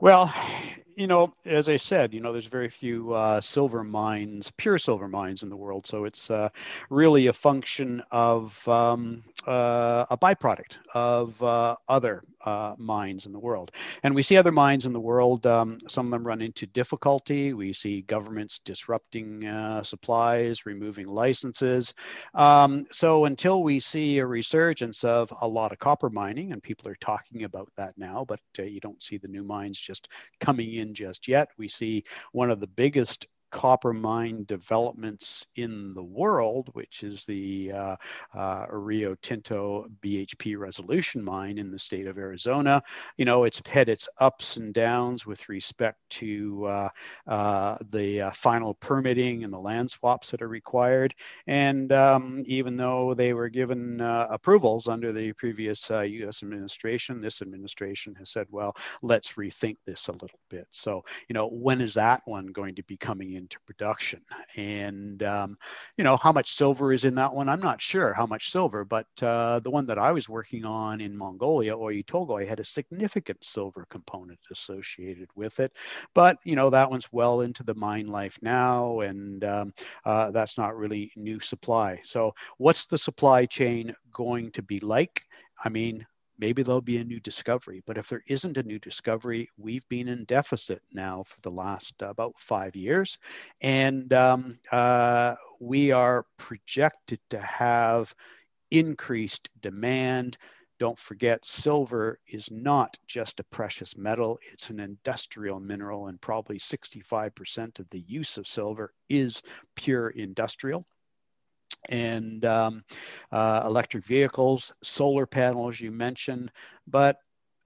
Well, 0.00 0.30
you 0.96 1.06
know, 1.06 1.32
as 1.46 1.70
I 1.70 1.78
said, 1.78 2.12
you 2.12 2.20
know, 2.20 2.30
there's 2.30 2.44
very 2.44 2.68
few 2.68 3.14
uh, 3.14 3.40
silver 3.40 3.82
mines, 3.82 4.52
pure 4.58 4.76
silver 4.76 5.08
mines 5.08 5.42
in 5.42 5.48
the 5.48 5.56
world. 5.56 5.86
So 5.86 6.04
it's 6.04 6.30
uh, 6.30 6.50
really 6.90 7.28
a 7.28 7.32
function 7.32 8.02
of 8.10 8.68
um, 8.68 9.24
uh, 9.46 10.06
a 10.10 10.16
byproduct 10.16 10.78
of 10.94 11.42
uh, 11.42 11.74
other 11.88 12.22
uh, 12.44 12.74
mines 12.78 13.26
in 13.26 13.32
the 13.32 13.38
world. 13.38 13.72
And 14.02 14.14
we 14.14 14.22
see 14.22 14.36
other 14.36 14.52
mines 14.52 14.86
in 14.86 14.92
the 14.92 15.00
world, 15.00 15.46
um, 15.46 15.78
some 15.88 16.06
of 16.06 16.12
them 16.12 16.26
run 16.26 16.42
into 16.42 16.66
difficulty. 16.66 17.54
We 17.54 17.72
see 17.72 18.02
governments 18.02 18.60
disrupting 18.60 19.46
uh, 19.46 19.82
supplies, 19.82 20.66
removing 20.66 21.08
licenses. 21.08 21.94
Um, 22.34 22.84
so 22.92 23.24
until 23.24 23.62
we 23.62 23.80
see 23.80 24.18
a 24.18 24.26
resurgence 24.26 25.02
of 25.02 25.32
a 25.40 25.48
lot 25.48 25.72
of 25.72 25.78
copper 25.78 26.10
mining, 26.10 26.52
and 26.52 26.62
people 26.62 26.88
are 26.90 26.96
talking 26.96 27.44
about 27.44 27.72
that 27.76 27.96
now, 27.96 28.24
but 28.28 28.40
you 28.58 28.80
don't 28.80 29.02
see 29.02 29.16
the 29.16 29.28
new 29.28 29.42
mines 29.42 29.78
just 29.78 30.08
coming 30.40 30.74
in 30.74 30.84
in 30.84 30.94
just 30.94 31.26
yet. 31.26 31.48
We 31.58 31.68
see 31.68 32.04
one 32.32 32.50
of 32.50 32.60
the 32.60 32.66
biggest 32.66 33.26
copper 33.54 33.92
mine 33.92 34.44
developments 34.48 35.46
in 35.54 35.94
the 35.94 36.02
world, 36.02 36.68
which 36.72 37.04
is 37.04 37.24
the 37.24 37.70
uh, 37.70 37.96
uh, 38.34 38.66
Rio 38.68 39.14
Tinto 39.14 39.86
BHP 40.02 40.58
Resolution 40.58 41.24
mine 41.24 41.58
in 41.58 41.70
the 41.70 41.78
state 41.78 42.08
of 42.08 42.18
Arizona. 42.18 42.82
You 43.16 43.24
know, 43.24 43.44
it's 43.44 43.62
had 43.64 43.88
its 43.88 44.08
ups 44.18 44.56
and 44.56 44.74
downs 44.74 45.24
with 45.24 45.48
respect 45.48 46.00
to 46.10 46.66
uh, 46.66 46.88
uh 47.28 47.78
the 47.90 48.22
uh, 48.22 48.30
final 48.32 48.74
permitting 48.74 49.44
and 49.44 49.52
the 49.52 49.58
land 49.58 49.88
swaps 49.88 50.32
that 50.32 50.42
are 50.42 50.48
required. 50.48 51.14
And 51.46 51.92
um, 51.92 52.42
even 52.46 52.76
though 52.76 53.14
they 53.14 53.34
were 53.34 53.48
given 53.48 54.00
approvals 54.00 54.88
under 54.88 55.12
the 55.12 55.32
previous 55.34 55.90
US 55.90 56.42
administration, 56.42 57.20
this 57.20 57.40
administration 57.40 58.16
has 58.16 58.30
said, 58.30 58.48
well, 58.50 58.74
let's 59.00 59.34
rethink 59.34 59.76
this 59.86 60.08
a 60.08 60.12
little 60.12 60.40
bit. 60.50 60.66
So, 60.72 61.04
you 61.28 61.34
know, 61.34 61.46
when 61.46 61.80
is 61.80 61.94
that 61.94 62.22
one 62.24 62.48
going 62.48 62.74
to 62.74 62.82
be 62.82 62.96
coming 62.96 63.34
in? 63.34 63.43
Into 63.44 63.60
production. 63.66 64.22
And, 64.56 65.22
um, 65.22 65.58
you 65.98 66.04
know, 66.04 66.16
how 66.16 66.32
much 66.32 66.54
silver 66.54 66.94
is 66.94 67.04
in 67.04 67.14
that 67.16 67.34
one? 67.34 67.50
I'm 67.50 67.60
not 67.60 67.82
sure 67.82 68.14
how 68.14 68.24
much 68.24 68.50
silver, 68.50 68.86
but 68.86 69.06
uh, 69.22 69.60
the 69.60 69.70
one 69.70 69.86
that 69.86 69.98
I 69.98 70.12
was 70.12 70.28
working 70.30 70.64
on 70.64 71.02
in 71.02 71.16
Mongolia, 71.16 71.76
Oyu 71.76 72.02
Tolgoi, 72.04 72.48
had 72.48 72.58
a 72.58 72.64
significant 72.64 73.44
silver 73.44 73.86
component 73.90 74.38
associated 74.50 75.28
with 75.36 75.60
it. 75.60 75.72
But, 76.14 76.38
you 76.44 76.56
know, 76.56 76.70
that 76.70 76.90
one's 76.90 77.12
well 77.12 77.42
into 77.42 77.62
the 77.62 77.74
mine 77.74 78.06
life 78.06 78.38
now, 78.40 79.00
and 79.00 79.44
um, 79.44 79.74
uh, 80.06 80.30
that's 80.30 80.56
not 80.56 80.76
really 80.76 81.12
new 81.14 81.38
supply. 81.38 82.00
So, 82.02 82.34
what's 82.56 82.86
the 82.86 82.98
supply 82.98 83.44
chain 83.44 83.94
going 84.10 84.52
to 84.52 84.62
be 84.62 84.80
like? 84.80 85.22
I 85.62 85.68
mean, 85.68 86.06
maybe 86.38 86.62
there'll 86.62 86.80
be 86.80 86.98
a 86.98 87.04
new 87.04 87.20
discovery. 87.20 87.82
But 87.86 87.98
if 87.98 88.08
there 88.08 88.22
isn't 88.26 88.58
a 88.58 88.62
new 88.62 88.78
discovery, 88.78 89.48
we've 89.56 89.88
been 89.88 90.08
in 90.08 90.24
deficit 90.24 90.82
now 90.92 91.22
for 91.24 91.40
the 91.42 91.50
last 91.50 92.02
uh, 92.02 92.08
about 92.08 92.34
five 92.38 92.76
years. 92.76 93.18
And 93.60 94.12
um, 94.12 94.58
uh, 94.70 95.34
we 95.60 95.92
are 95.92 96.26
projected 96.36 97.20
to 97.30 97.40
have 97.40 98.14
increased 98.70 99.48
demand. 99.60 100.36
Don't 100.80 100.98
forget, 100.98 101.44
silver 101.44 102.18
is 102.26 102.50
not 102.50 102.96
just 103.06 103.38
a 103.38 103.44
precious 103.44 103.96
metal, 103.96 104.38
it's 104.52 104.70
an 104.70 104.80
industrial 104.80 105.60
mineral, 105.60 106.08
and 106.08 106.20
probably 106.20 106.58
65% 106.58 107.78
of 107.78 107.88
the 107.90 108.00
use 108.00 108.36
of 108.38 108.48
silver 108.48 108.92
is 109.08 109.42
pure 109.76 110.10
industrial 110.10 110.84
and 111.88 112.44
um, 112.44 112.84
uh, 113.32 113.62
electric 113.64 114.04
vehicles, 114.04 114.72
solar 114.82 115.26
panels 115.26 115.80
you 115.80 115.90
mentioned, 115.90 116.50
but 116.86 117.18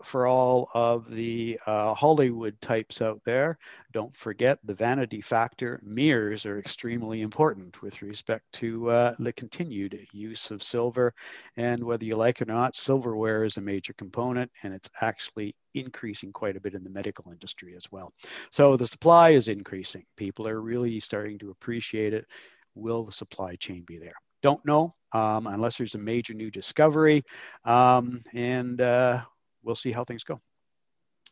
for 0.03 0.27
all 0.27 0.71
of 0.75 1.11
the 1.11 1.59
uh, 1.67 1.95
Hollywood 1.95 2.61
types 2.61 3.03
out 3.03 3.21
there, 3.25 3.59
don't 3.93 4.17
forget 4.17 4.59
the 4.65 4.75
vanity 4.75 5.21
factor. 5.21 5.81
Mirrors 5.83 6.47
are 6.47 6.59
extremely 6.59 7.23
important 7.23 7.83
with 7.83 8.01
respect 8.03 8.45
to 8.55 8.91
uh, 8.91 9.15
the 9.19 9.33
continued 9.33 10.07
use 10.13 10.51
of 10.51 10.63
silver. 10.63 11.15
And 11.57 11.83
whether 11.83 12.05
you 12.05 12.17
like 12.17 12.41
it 12.41 12.49
or 12.49 12.55
not, 12.55 12.77
silverware 12.77 13.45
is 13.45 13.57
a 13.57 13.61
major 13.61 13.93
component 13.95 14.51
and 14.63 14.73
it's 14.73 14.91
actually 15.01 15.55
increasing 15.75 16.33
quite 16.33 16.57
a 16.57 16.61
bit 16.61 16.75
in 16.75 16.85
the 16.85 16.91
medical 16.91 17.31
industry 17.33 17.75
as 17.77 17.91
well. 17.91 18.13
So 18.51 18.77
the 18.77 18.87
supply 18.87 19.31
is 19.31 19.49
increasing. 19.49 20.05
People 20.17 20.47
are 20.47 20.61
really 20.61 21.01
starting 21.01 21.39
to 21.39 21.51
appreciate 21.51 22.15
it 22.15 22.27
will 22.75 23.05
the 23.05 23.13
supply 23.13 23.57
chain 23.57 23.85
be 23.87 23.99
there? 23.99 24.15
Don't 24.43 24.65
know 24.65 24.95
um, 25.13 25.47
unless 25.47 25.79
there's 25.79 25.95
a 25.95 25.99
major 25.99 26.35
new 26.35 26.51
discovery. 26.51 27.25
Um, 27.65 28.21
and 28.35 28.81
uh, 28.81 29.23
we'll 29.63 29.77
see 29.77 29.93
how 29.93 30.05
things 30.05 30.25
go. 30.25 30.41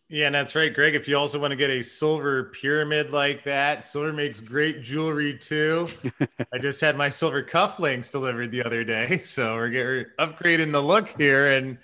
Yeah, 0.08 0.26
and 0.26 0.34
that's 0.36 0.54
right, 0.54 0.72
Greg. 0.72 0.94
If 0.94 1.08
you 1.08 1.18
also 1.18 1.40
want 1.40 1.50
to 1.50 1.56
get 1.56 1.68
a 1.68 1.82
silver 1.82 2.44
pyramid 2.44 3.10
like 3.10 3.42
that, 3.42 3.84
silver 3.84 4.12
makes 4.12 4.38
great 4.38 4.80
jewelry 4.80 5.36
too. 5.36 5.88
I 6.52 6.58
just 6.58 6.80
had 6.80 6.96
my 6.96 7.08
silver 7.08 7.42
cufflinks 7.42 8.12
delivered 8.12 8.52
the 8.52 8.64
other 8.64 8.84
day, 8.84 9.18
so 9.24 9.56
we're 9.56 9.70
getting 9.70 10.04
upgrading 10.20 10.70
the 10.70 10.80
look 10.80 11.08
here. 11.18 11.56
And 11.56 11.78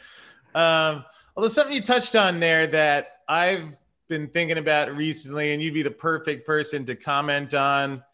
um, 0.55 1.05
although 1.36 1.48
something 1.48 1.74
you 1.74 1.82
touched 1.82 2.14
on 2.14 2.38
there 2.38 2.68
that 2.68 3.22
I've 3.28 3.76
been 4.09 4.28
thinking 4.28 4.59
about 4.59 4.94
recently, 4.94 5.53
and 5.53 5.61
you'd 5.61 5.74
be 5.74 5.82
the 5.82 5.90
perfect 5.90 6.46
person 6.46 6.84
to 6.84 6.94
comment 6.94 7.55
on 7.55 8.05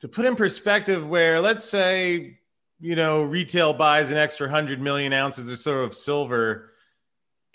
to 0.00 0.08
put 0.08 0.24
in 0.24 0.36
perspective 0.36 1.06
where 1.08 1.40
let's 1.40 1.64
say 1.64 2.38
you 2.80 2.96
know 2.96 3.22
retail 3.22 3.72
buys 3.72 4.10
an 4.10 4.16
extra 4.16 4.46
100 4.46 4.80
million 4.80 5.12
ounces 5.12 5.50
or 5.50 5.56
so 5.56 5.80
of 5.80 5.94
silver 5.94 6.72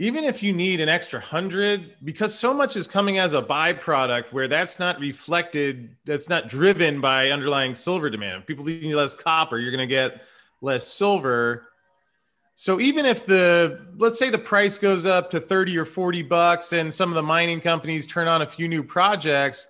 even 0.01 0.23
if 0.23 0.41
you 0.41 0.51
need 0.51 0.81
an 0.81 0.89
extra 0.89 1.19
100 1.19 1.97
because 2.03 2.33
so 2.33 2.55
much 2.55 2.75
is 2.75 2.87
coming 2.87 3.19
as 3.19 3.35
a 3.35 3.41
byproduct 3.41 4.31
where 4.31 4.47
that's 4.47 4.79
not 4.79 4.99
reflected 4.99 5.95
that's 6.05 6.27
not 6.27 6.47
driven 6.47 6.99
by 6.99 7.29
underlying 7.29 7.75
silver 7.75 8.09
demand. 8.09 8.41
If 8.41 8.47
people 8.47 8.65
need 8.65 8.95
less 8.95 9.13
copper 9.13 9.59
you're 9.59 9.71
going 9.71 9.87
to 9.87 9.93
get 9.93 10.23
less 10.61 10.87
silver. 10.87 11.67
So 12.55 12.79
even 12.79 13.05
if 13.05 13.27
the 13.27 13.85
let's 13.97 14.17
say 14.17 14.31
the 14.31 14.39
price 14.39 14.79
goes 14.79 15.05
up 15.05 15.29
to 15.31 15.39
30 15.39 15.77
or 15.77 15.85
40 15.85 16.23
bucks 16.23 16.73
and 16.73 16.91
some 16.91 17.09
of 17.09 17.15
the 17.15 17.23
mining 17.23 17.61
companies 17.61 18.07
turn 18.07 18.27
on 18.27 18.41
a 18.41 18.47
few 18.47 18.67
new 18.67 18.81
projects 18.81 19.67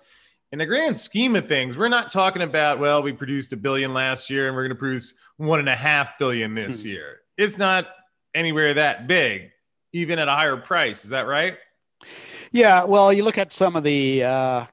in 0.52 0.58
the 0.58 0.66
grand 0.66 0.96
scheme 0.96 1.34
of 1.34 1.48
things, 1.48 1.78
we're 1.78 1.88
not 1.88 2.12
talking 2.12 2.42
about, 2.42 2.78
well, 2.78 3.02
we 3.02 3.12
produced 3.12 3.54
a 3.54 3.56
billion 3.56 3.94
last 3.94 4.28
year 4.28 4.48
and 4.48 4.54
we're 4.54 4.62
going 4.62 4.76
to 4.76 4.78
produce 4.78 5.14
one 5.38 5.58
and 5.58 5.68
a 5.68 5.74
half 5.74 6.18
billion 6.18 6.54
this 6.54 6.82
hmm. 6.82 6.90
year. 6.90 7.20
It's 7.38 7.56
not 7.56 7.88
anywhere 8.34 8.74
that 8.74 9.06
big, 9.06 9.50
even 9.94 10.18
at 10.18 10.28
a 10.28 10.32
higher 10.32 10.58
price. 10.58 11.04
Is 11.04 11.10
that 11.10 11.26
right? 11.26 11.56
Yeah. 12.52 12.84
Well, 12.84 13.12
you 13.12 13.24
look 13.24 13.38
at 13.38 13.52
some 13.52 13.76
of 13.76 13.82
the 13.82 14.24
uh, 14.24 14.66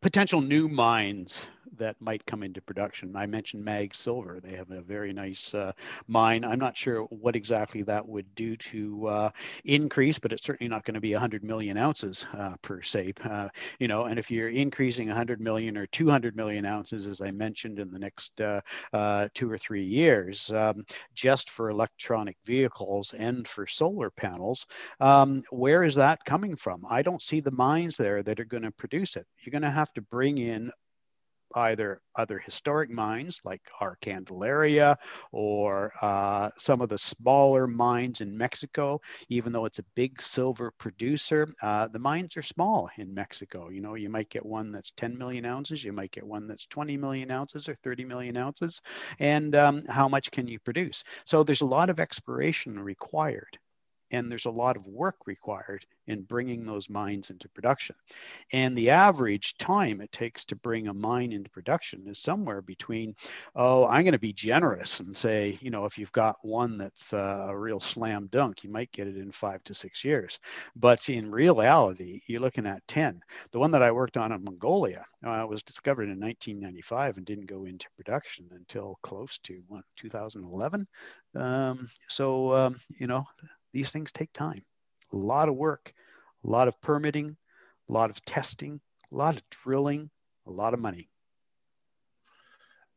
potential 0.00 0.40
new 0.40 0.68
mines 0.68 1.50
that 1.78 2.00
might 2.00 2.24
come 2.26 2.42
into 2.42 2.60
production. 2.60 3.14
I 3.16 3.26
mentioned 3.26 3.64
Mag 3.64 3.94
Silver; 3.94 4.40
they 4.40 4.54
have 4.56 4.70
a 4.70 4.80
very 4.80 5.12
nice 5.12 5.54
uh, 5.54 5.72
mine. 6.06 6.44
I'm 6.44 6.58
not 6.58 6.76
sure 6.76 7.02
what 7.04 7.36
exactly 7.36 7.82
that 7.82 8.06
would 8.06 8.34
do 8.34 8.56
to 8.56 9.06
uh, 9.06 9.30
increase, 9.64 10.18
but 10.18 10.32
it's 10.32 10.44
certainly 10.44 10.68
not 10.68 10.84
going 10.84 10.94
to 10.94 11.00
be 11.00 11.12
100 11.12 11.44
million 11.44 11.76
ounces 11.76 12.26
uh, 12.34 12.56
per 12.62 12.82
se. 12.82 13.14
Uh, 13.24 13.48
you 13.78 13.88
know, 13.88 14.04
and 14.04 14.18
if 14.18 14.30
you're 14.30 14.48
increasing 14.48 15.08
100 15.08 15.40
million 15.40 15.76
or 15.76 15.86
200 15.86 16.36
million 16.36 16.64
ounces, 16.64 17.06
as 17.06 17.20
I 17.20 17.30
mentioned, 17.30 17.78
in 17.78 17.90
the 17.90 17.98
next 17.98 18.40
uh, 18.40 19.28
two 19.34 19.50
or 19.50 19.58
three 19.58 19.84
years, 19.84 20.50
um, 20.52 20.84
just 21.14 21.50
for 21.50 21.70
electronic 21.70 22.36
vehicles 22.44 23.14
and 23.14 23.46
for 23.46 23.66
solar 23.66 24.10
panels, 24.10 24.66
um, 25.00 25.42
where 25.50 25.82
is 25.82 25.94
that 25.96 26.24
coming 26.24 26.56
from? 26.56 26.84
I 26.88 27.02
don't 27.02 27.22
see 27.22 27.40
the 27.40 27.50
mines 27.50 27.96
there 27.96 28.22
that 28.22 28.40
are 28.40 28.44
going 28.44 28.62
to 28.62 28.70
produce 28.70 29.16
it. 29.16 29.26
You're 29.40 29.52
going 29.52 29.62
to 29.62 29.70
have 29.70 29.92
to 29.94 30.02
bring 30.02 30.38
in 30.38 30.70
either 31.56 32.00
other 32.14 32.38
historic 32.38 32.90
mines 32.90 33.40
like 33.44 33.62
our 33.80 33.96
Candelaria 34.00 34.98
or 35.32 35.92
uh, 36.02 36.50
some 36.58 36.80
of 36.80 36.88
the 36.88 36.98
smaller 36.98 37.66
mines 37.66 38.20
in 38.20 38.36
Mexico, 38.36 39.00
even 39.28 39.52
though 39.52 39.64
it's 39.64 39.78
a 39.78 39.84
big 39.94 40.20
silver 40.20 40.72
producer, 40.78 41.48
uh, 41.62 41.88
the 41.88 41.98
mines 41.98 42.36
are 42.36 42.42
small 42.42 42.88
in 42.98 43.14
Mexico. 43.14 43.70
You 43.70 43.80
know, 43.80 43.94
you 43.94 44.08
might 44.08 44.30
get 44.30 44.44
one 44.44 44.72
that's 44.72 44.92
10 44.92 45.16
million 45.16 45.44
ounces, 45.44 45.82
you 45.82 45.92
might 45.92 46.12
get 46.12 46.24
one 46.26 46.46
that's 46.46 46.66
20 46.66 46.96
million 46.96 47.30
ounces 47.30 47.68
or 47.68 47.76
30 47.82 48.04
million 48.04 48.36
ounces. 48.36 48.80
And 49.18 49.54
um, 49.54 49.84
how 49.86 50.08
much 50.08 50.30
can 50.30 50.46
you 50.46 50.58
produce? 50.58 51.04
So 51.24 51.42
there's 51.42 51.62
a 51.62 51.66
lot 51.66 51.90
of 51.90 52.00
exploration 52.00 52.78
required 52.78 53.58
and 54.10 54.30
there's 54.30 54.46
a 54.46 54.50
lot 54.50 54.76
of 54.76 54.86
work 54.86 55.16
required 55.26 55.84
in 56.06 56.22
bringing 56.22 56.64
those 56.64 56.88
mines 56.88 57.30
into 57.30 57.48
production. 57.48 57.96
And 58.52 58.76
the 58.76 58.90
average 58.90 59.56
time 59.58 60.00
it 60.00 60.12
takes 60.12 60.44
to 60.46 60.56
bring 60.56 60.88
a 60.88 60.94
mine 60.94 61.32
into 61.32 61.50
production 61.50 62.04
is 62.06 62.18
somewhere 62.20 62.62
between, 62.62 63.14
oh, 63.54 63.86
I'm 63.86 64.04
going 64.04 64.12
to 64.12 64.18
be 64.18 64.32
generous 64.32 65.00
and 65.00 65.16
say, 65.16 65.58
you 65.60 65.70
know, 65.70 65.84
if 65.84 65.98
you've 65.98 66.12
got 66.12 66.36
one 66.42 66.78
that's 66.78 67.12
uh, 67.12 67.46
a 67.48 67.58
real 67.58 67.80
slam 67.80 68.28
dunk, 68.30 68.62
you 68.62 68.70
might 68.70 68.92
get 68.92 69.08
it 69.08 69.16
in 69.16 69.32
five 69.32 69.62
to 69.64 69.74
six 69.74 70.04
years. 70.04 70.38
But 70.76 71.08
in 71.08 71.30
reality, 71.30 72.22
you're 72.26 72.40
looking 72.40 72.66
at 72.66 72.86
10. 72.88 73.20
The 73.50 73.58
one 73.58 73.72
that 73.72 73.82
I 73.82 73.90
worked 73.90 74.16
on 74.16 74.32
in 74.32 74.44
Mongolia 74.44 75.04
uh, 75.24 75.44
was 75.48 75.62
discovered 75.62 76.04
in 76.04 76.20
1995 76.20 77.16
and 77.16 77.26
didn't 77.26 77.46
go 77.46 77.64
into 77.64 77.88
production 77.96 78.46
until 78.52 78.98
close 79.02 79.38
to 79.38 79.62
what, 79.68 79.84
2011. 79.96 80.86
Um, 81.34 81.88
so, 82.08 82.54
um, 82.54 82.80
you 82.98 83.06
know, 83.06 83.24
these 83.72 83.90
things 83.90 84.12
take 84.12 84.32
time, 84.32 84.64
a 85.12 85.16
lot 85.16 85.48
of 85.48 85.54
work, 85.54 85.92
a 86.44 86.50
lot 86.50 86.68
of 86.68 86.80
permitting, 86.80 87.36
a 87.88 87.92
lot 87.92 88.10
of 88.10 88.24
testing, 88.24 88.80
a 89.12 89.14
lot 89.14 89.36
of 89.36 89.42
drilling, 89.50 90.10
a 90.46 90.50
lot 90.50 90.74
of 90.74 90.80
money. 90.80 91.08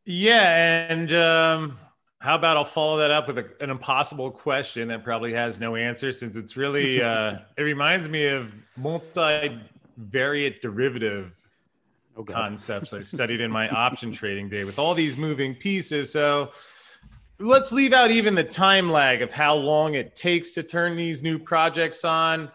Yeah, 0.06 0.88
and 0.90 1.14
um, 1.14 1.78
how 2.20 2.36
about 2.36 2.58
I'll 2.58 2.66
follow 2.66 2.98
that 2.98 3.12
up 3.12 3.28
with 3.28 3.38
a, 3.38 3.50
an 3.62 3.70
impossible 3.70 4.32
question 4.32 4.88
that 4.90 5.04
probably 5.04 5.34
has 5.34 5.60
no 5.60 5.76
answer, 5.76 6.12
since 6.12 6.36
it's 6.36 6.58
really 6.58 7.02
uh, 7.04 7.38
it 7.58 7.62
reminds 7.62 8.10
me 8.10 8.26
of 8.28 8.54
multivariate 8.80 10.62
derivative 10.62 11.46
oh, 12.18 12.24
concepts 12.24 12.94
I 12.94 13.02
studied 13.02 13.42
in 13.42 13.52
my 13.52 13.70
option 13.70 14.12
trading 14.14 14.50
day 14.50 14.64
with 14.64 14.80
all 14.80 14.94
these 14.94 15.16
moving 15.16 15.56
pieces. 15.56 16.12
So 16.12 16.52
let's 17.40 17.72
leave 17.72 17.94
out 17.94 18.12
even 18.12 18.36
the 18.36 18.44
time 18.44 18.92
lag 18.92 19.22
of 19.22 19.32
how 19.32 19.56
long 19.56 19.94
it 19.94 20.16
takes 20.16 20.52
to 20.52 20.64
turn 20.64 20.96
these 20.98 21.24
new 21.24 21.40
projects 21.40 22.04
on. 22.04 22.52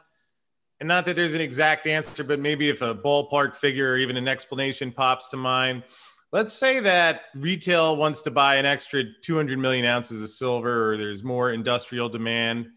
And 0.80 0.88
not 0.88 1.06
that 1.06 1.16
there's 1.16 1.34
an 1.34 1.40
exact 1.40 1.86
answer, 1.86 2.22
but 2.22 2.38
maybe 2.38 2.68
if 2.68 2.82
a 2.82 2.94
ballpark 2.94 3.54
figure 3.54 3.92
or 3.92 3.96
even 3.96 4.16
an 4.16 4.28
explanation 4.28 4.92
pops 4.92 5.28
to 5.28 5.36
mind. 5.36 5.84
Let's 6.32 6.52
say 6.52 6.80
that 6.80 7.22
retail 7.34 7.96
wants 7.96 8.20
to 8.22 8.30
buy 8.30 8.56
an 8.56 8.66
extra 8.66 9.04
200 9.22 9.58
million 9.58 9.84
ounces 9.86 10.22
of 10.22 10.28
silver, 10.28 10.90
or 10.90 10.96
there's 10.96 11.22
more 11.22 11.52
industrial 11.52 12.08
demand. 12.08 12.70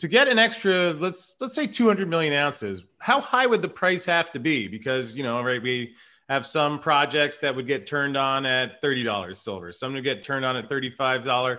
To 0.00 0.08
get 0.08 0.28
an 0.28 0.38
extra, 0.38 0.92
let's 0.92 1.34
let's 1.40 1.54
say 1.54 1.66
200 1.66 2.08
million 2.08 2.34
ounces, 2.34 2.84
how 2.98 3.20
high 3.20 3.46
would 3.46 3.62
the 3.62 3.68
price 3.68 4.04
have 4.04 4.30
to 4.32 4.38
be? 4.38 4.68
Because 4.68 5.14
you 5.14 5.22
know, 5.22 5.42
right, 5.42 5.62
we 5.62 5.94
have 6.28 6.46
some 6.46 6.78
projects 6.78 7.38
that 7.40 7.54
would 7.54 7.66
get 7.66 7.86
turned 7.86 8.16
on 8.16 8.46
at 8.46 8.80
$30 8.82 9.36
silver, 9.36 9.72
some 9.72 9.92
would 9.94 10.04
get 10.04 10.24
turned 10.24 10.44
on 10.44 10.56
at 10.56 10.68
$35. 10.68 11.58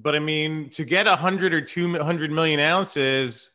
But 0.00 0.14
I 0.14 0.18
mean, 0.18 0.70
to 0.70 0.84
get 0.84 1.06
100 1.06 1.54
or 1.54 1.60
200 1.60 2.30
million 2.30 2.60
ounces. 2.60 3.50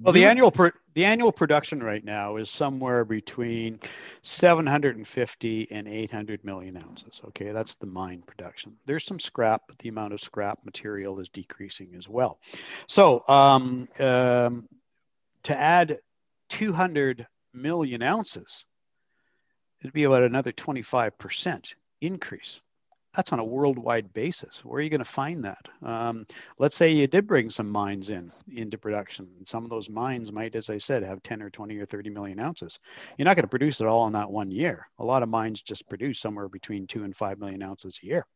Well, 0.00 0.12
the 0.12 0.24
annual 0.24 0.52
The 0.94 1.04
annual 1.04 1.32
production 1.32 1.82
right 1.82 2.04
now 2.04 2.36
is 2.36 2.48
somewhere 2.48 3.04
between 3.04 3.80
750 4.22 5.68
and 5.70 5.88
800 5.88 6.44
million 6.44 6.76
ounces. 6.76 7.20
Okay, 7.28 7.50
that's 7.50 7.74
the 7.74 7.86
mine 7.86 8.22
production. 8.24 8.76
There's 8.86 9.04
some 9.04 9.18
scrap, 9.18 9.62
but 9.66 9.78
the 9.78 9.88
amount 9.88 10.12
of 10.12 10.20
scrap 10.20 10.64
material 10.64 11.18
is 11.18 11.28
decreasing 11.28 11.94
as 11.96 12.08
well. 12.08 12.38
So 12.86 13.22
um, 13.28 13.88
um, 13.98 14.68
to 15.44 15.58
add 15.58 15.98
200 16.50 17.26
million 17.60 18.02
ounces, 18.02 18.64
it'd 19.80 19.92
be 19.92 20.04
about 20.04 20.22
another 20.22 20.52
25% 20.52 21.74
increase 22.00 22.60
that's 23.14 23.32
on 23.32 23.38
a 23.38 23.44
worldwide 23.44 24.12
basis. 24.12 24.64
Where 24.64 24.78
are 24.78 24.82
you 24.82 24.90
going 24.90 24.98
to 24.98 25.04
find 25.04 25.44
that? 25.44 25.66
Um, 25.82 26.26
let's 26.58 26.76
say 26.76 26.90
you 26.90 27.06
did 27.06 27.26
bring 27.26 27.50
some 27.50 27.68
mines 27.68 28.10
in 28.10 28.30
into 28.54 28.78
production. 28.78 29.26
Some 29.46 29.64
of 29.64 29.70
those 29.70 29.90
mines 29.90 30.30
might, 30.30 30.54
as 30.54 30.70
I 30.70 30.78
said, 30.78 31.02
have 31.02 31.22
10 31.22 31.42
or 31.42 31.50
20 31.50 31.76
or 31.78 31.84
30 31.84 32.10
million 32.10 32.38
ounces. 32.38 32.78
You're 33.16 33.24
not 33.24 33.34
going 33.34 33.42
to 33.42 33.48
produce 33.48 33.80
it 33.80 33.86
all 33.86 34.06
in 34.06 34.12
that 34.12 34.30
one 34.30 34.50
year. 34.50 34.86
A 34.98 35.04
lot 35.04 35.22
of 35.22 35.28
mines 35.28 35.62
just 35.62 35.88
produce 35.88 36.20
somewhere 36.20 36.48
between 36.48 36.86
two 36.86 37.04
and 37.04 37.16
five 37.16 37.38
million 37.38 37.62
ounces 37.62 37.98
a 38.02 38.06
year. 38.06 38.26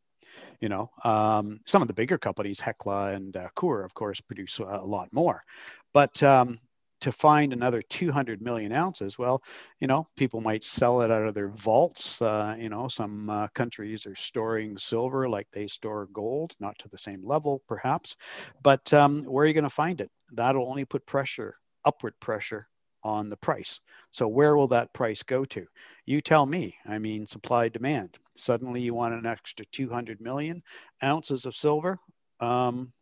You 0.61 0.70
know, 0.70 0.91
um, 1.05 1.61
some 1.66 1.83
of 1.83 1.89
the 1.89 1.95
bigger 1.95 2.16
companies, 2.16 2.59
Hecla 2.59 3.12
and 3.12 3.37
uh, 3.37 3.51
Coeur, 3.55 3.85
of 3.85 3.93
course, 3.93 4.20
produce 4.20 4.59
a 4.59 4.83
lot 4.83 5.12
more. 5.12 5.45
But 5.93 6.23
um, 6.23 6.59
to 7.03 7.12
find 7.12 7.53
another 7.53 7.82
200 7.82 8.40
million 8.40 8.72
ounces, 8.72 9.18
well, 9.18 9.42
you 9.80 9.88
know, 9.88 10.07
people 10.16 10.40
might 10.40 10.62
sell 10.62 11.03
it 11.03 11.11
out 11.11 11.26
of 11.26 11.34
their 11.34 11.48
vaults. 11.48 12.22
Uh, 12.22 12.55
you 12.59 12.68
know, 12.68 12.86
some 12.86 13.28
uh, 13.28 13.48
countries 13.48 14.07
are 14.07 14.14
storing 14.14 14.78
silver 14.78 15.28
like 15.28 15.48
they 15.53 15.66
store 15.66 16.09
gold, 16.12 16.55
not 16.61 16.78
to 16.78 16.88
the 16.88 16.98
same 16.98 17.26
level, 17.26 17.62
perhaps. 17.66 18.16
But 18.62 18.92
um, 18.94 19.24
where 19.24 19.44
are 19.44 19.48
you 19.48 19.55
going 19.55 19.64
to 19.64 19.70
find 19.70 20.00
it? 20.00 20.11
That'll 20.32 20.68
only 20.68 20.84
put 20.84 21.05
pressure, 21.05 21.57
upward 21.84 22.14
pressure 22.20 22.68
on 23.03 23.28
the 23.28 23.36
price. 23.36 23.80
So 24.12 24.28
where 24.28 24.57
will 24.57 24.68
that 24.68 24.94
price 24.94 25.24
go 25.24 25.44
to? 25.46 25.66
You 26.07 26.20
tell 26.20 26.46
me. 26.46 26.76
I 26.86 26.98
mean, 26.98 27.26
supply 27.26 27.68
demand. 27.68 28.16
Suddenly 28.36 28.80
you 28.80 28.94
want 28.94 29.14
an 29.14 29.26
extra 29.26 29.66
200 29.72 30.20
million 30.20 30.62
ounces 31.03 31.46
of 31.46 31.57
silver. 31.57 31.98
Um, 32.38 32.92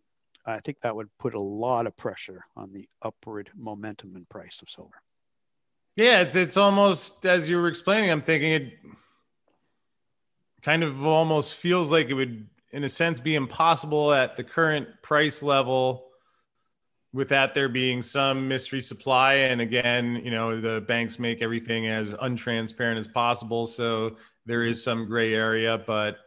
I 0.46 0.60
think 0.60 0.80
that 0.80 0.96
would 0.96 1.08
put 1.18 1.34
a 1.34 1.40
lot 1.40 1.86
of 1.86 1.96
pressure 1.96 2.44
on 2.56 2.72
the 2.72 2.88
upward 3.02 3.50
momentum 3.56 4.16
and 4.16 4.28
price 4.28 4.60
of 4.62 4.70
silver. 4.70 5.02
Yeah, 5.96 6.20
it's 6.20 6.36
it's 6.36 6.56
almost 6.56 7.26
as 7.26 7.48
you 7.48 7.58
were 7.58 7.68
explaining. 7.68 8.10
I'm 8.10 8.22
thinking 8.22 8.52
it 8.52 8.72
kind 10.62 10.82
of 10.82 11.04
almost 11.04 11.54
feels 11.54 11.90
like 11.90 12.08
it 12.08 12.14
would, 12.14 12.46
in 12.72 12.84
a 12.84 12.88
sense, 12.88 13.20
be 13.20 13.34
impossible 13.34 14.12
at 14.12 14.36
the 14.36 14.44
current 14.44 14.88
price 15.02 15.42
level 15.42 16.06
without 17.12 17.54
there 17.54 17.68
being 17.68 18.02
some 18.02 18.46
mystery 18.46 18.80
supply. 18.80 19.34
And 19.34 19.60
again, 19.60 20.20
you 20.24 20.30
know, 20.30 20.60
the 20.60 20.80
banks 20.80 21.18
make 21.18 21.42
everything 21.42 21.88
as 21.88 22.14
untransparent 22.14 22.96
as 22.98 23.08
possible, 23.08 23.66
so 23.66 24.16
there 24.46 24.64
is 24.64 24.82
some 24.82 25.06
gray 25.06 25.34
area, 25.34 25.82
but 25.86 26.18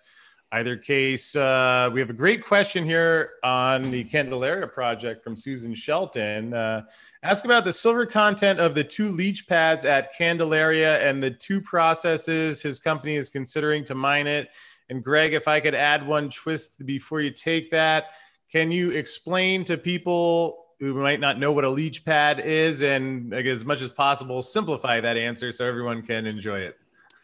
Either 0.53 0.77
case, 0.77 1.35
uh, 1.35 1.89
we 1.91 1.99
have 1.99 2.11
a 2.11 2.13
great 2.13 2.45
question 2.45 2.85
here 2.85 3.31
on 3.43 3.89
the 3.89 4.03
Candelaria 4.03 4.67
project 4.67 5.23
from 5.23 5.35
Susan 5.35 5.73
Shelton. 5.73 6.53
Uh, 6.53 6.83
ask 7.23 7.43
about 7.43 7.65
the 7.65 7.73
silver 7.73 8.05
content 8.05 8.59
of 8.59 8.75
the 8.75 8.83
two 8.83 9.09
leach 9.09 9.47
pads 9.47 9.83
at 9.83 10.15
Candelaria 10.15 10.99
and 10.99 11.23
the 11.23 11.31
two 11.31 11.59
processes 11.59 12.61
his 12.61 12.79
company 12.79 13.15
is 13.15 13.31
considering 13.31 13.83
to 13.85 13.95
mine 13.95 14.27
it. 14.27 14.49
And 14.89 15.03
Greg, 15.03 15.33
if 15.33 15.47
I 15.47 15.59
could 15.59 15.73
add 15.73 16.05
one 16.05 16.29
twist 16.29 16.85
before 16.85 17.19
you 17.21 17.31
take 17.31 17.71
that, 17.71 18.11
can 18.51 18.71
you 18.71 18.91
explain 18.91 19.65
to 19.65 19.75
people 19.75 20.67
who 20.79 20.93
might 20.93 21.19
not 21.19 21.39
know 21.39 21.51
what 21.51 21.63
a 21.63 21.69
leach 21.69 22.05
pad 22.05 22.39
is 22.41 22.83
and 22.83 23.31
like, 23.31 23.47
as 23.47 23.65
much 23.65 23.81
as 23.81 23.89
possible 23.89 24.43
simplify 24.43 24.99
that 24.99 25.17
answer 25.17 25.51
so 25.51 25.65
everyone 25.65 26.03
can 26.03 26.27
enjoy 26.27 26.59
it? 26.59 26.77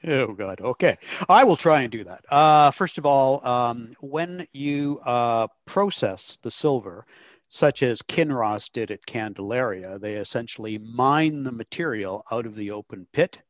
Oh 0.06 0.34
God. 0.34 0.62
Okay, 0.62 0.98
I 1.28 1.44
will 1.44 1.58
try 1.58 1.82
and 1.82 1.92
do 1.92 2.04
that. 2.06 2.24
Uh, 2.30 2.72
first 2.72 2.98
of 2.98 3.06
all, 3.06 3.46
um, 3.46 3.96
when 4.00 4.48
you 4.54 5.00
uh, 5.06 5.48
process 5.66 6.38
the 6.42 6.52
silver, 6.52 7.06
such 7.50 7.84
as 7.84 8.02
Kinross 8.04 8.72
did 8.72 8.92
at 8.92 9.06
Candelaria, 9.06 10.00
they 10.00 10.16
essentially 10.16 10.78
mine 10.78 11.44
the 11.44 11.52
material 11.52 12.24
out 12.32 12.46
of 12.46 12.56
the 12.56 12.72
open 12.72 13.08
pit. 13.12 13.42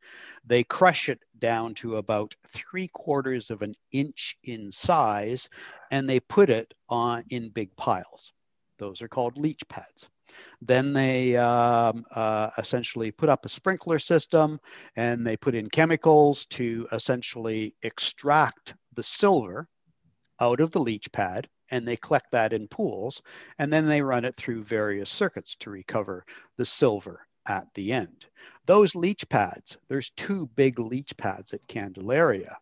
They 0.46 0.64
crush 0.64 1.10
it 1.10 1.20
down 1.38 1.76
to 1.76 1.98
about 1.98 2.34
three 2.48 2.88
quarters 2.88 3.52
of 3.52 3.62
an 3.62 3.74
inch 3.92 4.38
in 4.44 4.72
size, 4.72 5.50
and 5.92 6.10
they 6.10 6.20
put 6.20 6.50
it 6.50 6.74
on 6.88 7.26
in 7.30 7.50
big 7.50 7.76
piles. 7.76 8.34
Those 8.78 9.02
are 9.02 9.10
called 9.10 9.38
leach 9.38 9.68
pads. 9.68 10.10
Then 10.62 10.94
they 10.94 11.38
um, 11.38 12.06
uh, 12.12 12.50
essentially 12.58 13.12
put 13.12 13.30
up 13.30 13.46
a 13.46 13.50
sprinkler 13.50 14.00
system 14.00 14.60
and 14.96 15.26
they 15.26 15.38
put 15.38 15.56
in 15.56 15.70
chemicals 15.70 16.46
to 16.48 16.88
essentially 16.92 17.76
extract 17.84 18.76
the 18.94 19.04
silver 19.04 19.68
out 20.40 20.60
of 20.60 20.72
the 20.72 20.80
leach 20.80 21.12
pad 21.12 21.48
and 21.72 21.88
they 21.88 21.98
collect 21.98 22.32
that 22.32 22.54
in 22.54 22.68
pools 22.68 23.22
and 23.58 23.72
then 23.72 23.88
they 23.88 24.02
run 24.02 24.26
it 24.26 24.36
through 24.36 24.64
various 24.64 25.10
circuits 25.10 25.56
to 25.58 25.70
recover 25.70 26.26
the 26.58 26.66
silver 26.66 27.26
at 27.46 27.68
the 27.74 27.92
end. 27.92 28.26
Those 28.66 28.96
leach 28.96 29.28
pads, 29.30 29.78
there's 29.88 30.12
two 30.12 30.48
big 30.56 30.80
leach 30.80 31.16
pads 31.18 31.54
at 31.54 31.68
Candelaria. 31.68 32.58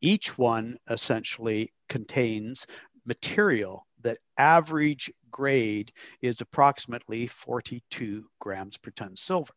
Each 0.00 0.36
one 0.36 0.78
essentially 0.90 1.72
contains 1.88 2.66
material 3.04 3.86
that 4.02 4.18
average 4.38 5.12
grade 5.30 5.92
is 6.20 6.40
approximately 6.40 7.26
42 7.26 8.24
grams 8.40 8.76
per 8.76 8.90
ton 8.90 9.16
silver. 9.16 9.54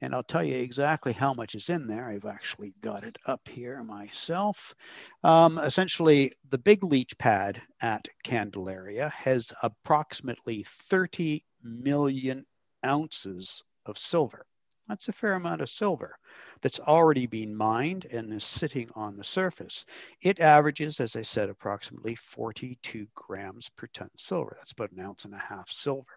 And 0.00 0.14
I'll 0.14 0.22
tell 0.22 0.44
you 0.44 0.56
exactly 0.56 1.12
how 1.12 1.32
much 1.32 1.54
is 1.54 1.70
in 1.70 1.86
there. 1.86 2.08
I've 2.08 2.26
actually 2.26 2.74
got 2.82 3.04
it 3.04 3.16
up 3.26 3.48
here 3.48 3.82
myself. 3.82 4.74
Um, 5.22 5.56
essentially, 5.58 6.32
the 6.50 6.58
big 6.58 6.84
leach 6.84 7.16
pad 7.16 7.62
at 7.80 8.06
Candelaria 8.22 9.08
has 9.10 9.52
approximately 9.62 10.66
30 10.90 11.42
million 11.62 12.44
ounces 12.84 13.62
of 13.86 13.96
silver. 13.96 14.44
That's 14.88 15.08
a 15.08 15.12
fair 15.12 15.34
amount 15.34 15.62
of 15.62 15.70
silver 15.70 16.18
that's 16.60 16.80
already 16.80 17.26
been 17.26 17.56
mined 17.56 18.06
and 18.06 18.32
is 18.32 18.44
sitting 18.44 18.90
on 18.94 19.16
the 19.16 19.24
surface. 19.24 19.84
It 20.20 20.40
averages, 20.40 21.00
as 21.00 21.16
I 21.16 21.22
said, 21.22 21.48
approximately 21.48 22.14
42 22.14 23.06
grams 23.14 23.70
per 23.70 23.86
ton 23.88 24.10
silver. 24.16 24.56
That's 24.58 24.72
about 24.72 24.92
an 24.92 25.00
ounce 25.00 25.24
and 25.24 25.34
a 25.34 25.38
half 25.38 25.70
silver. 25.70 26.12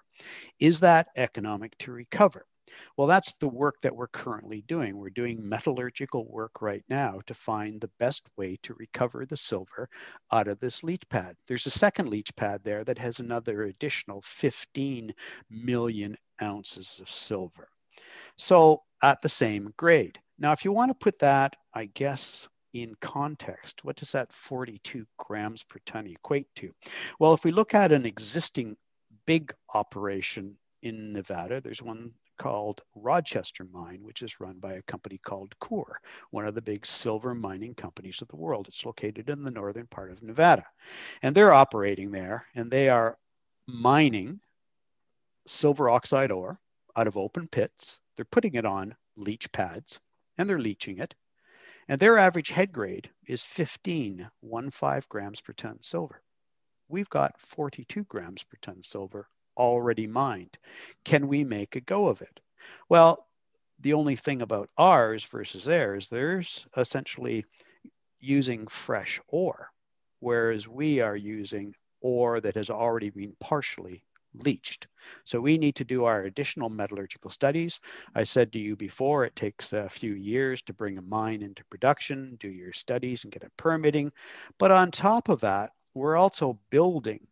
Is 0.59 0.82
that 0.82 1.07
economic 1.15 1.78
to 1.80 1.91
recover? 1.91 2.45
Well, 2.97 3.07
that's 3.07 3.32
the 3.34 3.47
work 3.47 3.82
that 3.82 3.95
we're 3.95 4.07
currently 4.09 4.61
doing. 4.61 4.97
We're 4.97 5.09
doing 5.09 5.47
metallurgical 5.47 6.28
work 6.30 6.61
right 6.61 6.84
now 6.89 7.22
to 7.28 7.34
find 7.34 7.80
the 7.80 7.91
best 7.99 8.28
way 8.36 8.57
to 8.63 8.74
recover 8.74 9.26
the 9.26 9.38
silver 9.38 9.89
out 10.32 10.49
of 10.49 10.59
this 10.59 10.84
leach 10.84 11.07
pad. 11.09 11.38
There's 11.47 11.68
a 11.68 11.72
second 11.72 12.09
leach 12.09 12.36
pad 12.36 12.63
there 12.63 12.84
that 12.84 12.99
has 12.99 13.20
another 13.20 13.63
additional 13.63 14.22
15 14.22 15.13
million 15.49 16.18
ounces 16.41 16.99
of 16.99 17.09
silver. 17.09 17.70
So 18.38 18.83
at 19.01 19.21
the 19.21 19.29
same 19.29 19.73
grade. 19.77 20.19
Now, 20.39 20.51
if 20.51 20.63
you 20.63 20.71
want 20.71 20.89
to 20.89 20.95
put 20.95 21.19
that, 21.19 21.55
I 21.73 21.85
guess, 21.85 22.47
in 22.73 22.95
context, 23.01 23.83
what 23.83 23.95
does 23.95 24.11
that 24.11 24.31
42 24.31 25.05
grams 25.17 25.63
per 25.63 25.79
ton 25.85 26.07
equate 26.07 26.47
to? 26.55 26.71
Well, 27.19 27.33
if 27.33 27.43
we 27.43 27.51
look 27.51 27.73
at 27.73 27.91
an 27.91 28.05
existing 28.05 28.77
big 29.25 29.53
operation 29.73 30.57
in 30.83 31.13
Nevada, 31.13 31.61
there's 31.61 31.81
one 31.81 32.11
called 32.38 32.81
Rochester 32.93 33.65
Mine, 33.71 33.99
which 34.03 34.21
is 34.21 34.39
run 34.39 34.59
by 34.59 34.73
a 34.73 34.83
company 34.83 35.17
called 35.17 35.57
Coeur, 35.59 35.99
one 36.29 36.45
of 36.45 36.53
the 36.53 36.61
big 36.61 36.85
silver 36.85 37.33
mining 37.33 37.73
companies 37.73 38.21
of 38.21 38.27
the 38.27 38.35
world. 38.35 38.67
It's 38.67 38.85
located 38.85 39.29
in 39.29 39.43
the 39.43 39.49
northern 39.49 39.88
part 39.88 40.11
of 40.11 40.21
Nevada. 40.21 40.65
And 41.23 41.35
they're 41.35 41.53
operating 41.53 42.11
there 42.11 42.45
and 42.53 42.69
they 42.69 42.89
are 42.89 43.17
mining 43.65 44.39
silver 45.47 45.89
oxide 45.89 46.31
ore 46.31 46.59
out 46.95 47.07
of 47.07 47.17
open 47.17 47.47
pits 47.47 47.99
they're 48.18 48.26
putting 48.26 48.55
it 48.55 48.65
on 48.65 48.95
leach 49.15 49.49
pads 49.53 50.01
and 50.38 50.49
they're 50.49 50.59
leaching 50.59 50.97
it. 50.97 51.15
And 51.88 51.99
their 51.99 52.18
average 52.18 52.49
head 52.49 52.74
grade 52.74 53.09
is 53.26 53.43
15, 53.43 54.30
15 54.43 55.01
grams 55.07 55.39
per 55.39 55.53
ton 55.53 55.78
silver. 55.82 56.22
We've 56.89 57.09
got 57.09 57.39
42 57.39 58.03
grams 58.03 58.43
per 58.43 58.57
ton 58.61 58.84
silver 58.84 59.30
already 59.55 60.07
mined. 60.07 60.57
Can 61.05 61.28
we 61.28 61.43
make 61.43 61.76
a 61.76 61.82
go 61.82 62.07
of 62.07 62.22
it? 62.22 62.39
Well, 62.89 63.26
the 63.80 63.93
only 63.93 64.15
thing 64.15 64.41
about 64.41 64.70
ours 64.78 65.24
versus 65.24 65.65
theirs, 65.65 66.09
there's 66.09 66.68
essentially 66.76 67.45
using 68.20 68.68
fresh 68.68 69.22
ore, 69.28 69.70
whereas 70.20 70.68
we 70.68 70.99
are 71.01 71.15
using 71.15 71.76
ore 72.01 72.41
that 72.41 72.55
has 72.55 72.70
already 72.70 73.11
been 73.11 73.36
partially 73.39 74.03
leached. 74.43 74.88
So 75.23 75.39
we 75.39 75.57
need 75.57 75.75
to 75.75 75.85
do 75.85 76.05
our 76.05 76.23
additional 76.23 76.69
metallurgical 76.69 77.29
studies. 77.29 77.79
I 78.15 78.23
said 78.23 78.51
to 78.53 78.59
you 78.59 78.75
before, 78.75 79.25
it 79.25 79.35
takes 79.35 79.73
a 79.73 79.89
few 79.89 80.13
years 80.13 80.61
to 80.63 80.73
bring 80.73 80.97
a 80.97 81.01
mine 81.01 81.41
into 81.41 81.63
production, 81.65 82.35
do 82.39 82.49
your 82.49 82.73
studies 82.73 83.23
and 83.23 83.33
get 83.33 83.43
it 83.43 83.51
permitting. 83.57 84.11
But 84.57 84.71
on 84.71 84.91
top 84.91 85.29
of 85.29 85.41
that, 85.41 85.71
we're 85.93 86.17
also 86.17 86.59
building 86.69 87.27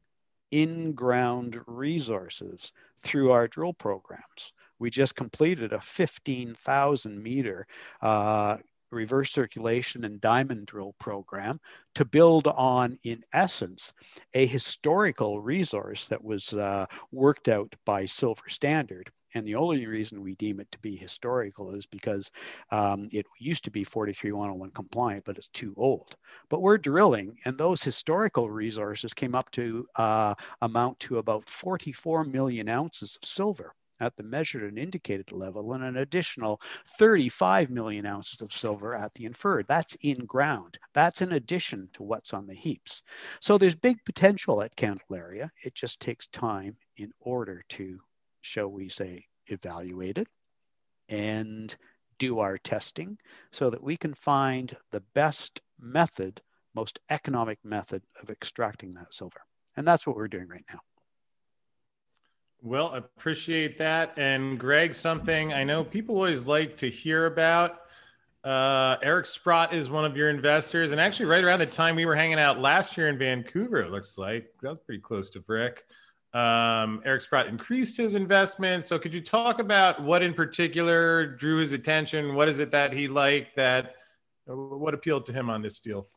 in-ground 0.52 1.60
resources 1.68 2.72
through 3.04 3.32
our 3.32 3.48
drill 3.48 3.74
programs. 3.74 4.54
We 4.80 4.90
just 4.90 5.16
completed 5.16 5.74
a 5.74 5.82
15,000 5.82 7.22
meter 7.22 7.68
uh, 8.02 8.58
reverse 8.96 9.32
circulation 9.32 10.06
and 10.06 10.22
diamond 10.22 10.66
drill 10.66 10.96
program 11.00 11.60
to 11.94 12.06
build 12.06 12.48
on, 12.48 12.98
in 13.04 13.24
essence, 13.34 13.94
a 14.34 14.46
historical 14.48 15.40
resource 15.42 16.08
that 16.08 16.24
was 16.24 16.54
uh, 16.54 16.86
worked 17.12 17.48
out 17.48 17.76
by 17.86 18.06
Silver 18.06 18.50
Standard. 18.50 19.12
And 19.36 19.46
the 19.46 19.56
only 19.56 19.86
reason 19.86 20.22
we 20.22 20.36
deem 20.36 20.62
it 20.62 20.72
to 20.72 20.80
be 20.80 20.96
historical 20.96 21.76
is 21.76 21.86
because 21.86 22.32
um, 22.72 23.10
it 23.12 23.26
used 23.38 23.66
to 23.66 23.72
be 23.72 23.84
43101 23.84 24.72
compliant, 24.72 25.26
but 25.26 25.38
it's 25.38 25.50
too 25.50 25.74
old. 25.76 26.16
But 26.50 26.62
we're 26.62 26.78
drilling, 26.78 27.38
and 27.44 27.58
those 27.58 27.84
historical 27.84 28.50
resources 28.50 29.14
came 29.14 29.36
up 29.36 29.52
to 29.52 29.86
uh, 29.98 30.36
amount 30.62 31.02
to 31.02 31.18
about 31.18 31.50
44 31.50 32.24
million 32.24 32.70
ounces 32.70 33.18
of 33.22 33.28
silver 33.28 33.76
at 34.00 34.16
the 34.16 34.24
measured 34.24 34.64
and 34.64 34.78
indicated 34.78 35.32
level 35.32 35.74
and 35.74 35.84
an 35.84 35.98
additional 35.98 36.62
35 37.00 37.70
million 37.70 38.06
ounces 38.06 38.42
of 38.42 38.52
silver 38.52 38.96
at 38.96 39.14
the 39.14 39.26
inferred. 39.26 39.66
That's 39.68 39.96
in 40.02 40.26
ground. 40.26 40.78
That's 40.94 41.22
in 41.22 41.34
addition 41.34 41.90
to 41.94 42.04
what's 42.04 42.34
on 42.34 42.48
the 42.48 42.54
heaps. 42.54 43.04
So 43.40 43.58
there's 43.58 43.76
big 43.76 44.04
potential 44.06 44.62
at 44.62 44.76
Candelaria. 44.76 45.52
It 45.64 45.76
just 45.76 46.00
takes 46.00 46.28
time 46.28 46.76
in 46.98 47.12
order 47.20 47.64
to, 47.70 48.00
shall 48.42 48.68
we 48.68 48.90
say, 48.90 49.26
evaluate 49.48 50.18
it 50.18 50.28
and 51.10 51.76
do 52.18 52.40
our 52.40 52.58
testing 52.58 53.18
so 53.52 53.70
that 53.70 53.84
we 53.84 53.98
can 53.98 54.14
find 54.14 54.76
the 54.92 55.04
best 55.14 55.62
method, 55.80 56.42
most 56.74 57.00
economic 57.10 57.60
method 57.64 58.02
of 58.22 58.30
extracting 58.30 58.94
that 58.94 59.14
silver. 59.14 59.42
And 59.78 59.86
that's 59.86 60.08
what 60.08 60.16
we're 60.16 60.28
doing 60.28 60.48
right 60.48 60.66
now. 60.72 60.80
Well, 62.66 62.94
appreciate 62.94 63.78
that. 63.78 64.18
And 64.18 64.60
Greg, 64.60 64.96
something 64.96 65.54
I 65.54 65.64
know 65.64 65.84
people 65.84 66.16
always 66.16 66.46
like 66.46 66.78
to 66.78 66.90
hear 66.90 67.28
about. 67.28 67.82
Uh, 68.44 68.98
Eric 69.04 69.28
Sprott 69.28 69.72
is 69.72 69.88
one 69.88 70.04
of 70.04 70.18
your 70.18 70.32
investors, 70.32 70.92
and 70.92 71.00
actually, 71.00 71.28
right 71.28 71.44
around 71.44 71.60
the 71.60 71.68
time 71.68 71.96
we 71.96 72.06
were 72.08 72.16
hanging 72.16 72.40
out 72.40 72.60
last 72.60 72.98
year 72.98 73.08
in 73.08 73.20
Vancouver, 73.20 73.82
it 73.82 73.92
looks 73.92 74.18
like 74.18 74.48
that 74.64 74.70
was 74.70 74.80
pretty 74.84 75.00
close 75.00 75.30
to 75.32 75.42
VRIC. 75.42 75.78
Um, 76.34 77.04
Eric 77.06 77.22
Sprott 77.22 77.46
increased 77.46 77.98
his 77.98 78.16
investment. 78.16 78.84
So, 78.84 78.98
could 78.98 79.14
you 79.14 79.22
talk 79.22 79.60
about 79.60 80.02
what 80.02 80.24
in 80.24 80.34
particular 80.34 81.28
drew 81.28 81.58
his 81.58 81.72
attention? 81.72 82.34
What 82.34 82.48
is 82.48 82.58
it 82.58 82.72
that 82.72 82.94
he 82.94 83.08
liked? 83.08 83.58
That 83.58 83.94
what 84.48 84.96
appealed 84.96 85.28
to 85.28 85.34
him 85.34 85.52
on 85.52 85.62
this 85.62 85.80
deal? 85.80 86.08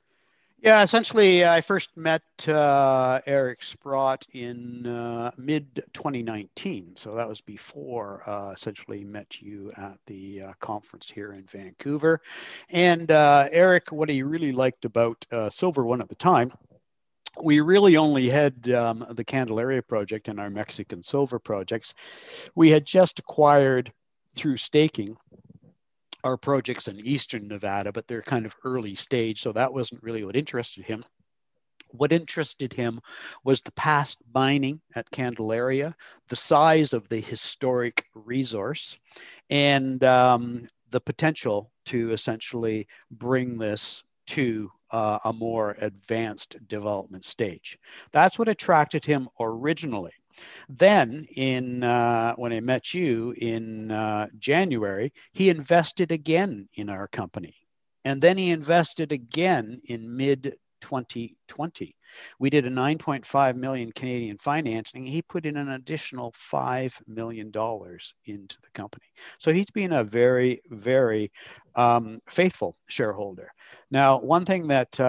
Yeah, 0.60 0.82
essentially, 0.82 1.44
I 1.44 1.60
first 1.60 1.96
met 1.96 2.22
uh, 2.48 3.20
Eric 3.26 3.62
Sprott 3.62 4.26
in 4.32 4.86
uh, 4.86 5.30
mid 5.36 5.84
2019. 5.92 6.96
So 6.96 7.14
that 7.14 7.28
was 7.28 7.40
before 7.40 8.28
uh, 8.28 8.50
essentially 8.50 9.04
met 9.04 9.40
you 9.40 9.72
at 9.76 9.98
the 10.06 10.42
uh, 10.42 10.52
conference 10.58 11.08
here 11.08 11.32
in 11.32 11.44
Vancouver. 11.44 12.20
And 12.70 13.08
uh, 13.12 13.48
Eric, 13.52 13.92
what 13.92 14.08
he 14.08 14.24
really 14.24 14.50
liked 14.50 14.84
about 14.84 15.24
uh, 15.30 15.48
Silver 15.48 15.84
One 15.84 16.00
at 16.00 16.08
the 16.08 16.16
time 16.16 16.52
we 17.42 17.60
really 17.60 17.96
only 17.96 18.28
had 18.28 18.68
um, 18.70 19.06
the 19.10 19.24
Candelaria 19.24 19.82
project 19.82 20.28
and 20.28 20.40
our 20.40 20.50
Mexican 20.50 21.02
silver 21.02 21.38
projects. 21.38 21.94
We 22.54 22.70
had 22.70 22.84
just 22.84 23.18
acquired 23.18 23.92
through 24.34 24.56
staking 24.56 25.16
our 26.24 26.36
projects 26.36 26.88
in 26.88 27.00
eastern 27.00 27.48
Nevada, 27.48 27.92
but 27.92 28.06
they're 28.06 28.22
kind 28.22 28.46
of 28.46 28.56
early 28.64 28.94
stage, 28.94 29.40
so 29.40 29.52
that 29.52 29.72
wasn't 29.72 30.02
really 30.02 30.24
what 30.24 30.36
interested 30.36 30.84
him. 30.84 31.04
What 31.90 32.12
interested 32.12 32.72
him 32.72 33.00
was 33.44 33.60
the 33.60 33.72
past 33.72 34.18
mining 34.34 34.80
at 34.94 35.10
Candelaria, 35.10 35.94
the 36.28 36.36
size 36.36 36.92
of 36.92 37.08
the 37.08 37.20
historic 37.20 38.04
resource, 38.14 38.98
and 39.48 40.02
um, 40.04 40.68
the 40.90 41.00
potential 41.00 41.70
to 41.86 42.12
essentially 42.12 42.88
bring 43.10 43.56
this 43.56 44.04
to 44.26 44.70
uh, 44.90 45.18
a 45.24 45.32
more 45.32 45.76
advanced 45.80 46.56
development 46.68 47.24
stage. 47.24 47.78
That's 48.12 48.38
what 48.38 48.48
attracted 48.48 49.04
him 49.04 49.28
originally. 49.40 50.12
Then, 50.68 51.26
in 51.34 51.82
uh, 51.82 52.34
when 52.36 52.52
I 52.52 52.60
met 52.60 52.94
you 52.94 53.34
in 53.36 53.90
uh, 53.90 54.28
January, 54.38 55.12
he 55.32 55.50
invested 55.50 56.12
again 56.12 56.68
in 56.74 56.88
our 56.88 57.08
company, 57.08 57.54
and 58.04 58.20
then 58.20 58.36
he 58.38 58.50
invested 58.50 59.12
again 59.12 59.80
in 59.84 60.16
mid 60.16 60.56
2020. 60.80 61.94
We 62.38 62.50
did 62.50 62.66
a 62.66 62.70
9.5 62.70 63.56
million 63.56 63.92
Canadian 63.92 64.38
financing. 64.38 65.06
He 65.06 65.22
put 65.22 65.46
in 65.46 65.56
an 65.56 65.70
additional 65.70 66.32
$5 66.32 67.00
million 67.06 67.46
into 67.46 68.56
the 68.62 68.70
company. 68.74 69.06
So 69.38 69.52
he's 69.52 69.70
been 69.70 69.92
a 69.92 70.04
very, 70.04 70.62
very 70.70 71.30
um, 71.74 72.20
faithful 72.28 72.76
shareholder. 72.88 73.52
Now, 73.90 74.18
one 74.18 74.44
thing 74.44 74.68
that 74.68 74.98
uh, 74.98 75.04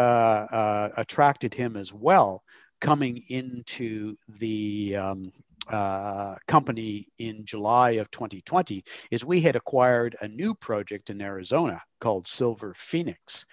uh, 0.52 0.90
attracted 0.98 1.54
him 1.54 1.78
as 1.78 1.94
well 1.94 2.44
coming 2.80 3.24
into 3.30 4.16
the 4.38 4.96
um, 4.96 5.32
uh, 5.70 6.36
company 6.48 7.08
in 7.20 7.46
July 7.46 7.92
of 7.92 8.10
2020 8.12 8.84
is 9.12 9.24
we 9.24 9.42
had 9.42 9.56
acquired 9.56 10.16
a 10.22 10.28
new 10.28 10.56
project 10.56 11.10
in 11.10 11.22
Arizona 11.22 11.82
called 12.02 12.28
Silver 12.28 12.74
Phoenix. 12.76 13.46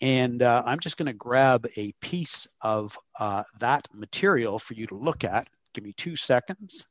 And 0.00 0.42
uh, 0.42 0.62
I'm 0.64 0.78
just 0.78 0.96
going 0.96 1.06
to 1.06 1.14
grab 1.14 1.66
a 1.76 1.92
piece 2.00 2.46
of 2.60 2.96
uh, 3.18 3.42
that 3.58 3.88
material 3.92 4.58
for 4.58 4.74
you 4.74 4.86
to 4.86 4.94
look 4.94 5.24
at. 5.24 5.48
Give 5.72 5.84
me 5.84 5.92
two 5.96 6.16
seconds. 6.16 6.86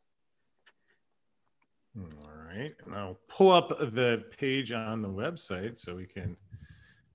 All 1.98 2.10
right. 2.50 2.74
And 2.86 2.96
I'll 2.96 3.20
pull 3.30 3.52
up 3.52 3.70
the 3.70 4.26
page 4.38 4.72
on 4.72 5.02
the 5.02 5.10
website 5.10 5.78
so 5.78 5.96
we 5.96 6.06
can 6.08 6.36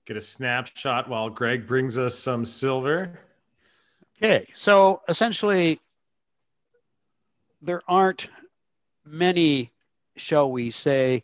get 0.05 0.17
a 0.17 0.21
snapshot 0.21 1.07
while 1.07 1.29
Greg 1.29 1.67
brings 1.67 1.97
us 1.97 2.17
some 2.17 2.45
silver. 2.45 3.19
Okay, 4.21 4.47
so 4.53 5.01
essentially, 5.07 5.79
there 7.61 7.81
aren't 7.87 8.29
many, 9.05 9.71
shall 10.17 10.51
we 10.51 10.71
say, 10.71 11.23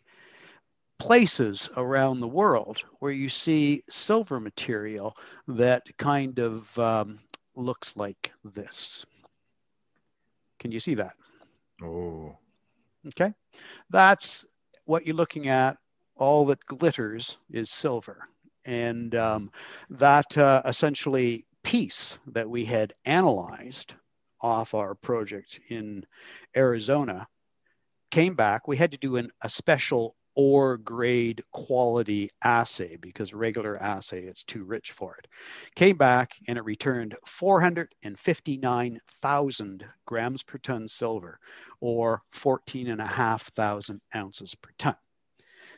places 0.98 1.68
around 1.76 2.20
the 2.20 2.26
world 2.26 2.82
where 3.00 3.12
you 3.12 3.28
see 3.28 3.82
silver 3.90 4.40
material 4.40 5.14
that 5.46 5.84
kind 5.98 6.38
of 6.38 6.78
um, 6.78 7.18
looks 7.54 7.94
like 7.96 8.32
this. 8.44 9.04
Can 10.58 10.72
you 10.72 10.80
see 10.80 10.94
that? 10.94 11.16
Oh. 11.82 12.34
Okay. 13.08 13.34
That's 13.90 14.46
what 14.86 15.04
you're 15.04 15.14
looking 15.14 15.48
at. 15.48 15.76
All 16.16 16.46
that 16.46 16.64
glitters 16.64 17.36
is 17.50 17.68
silver. 17.70 18.26
And 18.64 19.14
um, 19.14 19.50
that 19.90 20.38
uh, 20.38 20.62
essentially 20.64 21.44
piece 21.66 22.18
that 22.28 22.48
we 22.48 22.64
had 22.64 22.94
analyzed 23.04 23.94
off 24.40 24.72
our 24.72 24.94
project 24.94 25.60
in 25.68 26.06
Arizona 26.56 27.26
came 28.12 28.36
back. 28.36 28.68
We 28.68 28.76
had 28.76 28.92
to 28.92 28.98
do 28.98 29.16
an, 29.16 29.32
a 29.42 29.48
special 29.48 30.14
ore 30.36 30.76
grade 30.76 31.42
quality 31.50 32.30
assay 32.44 32.94
because 32.94 33.34
regular 33.34 33.76
assay 33.82 34.26
it's 34.26 34.44
too 34.44 34.62
rich 34.62 34.92
for 34.92 35.16
it 35.16 35.26
came 35.74 35.96
back 35.96 36.36
and 36.46 36.56
it 36.58 36.64
returned 36.64 37.16
459,000 37.24 39.84
grams 40.04 40.42
per 40.42 40.58
ton 40.58 40.86
silver 40.86 41.40
or 41.80 42.20
14 42.30 42.90
and 42.90 43.00
a 43.00 43.06
half 43.06 43.44
thousand 43.54 44.02
ounces 44.14 44.54
per 44.54 44.70
ton 44.78 44.94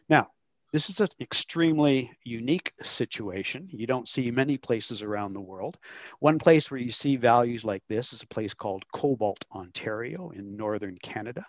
now 0.09 0.29
this 0.73 0.91
is 0.91 1.01
an 1.01 1.09
extremely 1.21 2.11
unique 2.25 2.73
situation. 2.83 3.69
You 3.71 3.87
don't 3.87 4.09
see 4.09 4.31
many 4.31 4.59
places 4.59 5.03
around 5.03 5.33
the 5.33 5.41
world. 5.41 5.79
One 6.21 6.39
place 6.39 6.71
where 6.71 6.81
you 6.81 6.91
see 6.91 7.17
values 7.17 7.65
like 7.65 7.83
this 7.89 8.13
is 8.13 8.23
a 8.23 8.29
place 8.29 8.55
called 8.55 8.85
Cobalt, 8.93 9.45
Ontario 9.53 10.31
in 10.31 10.57
northern 10.57 10.99
Canada. 11.03 11.45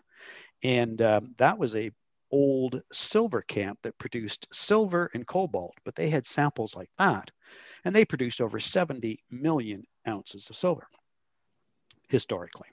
And 0.63 1.01
um, 1.01 1.35
that 1.37 1.57
was 1.57 1.75
a 1.75 1.91
old 2.31 2.81
silver 2.93 3.41
camp 3.41 3.79
that 3.81 3.97
produced 3.97 4.47
silver 4.53 5.09
and 5.13 5.25
cobalt, 5.25 5.73
but 5.83 5.95
they 5.95 6.09
had 6.09 6.27
samples 6.27 6.75
like 6.75 6.89
that. 6.97 7.29
And 7.83 7.95
they 7.95 8.05
produced 8.05 8.41
over 8.41 8.59
70 8.59 9.19
million 9.31 9.83
ounces 10.07 10.49
of 10.49 10.55
silver 10.55 10.87
historically. 12.09 12.67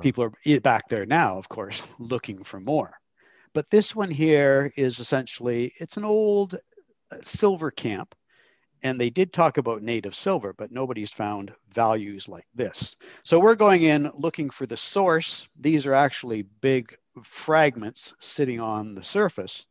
People 0.00 0.24
are 0.24 0.60
back 0.60 0.88
there 0.88 1.06
now, 1.06 1.38
of 1.38 1.48
course, 1.48 1.82
looking 1.98 2.44
for 2.44 2.60
more. 2.60 2.92
But 3.54 3.70
this 3.70 3.94
one 3.94 4.10
here 4.10 4.72
is 4.76 5.00
essentially, 5.00 5.72
it's 5.78 5.96
an 5.96 6.04
old 6.04 6.54
uh, 7.10 7.16
silver 7.22 7.70
camp. 7.70 8.14
And 8.82 9.00
they 9.00 9.10
did 9.10 9.32
talk 9.32 9.58
about 9.58 9.82
native 9.82 10.14
silver, 10.14 10.52
but 10.52 10.70
nobody's 10.70 11.10
found 11.10 11.52
values 11.74 12.28
like 12.28 12.46
this. 12.54 12.96
So 13.24 13.40
we're 13.40 13.56
going 13.56 13.82
in 13.82 14.12
looking 14.16 14.50
for 14.50 14.66
the 14.66 14.76
source. 14.76 15.48
These 15.58 15.84
are 15.86 15.94
actually 15.94 16.42
big 16.42 16.96
fragments 17.22 18.14
sitting 18.20 18.60
on 18.60 18.94
the 18.94 19.02
surface. 19.02 19.66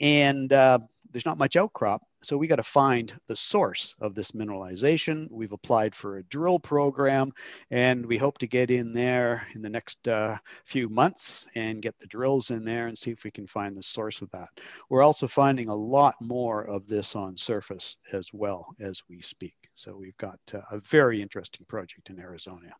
And 0.00 0.50
uh, 0.50 0.78
there's 1.12 1.26
not 1.26 1.38
much 1.38 1.56
outcrop. 1.56 2.02
So 2.22 2.36
we 2.36 2.46
got 2.46 2.56
to 2.56 2.62
find 2.62 3.12
the 3.26 3.36
source 3.36 3.94
of 4.00 4.14
this 4.14 4.32
mineralization. 4.32 5.28
We've 5.30 5.52
applied 5.52 5.94
for 5.94 6.16
a 6.16 6.22
drill 6.24 6.58
program 6.58 7.32
and 7.70 8.06
we 8.06 8.16
hope 8.16 8.38
to 8.38 8.46
get 8.46 8.70
in 8.70 8.92
there 8.92 9.46
in 9.54 9.62
the 9.62 9.68
next 9.68 10.06
uh, 10.08 10.38
few 10.64 10.88
months 10.88 11.48
and 11.54 11.82
get 11.82 11.98
the 11.98 12.06
drills 12.06 12.50
in 12.50 12.64
there 12.64 12.86
and 12.86 12.96
see 12.96 13.10
if 13.10 13.24
we 13.24 13.30
can 13.30 13.46
find 13.46 13.76
the 13.76 13.82
source 13.82 14.22
of 14.22 14.30
that. 14.30 14.48
We're 14.88 15.02
also 15.02 15.26
finding 15.26 15.68
a 15.68 15.74
lot 15.74 16.14
more 16.20 16.62
of 16.62 16.86
this 16.86 17.16
on 17.16 17.36
surface 17.36 17.96
as 18.12 18.30
well 18.32 18.74
as 18.80 19.02
we 19.08 19.20
speak. 19.20 19.54
So 19.74 19.96
we've 19.96 20.16
got 20.16 20.38
uh, 20.54 20.60
a 20.70 20.78
very 20.78 21.22
interesting 21.22 21.66
project 21.66 22.10
in 22.10 22.20
Arizona, 22.20 22.70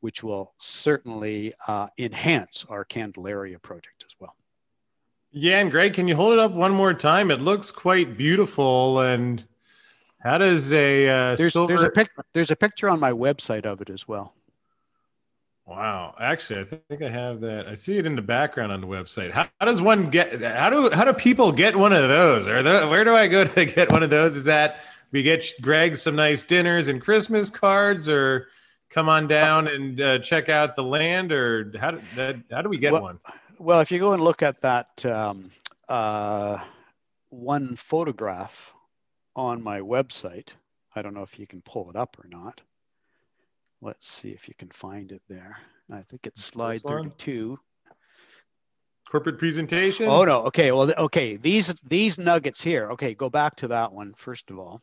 which 0.00 0.22
will 0.22 0.54
certainly 0.58 1.54
uh, 1.66 1.88
enhance 1.98 2.64
our 2.68 2.84
Candelaria 2.84 3.58
project 3.58 4.04
as 4.06 4.14
well. 4.20 4.34
Yeah, 5.32 5.60
and 5.60 5.70
Greg, 5.70 5.94
can 5.94 6.06
you 6.06 6.14
hold 6.14 6.34
it 6.34 6.38
up 6.38 6.52
one 6.52 6.72
more 6.72 6.92
time? 6.92 7.30
It 7.30 7.40
looks 7.40 7.70
quite 7.70 8.18
beautiful. 8.18 9.00
And 9.00 9.42
how 10.18 10.38
does 10.38 10.72
a 10.72 11.08
uh, 11.08 11.36
there's 11.36 11.54
silver... 11.54 11.68
there's 11.68 11.84
a 11.84 11.90
pic- 11.90 12.10
there's 12.34 12.50
a 12.50 12.56
picture 12.56 12.90
on 12.90 13.00
my 13.00 13.12
website 13.12 13.64
of 13.64 13.80
it 13.80 13.88
as 13.88 14.06
well. 14.06 14.34
Wow, 15.66 16.14
actually, 16.20 16.60
I 16.60 16.64
think 16.64 17.02
I 17.02 17.08
have 17.08 17.40
that. 17.40 17.66
I 17.66 17.74
see 17.76 17.96
it 17.96 18.04
in 18.04 18.14
the 18.14 18.22
background 18.22 18.72
on 18.72 18.80
the 18.80 18.86
website. 18.86 19.30
How, 19.30 19.48
how 19.58 19.66
does 19.66 19.80
one 19.80 20.10
get? 20.10 20.42
How 20.42 20.68
do 20.68 20.90
how 20.90 21.04
do 21.04 21.14
people 21.14 21.50
get 21.50 21.74
one 21.74 21.92
of 21.92 22.08
those? 22.08 22.46
Or 22.46 22.62
the, 22.62 22.86
where 22.88 23.04
do 23.04 23.14
I 23.14 23.26
go 23.26 23.44
to 23.46 23.64
get 23.64 23.90
one 23.90 24.02
of 24.02 24.10
those? 24.10 24.36
Is 24.36 24.44
that 24.44 24.80
we 25.12 25.22
get 25.22 25.50
Greg 25.62 25.96
some 25.96 26.14
nice 26.14 26.44
dinners 26.44 26.88
and 26.88 27.00
Christmas 27.00 27.48
cards, 27.48 28.06
or 28.06 28.48
come 28.90 29.08
on 29.08 29.28
down 29.28 29.68
and 29.68 30.00
uh, 30.00 30.18
check 30.18 30.50
out 30.50 30.76
the 30.76 30.84
land, 30.84 31.32
or 31.32 31.72
how 31.78 31.92
do 31.92 32.00
that, 32.16 32.36
how 32.50 32.60
do 32.60 32.68
we 32.68 32.76
get 32.76 32.92
well, 32.92 33.02
one? 33.02 33.20
Well, 33.62 33.80
if 33.80 33.92
you 33.92 34.00
go 34.00 34.12
and 34.12 34.24
look 34.24 34.42
at 34.42 34.60
that 34.62 35.06
um, 35.06 35.52
uh, 35.88 36.58
one 37.28 37.76
photograph 37.76 38.74
on 39.36 39.62
my 39.62 39.78
website, 39.78 40.48
I 40.96 41.02
don't 41.02 41.14
know 41.14 41.22
if 41.22 41.38
you 41.38 41.46
can 41.46 41.62
pull 41.62 41.88
it 41.88 41.94
up 41.94 42.16
or 42.18 42.26
not. 42.28 42.60
Let's 43.80 44.08
see 44.08 44.30
if 44.30 44.48
you 44.48 44.54
can 44.58 44.70
find 44.70 45.12
it 45.12 45.22
there. 45.28 45.58
I 45.88 46.02
think 46.02 46.26
it's 46.26 46.44
slide 46.44 46.82
32. 46.82 47.56
Corporate 49.08 49.38
presentation? 49.38 50.08
Oh 50.08 50.24
no. 50.24 50.42
Okay. 50.46 50.72
Well, 50.72 50.92
okay. 50.98 51.36
These 51.36 51.68
these 51.86 52.18
nuggets 52.18 52.60
here. 52.64 52.90
Okay, 52.90 53.14
go 53.14 53.30
back 53.30 53.54
to 53.56 53.68
that 53.68 53.92
one 53.92 54.12
first 54.14 54.50
of 54.50 54.58
all. 54.58 54.82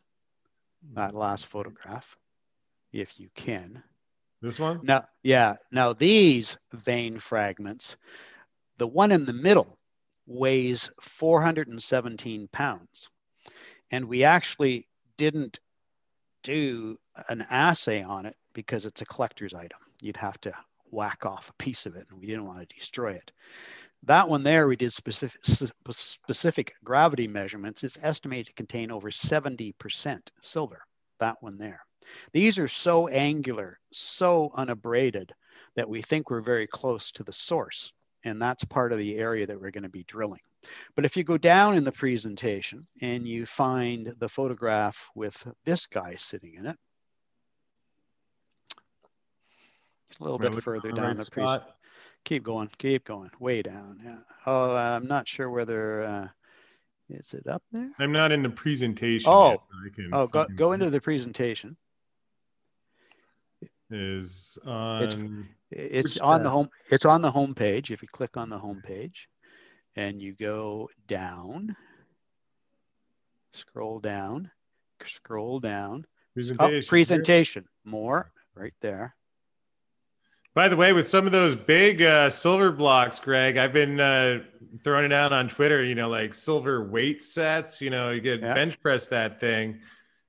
That 0.94 1.14
last 1.14 1.44
photograph, 1.44 2.16
if 2.94 3.20
you 3.20 3.28
can. 3.34 3.82
This 4.40 4.58
one? 4.58 4.80
Now, 4.82 5.04
yeah. 5.22 5.56
Now 5.70 5.92
these 5.92 6.56
vein 6.72 7.18
fragments 7.18 7.98
the 8.80 8.86
one 8.86 9.12
in 9.12 9.26
the 9.26 9.32
middle 9.34 9.78
weighs 10.26 10.90
417 11.02 12.48
pounds. 12.50 13.10
And 13.90 14.06
we 14.06 14.24
actually 14.24 14.88
didn't 15.18 15.60
do 16.42 16.98
an 17.28 17.46
assay 17.50 18.02
on 18.02 18.24
it 18.24 18.36
because 18.54 18.86
it's 18.86 19.02
a 19.02 19.04
collector's 19.04 19.52
item. 19.52 19.78
You'd 20.00 20.16
have 20.16 20.40
to 20.40 20.54
whack 20.90 21.26
off 21.26 21.50
a 21.50 21.62
piece 21.62 21.84
of 21.84 21.94
it, 21.94 22.06
and 22.08 22.18
we 22.18 22.26
didn't 22.26 22.46
want 22.46 22.66
to 22.66 22.74
destroy 22.74 23.12
it. 23.12 23.30
That 24.04 24.30
one 24.30 24.44
there, 24.44 24.66
we 24.66 24.76
did 24.76 24.94
specific, 24.94 25.42
specific 25.90 26.72
gravity 26.82 27.28
measurements. 27.28 27.84
It's 27.84 27.98
estimated 28.00 28.46
to 28.46 28.52
contain 28.54 28.90
over 28.90 29.10
70% 29.10 30.20
silver, 30.40 30.80
that 31.18 31.36
one 31.42 31.58
there. 31.58 31.84
These 32.32 32.58
are 32.58 32.66
so 32.66 33.08
angular, 33.08 33.78
so 33.92 34.52
unabraded 34.54 35.34
that 35.76 35.90
we 35.90 36.00
think 36.00 36.30
we're 36.30 36.40
very 36.40 36.66
close 36.66 37.12
to 37.12 37.24
the 37.24 37.32
source 37.32 37.92
and 38.24 38.40
that's 38.40 38.64
part 38.64 38.92
of 38.92 38.98
the 38.98 39.16
area 39.16 39.46
that 39.46 39.60
we're 39.60 39.70
going 39.70 39.84
to 39.84 39.88
be 39.88 40.04
drilling. 40.04 40.40
But 40.94 41.04
if 41.04 41.16
you 41.16 41.24
go 41.24 41.38
down 41.38 41.76
in 41.76 41.84
the 41.84 41.92
presentation 41.92 42.86
and 43.00 43.26
you 43.26 43.46
find 43.46 44.14
the 44.18 44.28
photograph 44.28 45.10
with 45.14 45.46
this 45.64 45.86
guy 45.86 46.16
sitting 46.16 46.54
in 46.54 46.66
it, 46.66 46.76
a 50.20 50.24
little 50.24 50.38
bit 50.38 50.62
further 50.62 50.92
down 50.92 51.16
the 51.16 51.24
presentation. 51.30 51.62
Keep 52.24 52.42
going, 52.42 52.70
keep 52.76 53.04
going, 53.04 53.30
way 53.38 53.62
down. 53.62 54.00
Yeah. 54.04 54.16
Oh, 54.44 54.74
I'm 54.76 55.06
not 55.06 55.26
sure 55.26 55.48
whether 55.48 56.02
uh, 56.02 56.28
is 57.08 57.32
it 57.32 57.46
up 57.46 57.62
there. 57.72 57.90
I'm 57.98 58.12
not 58.12 58.30
in 58.30 58.42
the 58.42 58.50
presentation. 58.50 59.30
Oh, 59.30 59.62
oh, 60.12 60.26
go, 60.26 60.46
go 60.54 60.72
into 60.72 60.90
the 60.90 61.00
presentation. 61.00 61.76
Is 63.90 64.58
on. 64.64 65.02
It's, 65.02 65.16
it's 65.70 66.18
on 66.18 66.38
tab? 66.38 66.44
the 66.44 66.50
home. 66.50 66.68
It's 66.90 67.04
on 67.04 67.22
the 67.22 67.30
home 67.30 67.54
page. 67.54 67.90
If 67.90 68.02
you 68.02 68.08
click 68.08 68.36
on 68.36 68.48
the 68.48 68.58
home 68.58 68.82
page, 68.84 69.28
and 69.96 70.20
you 70.20 70.34
go 70.34 70.88
down, 71.08 71.76
scroll 73.52 73.98
down, 73.98 74.50
scroll 75.04 75.60
down. 75.60 76.06
Presentation. 76.34 76.82
Oh, 76.84 76.88
presentation. 76.88 77.64
More 77.84 78.30
right 78.54 78.74
there. 78.80 79.16
By 80.54 80.68
the 80.68 80.76
way, 80.76 80.92
with 80.92 81.08
some 81.08 81.26
of 81.26 81.32
those 81.32 81.54
big 81.54 82.02
uh, 82.02 82.28
silver 82.28 82.72
blocks, 82.72 83.20
Greg, 83.20 83.56
I've 83.56 83.72
been 83.72 84.00
uh, 84.00 84.40
throwing 84.82 85.04
it 85.04 85.12
out 85.12 85.32
on 85.32 85.48
Twitter. 85.48 85.82
You 85.84 85.94
know, 85.94 86.08
like 86.08 86.34
silver 86.34 86.84
weight 86.84 87.22
sets. 87.22 87.80
You 87.80 87.90
know, 87.90 88.10
you 88.10 88.20
get 88.20 88.40
yeah. 88.40 88.54
bench 88.54 88.80
press 88.80 89.06
that 89.08 89.40
thing. 89.40 89.80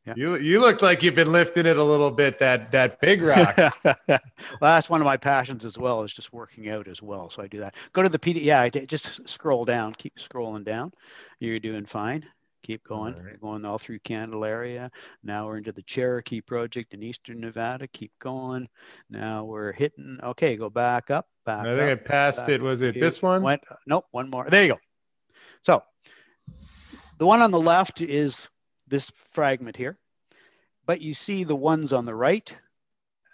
Yeah. 0.06 0.14
You 0.16 0.36
you 0.38 0.60
look 0.60 0.82
like 0.82 1.04
you've 1.04 1.14
been 1.14 1.32
lifting 1.32 1.68
it 1.68 1.78
a 1.78 1.84
little 1.84 2.10
bit. 2.10 2.40
That 2.40 2.72
that 2.72 3.00
big 3.02 3.22
rock. 3.22 3.56
well, 3.86 4.20
that's 4.60 4.90
one 4.90 5.00
of 5.00 5.06
my 5.06 5.18
passions 5.18 5.64
as 5.64 5.78
well. 5.78 6.02
Is 6.02 6.12
just 6.12 6.34
working 6.34 6.70
out 6.70 6.88
as 6.88 7.04
well. 7.04 7.30
So 7.30 7.44
I 7.44 7.48
do 7.48 7.60
that. 7.60 7.76
Go 7.94 8.02
to 8.02 8.10
the 8.10 8.18
PD. 8.18 8.44
Yeah, 8.44 8.68
just 8.70 9.28
scroll 9.30 9.64
down. 9.64 9.94
Keep 9.94 10.18
scrolling 10.18 10.66
down. 10.66 10.92
You're 11.40 11.60
doing 11.60 11.86
fine. 11.86 12.26
Keep 12.64 12.84
going. 12.84 13.14
All 13.14 13.22
right. 13.22 13.42
going 13.42 13.66
all 13.66 13.78
through 13.78 14.00
Candelaria. 14.00 14.92
Now 15.24 15.48
we're 15.48 15.58
into 15.58 15.72
the 15.72 15.82
Cherokee 15.84 16.42
project 16.42 16.94
in 16.94 17.04
Eastern 17.04 17.40
Nevada. 17.40 17.88
Keep 17.88 18.12
going. 18.20 18.68
Now 19.10 19.44
we're 19.44 19.72
hitting. 19.72 20.20
Okay, 20.24 20.56
go 20.56 20.70
back 20.70 21.12
up. 21.12 21.28
Back. 21.46 21.66
I 21.66 21.76
think 21.76 21.92
up, 21.92 22.06
I 22.06 22.08
passed 22.08 22.50
it. 22.50 22.62
Was 22.62 22.82
it 22.82 23.00
this 23.00 23.22
one? 23.22 23.42
Went, 23.42 23.62
nope. 23.88 24.06
One 24.12 24.30
more. 24.30 24.48
There 24.50 24.64
you 24.64 24.74
go. 24.74 24.80
So 25.62 25.84
the 27.18 27.26
one 27.26 27.42
on 27.42 27.52
the 27.52 27.60
left 27.60 28.02
is 28.02 28.48
this 28.92 29.12
fragment 29.32 29.76
here. 29.76 29.98
But 30.86 31.02
you 31.02 31.16
see 31.16 31.44
the 31.44 31.56
ones 31.56 31.94
on 31.94 32.06
the 32.06 32.14
right 32.14 32.56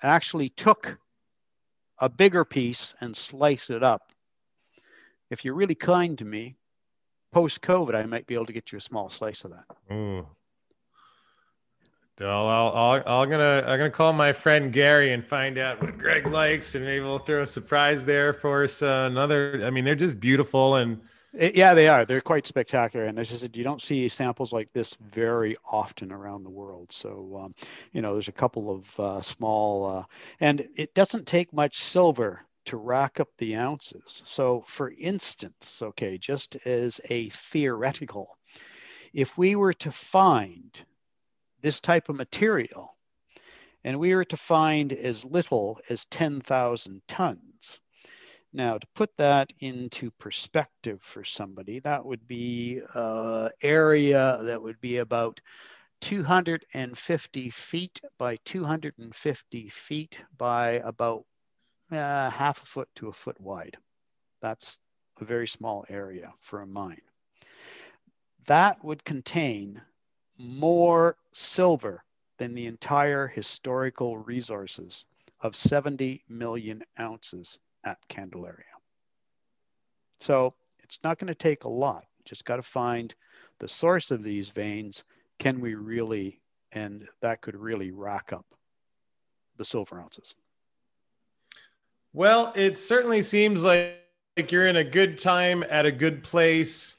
actually 0.02 0.48
took 0.48 0.98
a 2.00 2.08
bigger 2.08 2.46
piece 2.46 2.96
and 3.02 3.18
sliced 3.18 3.72
it 3.72 3.84
up. 3.84 4.14
If 5.30 5.44
you're 5.44 5.56
really 5.56 5.76
kind 5.76 6.18
to 6.20 6.26
me, 6.26 6.56
post 7.34 7.62
COVID, 7.62 7.96
I 7.96 8.06
might 8.06 8.28
be 8.28 8.36
able 8.36 8.46
to 8.46 8.54
get 8.54 8.72
you 8.72 8.78
a 8.78 8.82
small 8.82 9.10
slice 9.10 9.44
of 9.44 9.52
that. 9.52 9.94
Ooh. 9.94 10.26
I'll, 12.20 12.48
I'll, 12.48 13.04
i 13.06 13.24
am 13.24 13.30
gonna 13.30 13.64
I'm 13.68 13.78
gonna 13.78 13.92
call 13.92 14.12
my 14.12 14.34
friend 14.34 14.74
Gary 14.74 15.14
and 15.14 15.24
find 15.24 15.60
out 15.60 15.80
what 15.82 16.00
Greg 16.00 16.26
likes, 16.26 16.74
and 16.74 16.84
maybe 16.84 17.04
we'll 17.04 17.20
throw 17.20 17.44
a 17.44 17.46
surprise 17.46 18.04
there 18.06 18.34
for 18.34 18.64
us. 18.64 18.82
Uh, 18.82 19.08
another, 19.12 19.62
I 19.64 19.70
mean, 19.70 19.86
they're 19.86 19.94
just 19.94 20.20
beautiful, 20.20 20.78
and 20.78 21.00
it, 21.34 21.56
yeah, 21.56 21.74
they 21.74 21.88
are. 21.88 22.06
They're 22.06 22.22
quite 22.22 22.48
spectacular, 22.48 23.06
and 23.06 23.20
as 23.20 23.32
I 23.32 23.36
said, 23.36 23.58
you 23.58 23.64
don't 23.64 23.82
see 23.82 24.08
samples 24.10 24.54
like 24.54 24.72
this 24.74 24.96
very 24.96 25.58
often 25.70 26.12
around 26.12 26.44
the 26.44 26.50
world. 26.50 26.92
So, 26.92 27.42
um, 27.44 27.56
you 27.94 28.02
know, 28.02 28.14
there's 28.14 28.28
a 28.28 28.34
couple 28.34 28.72
of 28.72 29.00
uh, 29.00 29.22
small, 29.22 29.86
uh, 29.86 30.04
and 30.40 30.68
it 30.76 30.94
doesn't 30.94 31.28
take 31.28 31.54
much 31.54 31.76
silver 31.76 32.42
to 32.66 32.78
rack 32.78 33.20
up 33.20 33.30
the 33.38 33.56
ounces. 33.56 34.22
So, 34.26 34.64
for 34.68 34.92
instance, 34.98 35.82
okay, 35.82 36.18
just 36.18 36.58
as 36.66 37.00
a 37.10 37.30
theoretical, 37.30 38.38
if 39.14 39.38
we 39.38 39.56
were 39.56 39.74
to 39.74 39.92
find 39.92 40.80
this 41.62 41.80
type 41.80 42.10
of 42.10 42.16
material, 42.16 42.96
and 43.84 44.00
we 44.00 44.14
were 44.14 44.26
to 44.26 44.38
find 44.38 44.92
as 44.92 45.24
little 45.24 45.80
as 45.90 46.06
10,000 46.06 47.02
tons, 47.08 47.40
now, 48.54 48.78
to 48.78 48.88
put 48.96 49.16
that 49.18 49.52
into 49.60 50.10
perspective 50.12 51.02
for 51.02 51.24
somebody, 51.24 51.80
that 51.82 52.06
would 52.06 52.28
be 52.28 52.82
uh, 52.96 53.50
area 53.62 54.40
that 54.44 54.62
would 54.62 54.80
be 54.80 54.98
about 54.98 55.42
250 56.02 57.50
feet 57.50 58.02
by 58.18 58.38
250 58.46 59.70
feet 59.70 60.24
by 60.38 60.72
about 60.72 61.26
uh, 61.92 62.30
half 62.30 62.62
a 62.62 62.66
foot 62.66 62.90
to 62.96 63.10
a 63.10 63.14
foot 63.14 63.40
wide. 63.42 63.78
That's 64.42 64.80
a 65.20 65.26
very 65.26 65.48
small 65.48 65.86
area 65.90 66.34
for 66.40 66.62
a 66.62 66.68
mine. 66.68 67.02
That 68.46 68.84
would 68.84 69.04
contain 69.04 69.82
more 70.38 71.18
silver 71.34 72.04
than 72.38 72.54
the 72.54 72.68
entire 72.68 73.28
historical 73.28 74.18
resources 74.18 75.06
of 75.42 75.56
70 75.56 76.24
million 76.30 76.84
ounces 77.00 77.60
at 77.88 77.98
Candelaria. 78.10 78.64
So 80.20 80.54
it's 80.84 81.00
not 81.04 81.18
going 81.18 81.28
to 81.28 81.36
take 81.36 81.64
a 81.64 81.70
lot. 81.70 82.06
Just 82.26 82.46
got 82.46 82.58
to 82.58 82.62
find 82.62 83.16
the 83.60 83.68
source 83.68 84.12
of 84.12 84.24
these 84.24 84.50
veins. 84.50 85.04
Can 85.40 85.62
we 85.62 85.76
really, 85.76 86.42
and 86.72 87.08
that 87.22 87.42
could 87.42 87.56
really 87.56 87.92
rack 87.92 88.34
up 88.34 88.46
the 89.58 89.66
silver 89.66 90.00
ounces. 90.00 90.36
Well, 92.14 92.54
it 92.56 92.78
certainly 92.78 93.22
seems 93.22 93.64
like, 93.64 93.96
like 94.36 94.52
you're 94.52 94.68
in 94.68 94.78
a 94.78 94.84
good 94.84 95.18
time 95.18 95.64
at 95.70 95.86
a 95.86 95.92
good 95.92 96.24
place. 96.24 96.96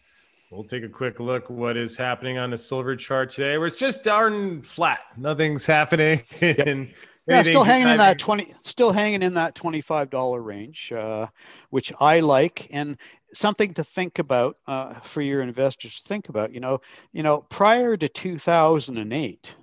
We'll 0.51 0.64
take 0.64 0.82
a 0.82 0.89
quick 0.89 1.20
look 1.20 1.51
what 1.51 1.76
is 1.76 1.97
happening 1.97 2.39
on 2.39 2.51
the 2.51 2.59
silver 2.59 2.97
chart 2.97 3.30
today, 3.30 3.59
where 3.59 3.66
it's 3.66 3.76
just 3.76 4.03
darn 4.03 4.62
flat. 4.62 5.01
Nothing's 5.16 5.66
happening. 5.66 6.22
Yep. 6.41 6.89
yeah, 7.29 7.43
still 7.43 7.64
hanging 7.64 7.89
in 7.89 7.99
that 7.99 8.18
twenty, 8.18 8.55
still 8.62 8.91
hanging 8.91 9.22
in 9.22 9.35
that 9.35 9.55
twenty-five 9.55 10.11
dollar 10.11 10.41
range, 10.41 10.93
uh, 10.93 11.26
which 11.70 11.93
I 12.01 12.20
like, 12.20 12.68
and 12.70 12.97
something 13.35 13.74
to 13.74 13.85
think 13.85 14.18
about 14.18 14.57
uh, 14.66 14.95
for 14.95 15.20
your 15.20 15.43
investors. 15.43 16.03
To 16.03 16.09
think 16.09 16.29
about, 16.29 16.53
you 16.53 16.61
know, 16.61 16.81
you 17.12 17.22
know, 17.22 17.39
prior 17.39 17.97
to 17.97 18.09
two 18.09 18.39
thousand 18.39 18.99
and 18.99 19.12
eight, 19.12 19.55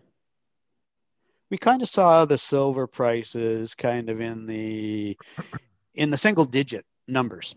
we 1.49 1.57
kind 1.57 1.81
of 1.81 1.89
saw 1.89 2.25
the 2.25 2.37
silver 2.37 2.87
prices 2.87 3.75
kind 3.75 4.09
of 4.09 4.21
in 4.21 4.45
the 4.45 5.17
in 5.93 6.09
the 6.09 6.17
single 6.17 6.45
digit 6.45 6.85
numbers. 7.07 7.55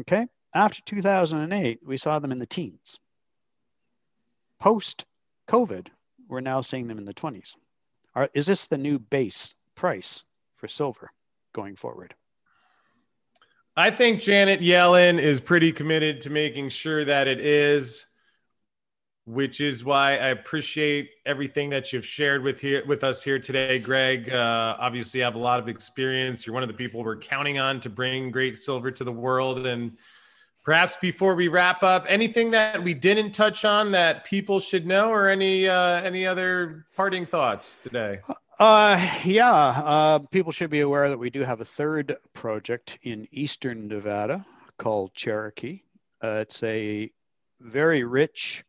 Okay, 0.00 0.26
after 0.54 0.80
two 0.82 1.02
thousand 1.02 1.40
and 1.40 1.52
eight, 1.52 1.80
we 1.84 1.96
saw 1.96 2.18
them 2.18 2.32
in 2.32 2.38
the 2.38 2.46
teens. 2.46 2.98
Post 4.60 5.04
COVID, 5.48 5.88
we're 6.28 6.40
now 6.40 6.60
seeing 6.60 6.86
them 6.86 6.98
in 6.98 7.04
the 7.04 7.12
twenties. 7.12 7.56
Are, 8.14 8.28
is 8.34 8.46
this 8.46 8.66
the 8.66 8.78
new 8.78 8.98
base 8.98 9.54
price 9.74 10.24
for 10.56 10.68
silver 10.68 11.10
going 11.54 11.76
forward? 11.76 12.14
I 13.76 13.90
think 13.90 14.20
Janet 14.20 14.60
Yellen 14.60 15.18
is 15.18 15.40
pretty 15.40 15.72
committed 15.72 16.20
to 16.22 16.30
making 16.30 16.68
sure 16.68 17.06
that 17.06 17.26
it 17.26 17.40
is, 17.40 18.04
which 19.24 19.62
is 19.62 19.82
why 19.82 20.10
I 20.10 20.28
appreciate 20.28 21.08
everything 21.24 21.70
that 21.70 21.90
you've 21.90 22.04
shared 22.04 22.42
with 22.42 22.60
here 22.60 22.84
with 22.86 23.02
us 23.02 23.22
here 23.22 23.38
today, 23.38 23.78
Greg. 23.78 24.30
Uh, 24.30 24.76
obviously, 24.78 25.20
you 25.20 25.24
have 25.24 25.36
a 25.36 25.38
lot 25.38 25.58
of 25.58 25.68
experience. 25.68 26.46
You're 26.46 26.52
one 26.52 26.62
of 26.62 26.68
the 26.68 26.74
people 26.74 27.02
we're 27.02 27.16
counting 27.16 27.58
on 27.58 27.80
to 27.80 27.88
bring 27.88 28.30
great 28.30 28.58
silver 28.58 28.90
to 28.90 29.04
the 29.04 29.12
world, 29.12 29.66
and 29.66 29.96
Perhaps 30.64 30.96
before 31.00 31.34
we 31.34 31.48
wrap 31.48 31.82
up, 31.82 32.06
anything 32.08 32.52
that 32.52 32.82
we 32.82 32.94
didn't 32.94 33.32
touch 33.32 33.64
on 33.64 33.90
that 33.92 34.24
people 34.24 34.60
should 34.60 34.86
know, 34.86 35.10
or 35.10 35.28
any 35.28 35.66
uh, 35.66 36.00
any 36.02 36.24
other 36.24 36.86
parting 36.94 37.26
thoughts 37.26 37.78
today? 37.78 38.20
Uh, 38.60 39.10
yeah, 39.24 39.52
uh, 39.52 40.18
people 40.30 40.52
should 40.52 40.70
be 40.70 40.80
aware 40.80 41.08
that 41.08 41.18
we 41.18 41.30
do 41.30 41.40
have 41.40 41.60
a 41.60 41.64
third 41.64 42.16
project 42.32 42.98
in 43.02 43.26
eastern 43.32 43.88
Nevada 43.88 44.46
called 44.78 45.12
Cherokee. 45.14 45.82
Uh, 46.22 46.38
it's 46.42 46.62
a 46.62 47.10
very 47.60 48.04
rich 48.04 48.64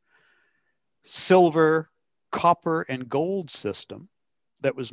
silver, 1.04 1.92
copper, 2.32 2.82
and 2.84 3.08
gold 3.08 3.52
system 3.52 4.10
that 4.62 4.76
was 4.76 4.92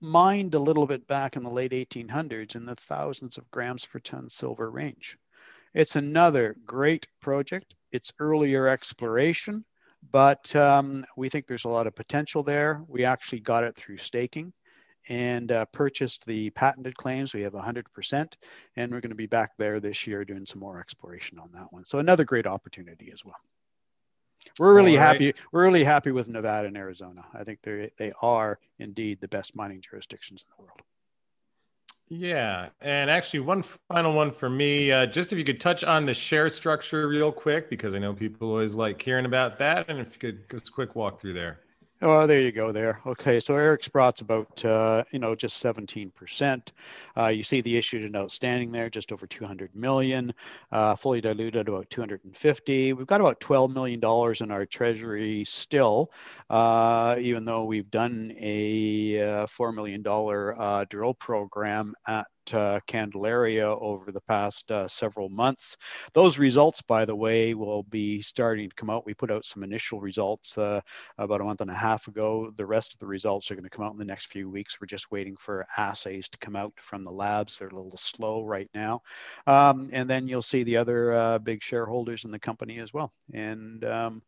mined 0.00 0.54
a 0.54 0.58
little 0.58 0.86
bit 0.86 1.06
back 1.06 1.36
in 1.36 1.42
the 1.42 1.50
late 1.50 1.72
1800s 1.72 2.56
in 2.56 2.64
the 2.64 2.76
thousands 2.76 3.36
of 3.36 3.50
grams 3.50 3.84
per 3.84 3.98
ton 3.98 4.30
silver 4.30 4.70
range. 4.70 5.18
It's 5.74 5.96
another 5.96 6.56
great 6.66 7.06
project. 7.20 7.74
It's 7.92 8.12
earlier 8.18 8.68
exploration, 8.68 9.64
but 10.10 10.54
um, 10.56 11.04
we 11.16 11.28
think 11.28 11.46
there's 11.46 11.64
a 11.64 11.68
lot 11.68 11.86
of 11.86 11.94
potential 11.94 12.42
there. 12.42 12.82
We 12.88 13.04
actually 13.04 13.40
got 13.40 13.64
it 13.64 13.76
through 13.76 13.98
staking 13.98 14.52
and 15.08 15.50
uh, 15.50 15.64
purchased 15.66 16.26
the 16.26 16.50
patented 16.50 16.96
claims. 16.96 17.34
We 17.34 17.42
have 17.42 17.52
100%, 17.52 18.32
and 18.76 18.92
we're 18.92 19.00
going 19.00 19.10
to 19.10 19.16
be 19.16 19.26
back 19.26 19.52
there 19.56 19.80
this 19.80 20.06
year 20.06 20.24
doing 20.24 20.46
some 20.46 20.60
more 20.60 20.78
exploration 20.80 21.38
on 21.38 21.50
that 21.52 21.72
one. 21.72 21.84
So 21.84 21.98
another 21.98 22.24
great 22.24 22.46
opportunity 22.46 23.10
as 23.12 23.24
well. 23.24 23.36
We're 24.58 24.74
really 24.74 24.96
right. 24.96 25.06
happy. 25.06 25.34
We're 25.52 25.64
really 25.64 25.84
happy 25.84 26.12
with 26.12 26.28
Nevada 26.28 26.68
and 26.68 26.76
Arizona. 26.76 27.24
I 27.34 27.44
think 27.44 27.60
they 27.62 27.90
they 27.98 28.12
are 28.22 28.58
indeed 28.78 29.20
the 29.20 29.28
best 29.28 29.54
mining 29.54 29.82
jurisdictions 29.82 30.44
in 30.44 30.54
the 30.56 30.62
world. 30.62 30.80
Yeah, 32.12 32.70
and 32.80 33.08
actually, 33.08 33.40
one 33.40 33.62
final 33.62 34.12
one 34.14 34.32
for 34.32 34.50
me. 34.50 34.90
Uh, 34.90 35.06
just 35.06 35.32
if 35.32 35.38
you 35.38 35.44
could 35.44 35.60
touch 35.60 35.84
on 35.84 36.06
the 36.06 36.14
share 36.14 36.50
structure 36.50 37.06
real 37.06 37.30
quick, 37.30 37.70
because 37.70 37.94
I 37.94 37.98
know 38.00 38.12
people 38.14 38.48
always 38.48 38.74
like 38.74 39.00
hearing 39.00 39.26
about 39.26 39.58
that, 39.58 39.88
and 39.88 40.00
if 40.00 40.14
you 40.14 40.18
could 40.18 40.50
just 40.50 40.68
a 40.68 40.72
quick 40.72 40.96
walk 40.96 41.20
through 41.20 41.34
there. 41.34 41.60
Oh, 42.02 42.26
there 42.26 42.40
you 42.40 42.50
go. 42.50 42.72
There. 42.72 42.98
Okay, 43.06 43.40
so 43.40 43.56
Eric 43.56 43.82
Sprott's 43.84 44.22
about 44.22 44.64
uh, 44.64 45.04
you 45.10 45.18
know 45.18 45.34
just 45.34 45.58
17 45.58 46.10
percent. 46.10 46.72
Uh, 47.14 47.26
you 47.26 47.42
see 47.42 47.60
the 47.60 47.76
issued 47.76 48.04
and 48.04 48.16
outstanding 48.16 48.72
there, 48.72 48.88
just 48.88 49.12
over 49.12 49.26
200 49.26 49.76
million. 49.76 50.32
Uh, 50.72 50.96
fully 50.96 51.20
diluted 51.20 51.68
about 51.68 51.90
250. 51.90 52.94
We've 52.94 53.06
got 53.06 53.20
about 53.20 53.38
12 53.40 53.70
million 53.72 54.00
dollars 54.00 54.40
in 54.40 54.50
our 54.50 54.64
treasury 54.64 55.44
still, 55.44 56.10
uh, 56.48 57.16
even 57.20 57.44
though 57.44 57.64
we've 57.64 57.90
done 57.90 58.32
a 58.40 59.20
uh, 59.20 59.46
four 59.46 59.70
million 59.70 60.00
dollar 60.00 60.58
uh, 60.58 60.86
drill 60.88 61.12
program 61.12 61.94
at 62.06 62.26
uh, 62.52 62.80
Candelaria 62.86 63.68
over 63.68 64.12
the 64.12 64.20
past 64.22 64.70
uh, 64.70 64.88
several 64.88 65.28
months. 65.28 65.76
Those 66.12 66.38
results, 66.38 66.82
by 66.82 67.04
the 67.04 67.14
way, 67.16 67.54
will 67.54 67.82
be 67.84 68.20
starting 68.22 68.68
to 68.68 68.74
come 68.74 68.90
out. 68.90 69.06
We 69.06 69.14
put 69.14 69.30
out 69.30 69.44
some 69.44 69.62
initial 69.62 70.00
results 70.00 70.56
uh, 70.58 70.80
about 71.18 71.40
a 71.40 71.44
month 71.44 71.60
and 71.60 71.70
a 71.70 71.74
half 71.74 72.08
ago. 72.08 72.52
The 72.56 72.66
rest 72.66 72.92
of 72.92 72.98
the 72.98 73.06
results 73.06 73.50
are 73.50 73.54
going 73.54 73.64
to 73.64 73.70
come 73.70 73.84
out 73.84 73.92
in 73.92 73.98
the 73.98 74.04
next 74.04 74.26
few 74.26 74.48
weeks. 74.48 74.80
We're 74.80 74.86
just 74.86 75.10
waiting 75.10 75.36
for 75.36 75.66
assays 75.76 76.28
to 76.30 76.38
come 76.38 76.56
out 76.56 76.72
from 76.76 77.04
the 77.04 77.12
labs. 77.12 77.56
They're 77.56 77.68
a 77.68 77.74
little 77.74 77.96
slow 77.96 78.44
right 78.44 78.70
now. 78.74 79.02
Um, 79.46 79.90
and 79.92 80.08
then 80.08 80.28
you'll 80.28 80.42
see 80.42 80.62
the 80.62 80.78
other 80.78 81.14
uh, 81.14 81.38
big 81.38 81.62
shareholders 81.62 82.24
in 82.24 82.30
the 82.30 82.38
company 82.38 82.78
as 82.78 82.92
well. 82.92 83.12
And 83.32 83.84
um, 83.84 84.22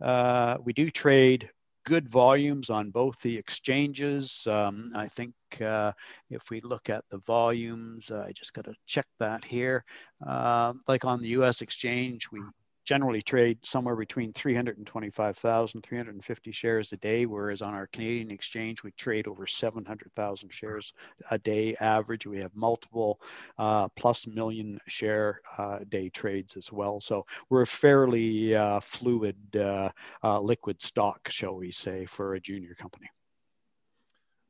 uh, 0.00 0.58
we 0.62 0.72
do 0.72 0.90
trade 0.90 1.48
good 1.86 2.08
volumes 2.08 2.68
on 2.68 2.90
both 2.90 3.18
the 3.22 3.36
exchanges. 3.38 4.46
Um, 4.46 4.90
I 4.94 5.06
think 5.06 5.32
uh, 5.62 5.92
if 6.28 6.50
we 6.50 6.60
look 6.60 6.90
at 6.90 7.04
the 7.10 7.18
volumes, 7.18 8.10
uh, 8.10 8.24
I 8.26 8.32
just 8.32 8.52
got 8.52 8.64
to 8.64 8.74
check 8.86 9.06
that 9.20 9.44
here. 9.44 9.84
Uh, 10.26 10.74
like 10.88 11.04
on 11.04 11.22
the 11.22 11.28
US 11.28 11.62
exchange, 11.62 12.28
we 12.30 12.40
generally 12.86 13.20
trade 13.20 13.58
somewhere 13.62 13.96
between 13.96 14.32
325,000, 14.32 15.82
350 15.82 16.52
shares 16.52 16.92
a 16.92 16.96
day, 16.96 17.26
whereas 17.26 17.60
on 17.60 17.74
our 17.74 17.88
Canadian 17.88 18.30
exchange, 18.30 18.82
we 18.84 18.92
trade 18.92 19.26
over 19.26 19.46
700,000 19.46 20.52
shares 20.52 20.94
a 21.30 21.38
day 21.38 21.76
average. 21.80 22.26
We 22.26 22.38
have 22.38 22.54
multiple 22.54 23.20
uh, 23.58 23.88
plus 23.88 24.26
million 24.28 24.80
share 24.86 25.40
uh, 25.58 25.80
day 25.88 26.08
trades 26.08 26.56
as 26.56 26.72
well. 26.72 27.00
So 27.00 27.26
we're 27.50 27.62
a 27.62 27.66
fairly 27.66 28.54
uh, 28.54 28.80
fluid 28.80 29.36
uh, 29.56 29.90
uh, 30.22 30.40
liquid 30.40 30.80
stock, 30.80 31.28
shall 31.28 31.56
we 31.56 31.72
say, 31.72 32.06
for 32.06 32.34
a 32.34 32.40
junior 32.40 32.74
company. 32.74 33.08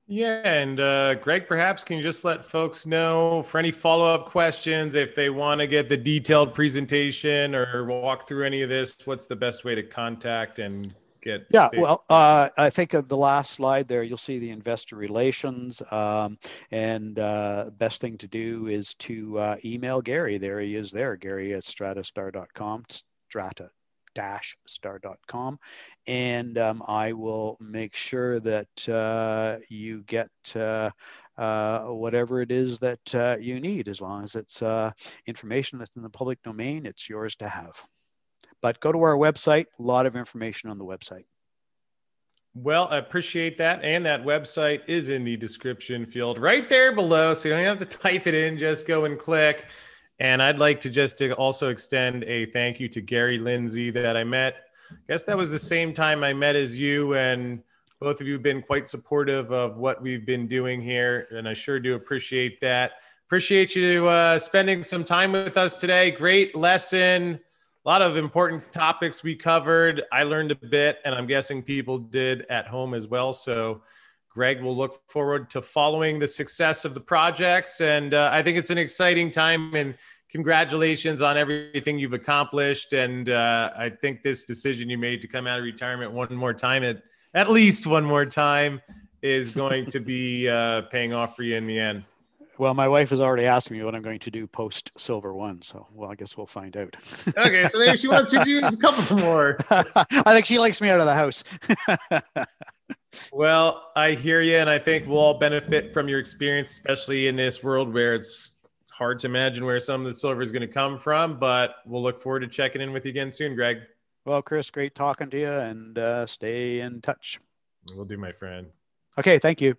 Yeah, 0.09 0.41
and 0.45 0.79
uh, 0.79 1.15
Greg, 1.17 1.49
perhaps 1.49 1.83
can 1.83 1.97
you 1.97 2.03
just 2.03 2.25
let 2.25 2.45
folks 2.45 2.87
know 2.87 3.43
for 3.43 3.59
any 3.59 3.73
follow 3.73 4.07
up 4.07 4.27
questions 4.27 4.95
if 4.95 5.17
they 5.17 5.31
want 5.31 5.61
to 5.61 5.67
get 5.67 5.89
the 5.89 5.97
detailed 5.97 6.55
presentation 6.55 7.57
or 7.57 7.85
walk 7.85 8.29
through 8.29 8.45
any 8.45 8.63
of 8.63 8.69
this? 8.69 8.97
What's 9.05 9.27
the 9.27 9.35
best 9.35 9.65
way 9.65 9.75
to 9.75 9.83
contact 9.83 10.61
and 10.61 10.95
get? 11.23 11.49
Yeah, 11.51 11.67
space? 11.69 11.81
well, 11.81 12.05
uh, 12.09 12.51
I 12.57 12.71
think 12.71 12.95
of 12.95 13.09
the 13.09 13.17
last 13.17 13.53
slide 13.53 13.89
there, 13.89 14.05
you'll 14.05 14.17
see 14.17 14.39
the 14.39 14.51
investor 14.51 14.95
relations, 14.95 15.83
um, 15.91 16.39
and 16.71 17.19
uh, 17.19 17.71
best 17.77 18.01
thing 18.01 18.17
to 18.19 18.29
do 18.29 18.69
is 18.69 18.95
to 18.95 19.37
uh, 19.41 19.57
email 19.65 20.01
Gary. 20.01 20.39
There 20.39 20.61
he 20.61 20.77
is. 20.77 20.93
There, 20.93 21.17
Gary 21.17 21.53
at 21.53 21.65
stratastar.com. 21.65 22.85
Strata 23.29 23.71
star.com 24.67 25.59
and 26.07 26.59
um, 26.59 26.83
I 26.87 27.12
will 27.12 27.57
make 27.61 27.95
sure 27.95 28.41
that 28.41 28.89
uh, 28.89 29.59
you 29.69 30.03
get 30.03 30.31
uh, 30.55 30.91
uh, 31.39 31.81
whatever 31.81 32.41
it 32.41 32.51
is 32.51 32.79
that 32.79 33.14
uh, 33.14 33.37
you 33.39 33.61
need 33.61 33.89
as 33.89 34.01
long 34.01 34.25
as 34.25 34.35
it's 34.35 34.62
uh, 34.62 34.91
information 35.27 35.79
that's 35.79 35.95
in 35.97 36.03
the 36.03 36.11
public 36.11 36.43
domain 36.43 36.87
it's 36.87 37.09
yours 37.09 37.37
to 37.37 37.49
have 37.49 37.83
but 38.62 38.81
go 38.81 38.93
to 38.93 39.03
our 39.03 39.17
website 39.17 39.67
a 39.79 39.83
lot 39.83 40.07
of 40.07 40.17
information 40.17 40.71
on 40.71 40.79
the 40.79 40.85
website 40.85 41.25
well, 42.59 42.89
I 42.91 42.97
appreciate 42.97 43.59
that. 43.59 43.85
And 43.85 44.07
that 44.07 44.25
website 44.25 44.81
is 44.87 45.11
in 45.11 45.25
the 45.25 45.37
description 45.37 46.07
field 46.07 46.39
right 46.39 46.67
there 46.71 46.95
below. 46.95 47.35
So 47.35 47.51
you 47.51 47.55
don't 47.55 47.64
have 47.64 47.79
to 47.79 47.85
type 47.85 48.27
it 48.27 48.33
in, 48.33 48.57
just 48.57 48.87
go 48.87 49.05
and 49.05 49.19
click. 49.19 49.67
And 50.19 50.43
I'd 50.43 50.59
like 50.59 50.81
to 50.83 50.91
just 50.91 51.19
to 51.19 51.33
also 51.33 51.69
extend 51.69 52.25
a 52.25 52.47
thank 52.47 52.81
you 52.81 52.89
to 52.89 53.01
Gary 53.01 53.39
Lindsay 53.39 53.91
that 53.91 54.17
I 54.17 54.25
met. 54.25 54.57
I 54.91 55.12
guess 55.12 55.25
that 55.25 55.37
was 55.37 55.51
the 55.51 55.59
same 55.59 55.93
time 55.93 56.25
I 56.25 56.33
met 56.33 56.57
as 56.57 56.79
you, 56.79 57.14
and 57.14 57.62
both 58.01 58.21
of 58.21 58.27
you 58.27 58.35
have 58.35 58.43
been 58.43 58.62
quite 58.62 58.89
supportive 58.89 59.53
of 59.53 59.77
what 59.77 60.01
we've 60.01 60.25
been 60.25 60.47
doing 60.47 60.81
here, 60.81 61.29
and 61.31 61.49
I 61.49 61.55
sure 61.55 61.81
do 61.81 61.95
appreciate 61.95 62.61
that. 62.61 62.93
Appreciate 63.27 63.75
you 63.75 64.07
uh, 64.07 64.39
spending 64.39 64.85
some 64.85 65.03
time 65.03 65.33
with 65.33 65.57
us 65.57 65.81
today. 65.81 66.12
Great 66.12 66.55
lesson. 66.55 67.41
A 67.85 67.89
lot 67.89 68.03
of 68.03 68.17
important 68.17 68.73
topics 68.73 69.23
we 69.23 69.35
covered. 69.35 70.03
I 70.12 70.23
learned 70.23 70.53
a 70.53 70.55
bit, 70.55 70.99
and 71.05 71.14
I'm 71.14 71.27
guessing 71.27 71.62
people 71.62 71.99
did 71.99 72.47
at 72.49 72.67
home 72.67 72.95
as 72.95 73.09
well. 73.09 73.33
So, 73.33 73.83
Greg 74.37 74.61
will 74.61 74.76
look 74.76 75.01
forward 75.09 75.49
to 75.49 75.62
following 75.62 76.18
the 76.18 76.26
success 76.26 76.84
of 76.84 76.93
the 76.93 77.01
projects. 77.01 77.80
And 77.80 78.12
uh, 78.12 78.28
I 78.30 78.43
think 78.43 78.59
it's 78.59 78.68
an 78.68 78.76
exciting 78.76 79.30
time. 79.30 79.74
And 79.74 79.95
congratulations 80.28 81.22
on 81.22 81.39
everything 81.39 81.99
you've 81.99 82.12
accomplished. 82.12 82.93
And 82.93 83.30
uh, 83.30 83.70
I 83.74 83.89
think 83.89 84.22
this 84.22 84.45
decision 84.45 84.91
you 84.91 84.99
made 84.99 85.22
to 85.22 85.26
come 85.26 85.47
out 85.47 85.59
of 85.59 85.64
retirement 85.64 86.12
one 86.12 86.34
more 86.34 86.53
time, 86.53 86.84
at, 86.84 87.03
at 87.32 87.51
least 87.51 87.87
one 87.87 88.05
more 88.05 88.26
time, 88.26 88.82
is 89.22 89.53
going 89.53 89.87
to 89.87 90.01
be 90.01 90.47
uh, 90.51 90.82
paying 90.82 91.14
off 91.14 91.34
for 91.34 91.43
you 91.43 91.55
in 91.55 91.66
the 91.66 91.78
end. 91.78 92.05
Well, 92.59 92.74
my 92.74 92.89
wife 92.89 93.09
has 93.11 93.20
already 93.20 93.47
asked 93.47 93.70
me 93.70 93.82
what 93.82 93.95
I'm 93.95 94.03
going 94.03 94.18
to 94.18 94.30
do 94.30 94.47
post 94.47 94.91
Silver 94.99 95.32
One, 95.32 95.62
so 95.62 95.87
well, 95.95 96.11
I 96.11 96.14
guess 96.14 96.37
we'll 96.37 96.47
find 96.47 96.76
out. 96.76 96.95
okay, 97.37 97.68
so 97.68 97.78
maybe 97.78 97.97
she 97.97 98.09
wants 98.09 98.30
to 98.30 98.45
do 98.45 98.64
a 98.66 98.76
couple 98.76 99.16
more. 99.20 99.59
I 99.70 100.34
think 100.34 100.45
she 100.47 100.59
likes 100.59 100.80
me 100.80 100.89
out 100.89 101.01
of 101.01 101.07
the 101.07 101.14
house. 101.14 101.45
Well, 103.33 103.91
I 103.97 104.12
hear 104.12 104.41
you, 104.41 104.57
and 104.57 104.71
I 104.71 104.79
think 104.79 105.07
we'll 105.07 105.19
all 105.19 105.39
benefit 105.39 105.93
from 105.93 106.09
your 106.09 106.19
experience, 106.19 106.71
especially 106.71 107.27
in 107.27 107.37
this 107.37 107.62
world 107.62 107.93
where 107.93 108.14
it's 108.14 108.55
hard 108.91 109.19
to 109.21 109.27
imagine 109.27 109.64
where 109.64 109.81
some 109.81 110.01
of 110.01 110.07
the 110.07 110.12
silver 110.12 110.43
is 110.43 110.53
going 110.53 110.67
to 110.67 110.73
come 110.73 110.97
from. 110.97 111.39
But 111.39 111.77
we'll 111.87 112.03
look 112.03 112.19
forward 112.19 112.41
to 112.41 112.49
checking 112.49 112.81
in 112.81 112.93
with 112.93 113.05
you 113.05 113.11
again 113.11 113.31
soon, 113.31 113.55
Greg. 113.55 113.79
Well, 114.25 114.43
Chris, 114.43 114.71
great 114.71 114.95
talking 114.95 115.31
to 115.31 115.39
you, 115.39 115.51
and 115.51 115.99
uh, 115.99 116.27
stay 116.27 116.81
in 116.81 117.01
touch. 117.01 117.39
We'll 117.95 118.05
do, 118.05 118.17
my 118.17 118.33
friend. 118.33 118.67
Okay, 119.19 119.39
thank 119.39 119.61
you. 119.61 119.77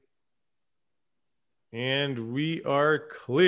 And 1.74 2.32
we 2.32 2.64
are 2.64 2.98
clear. 2.98 3.46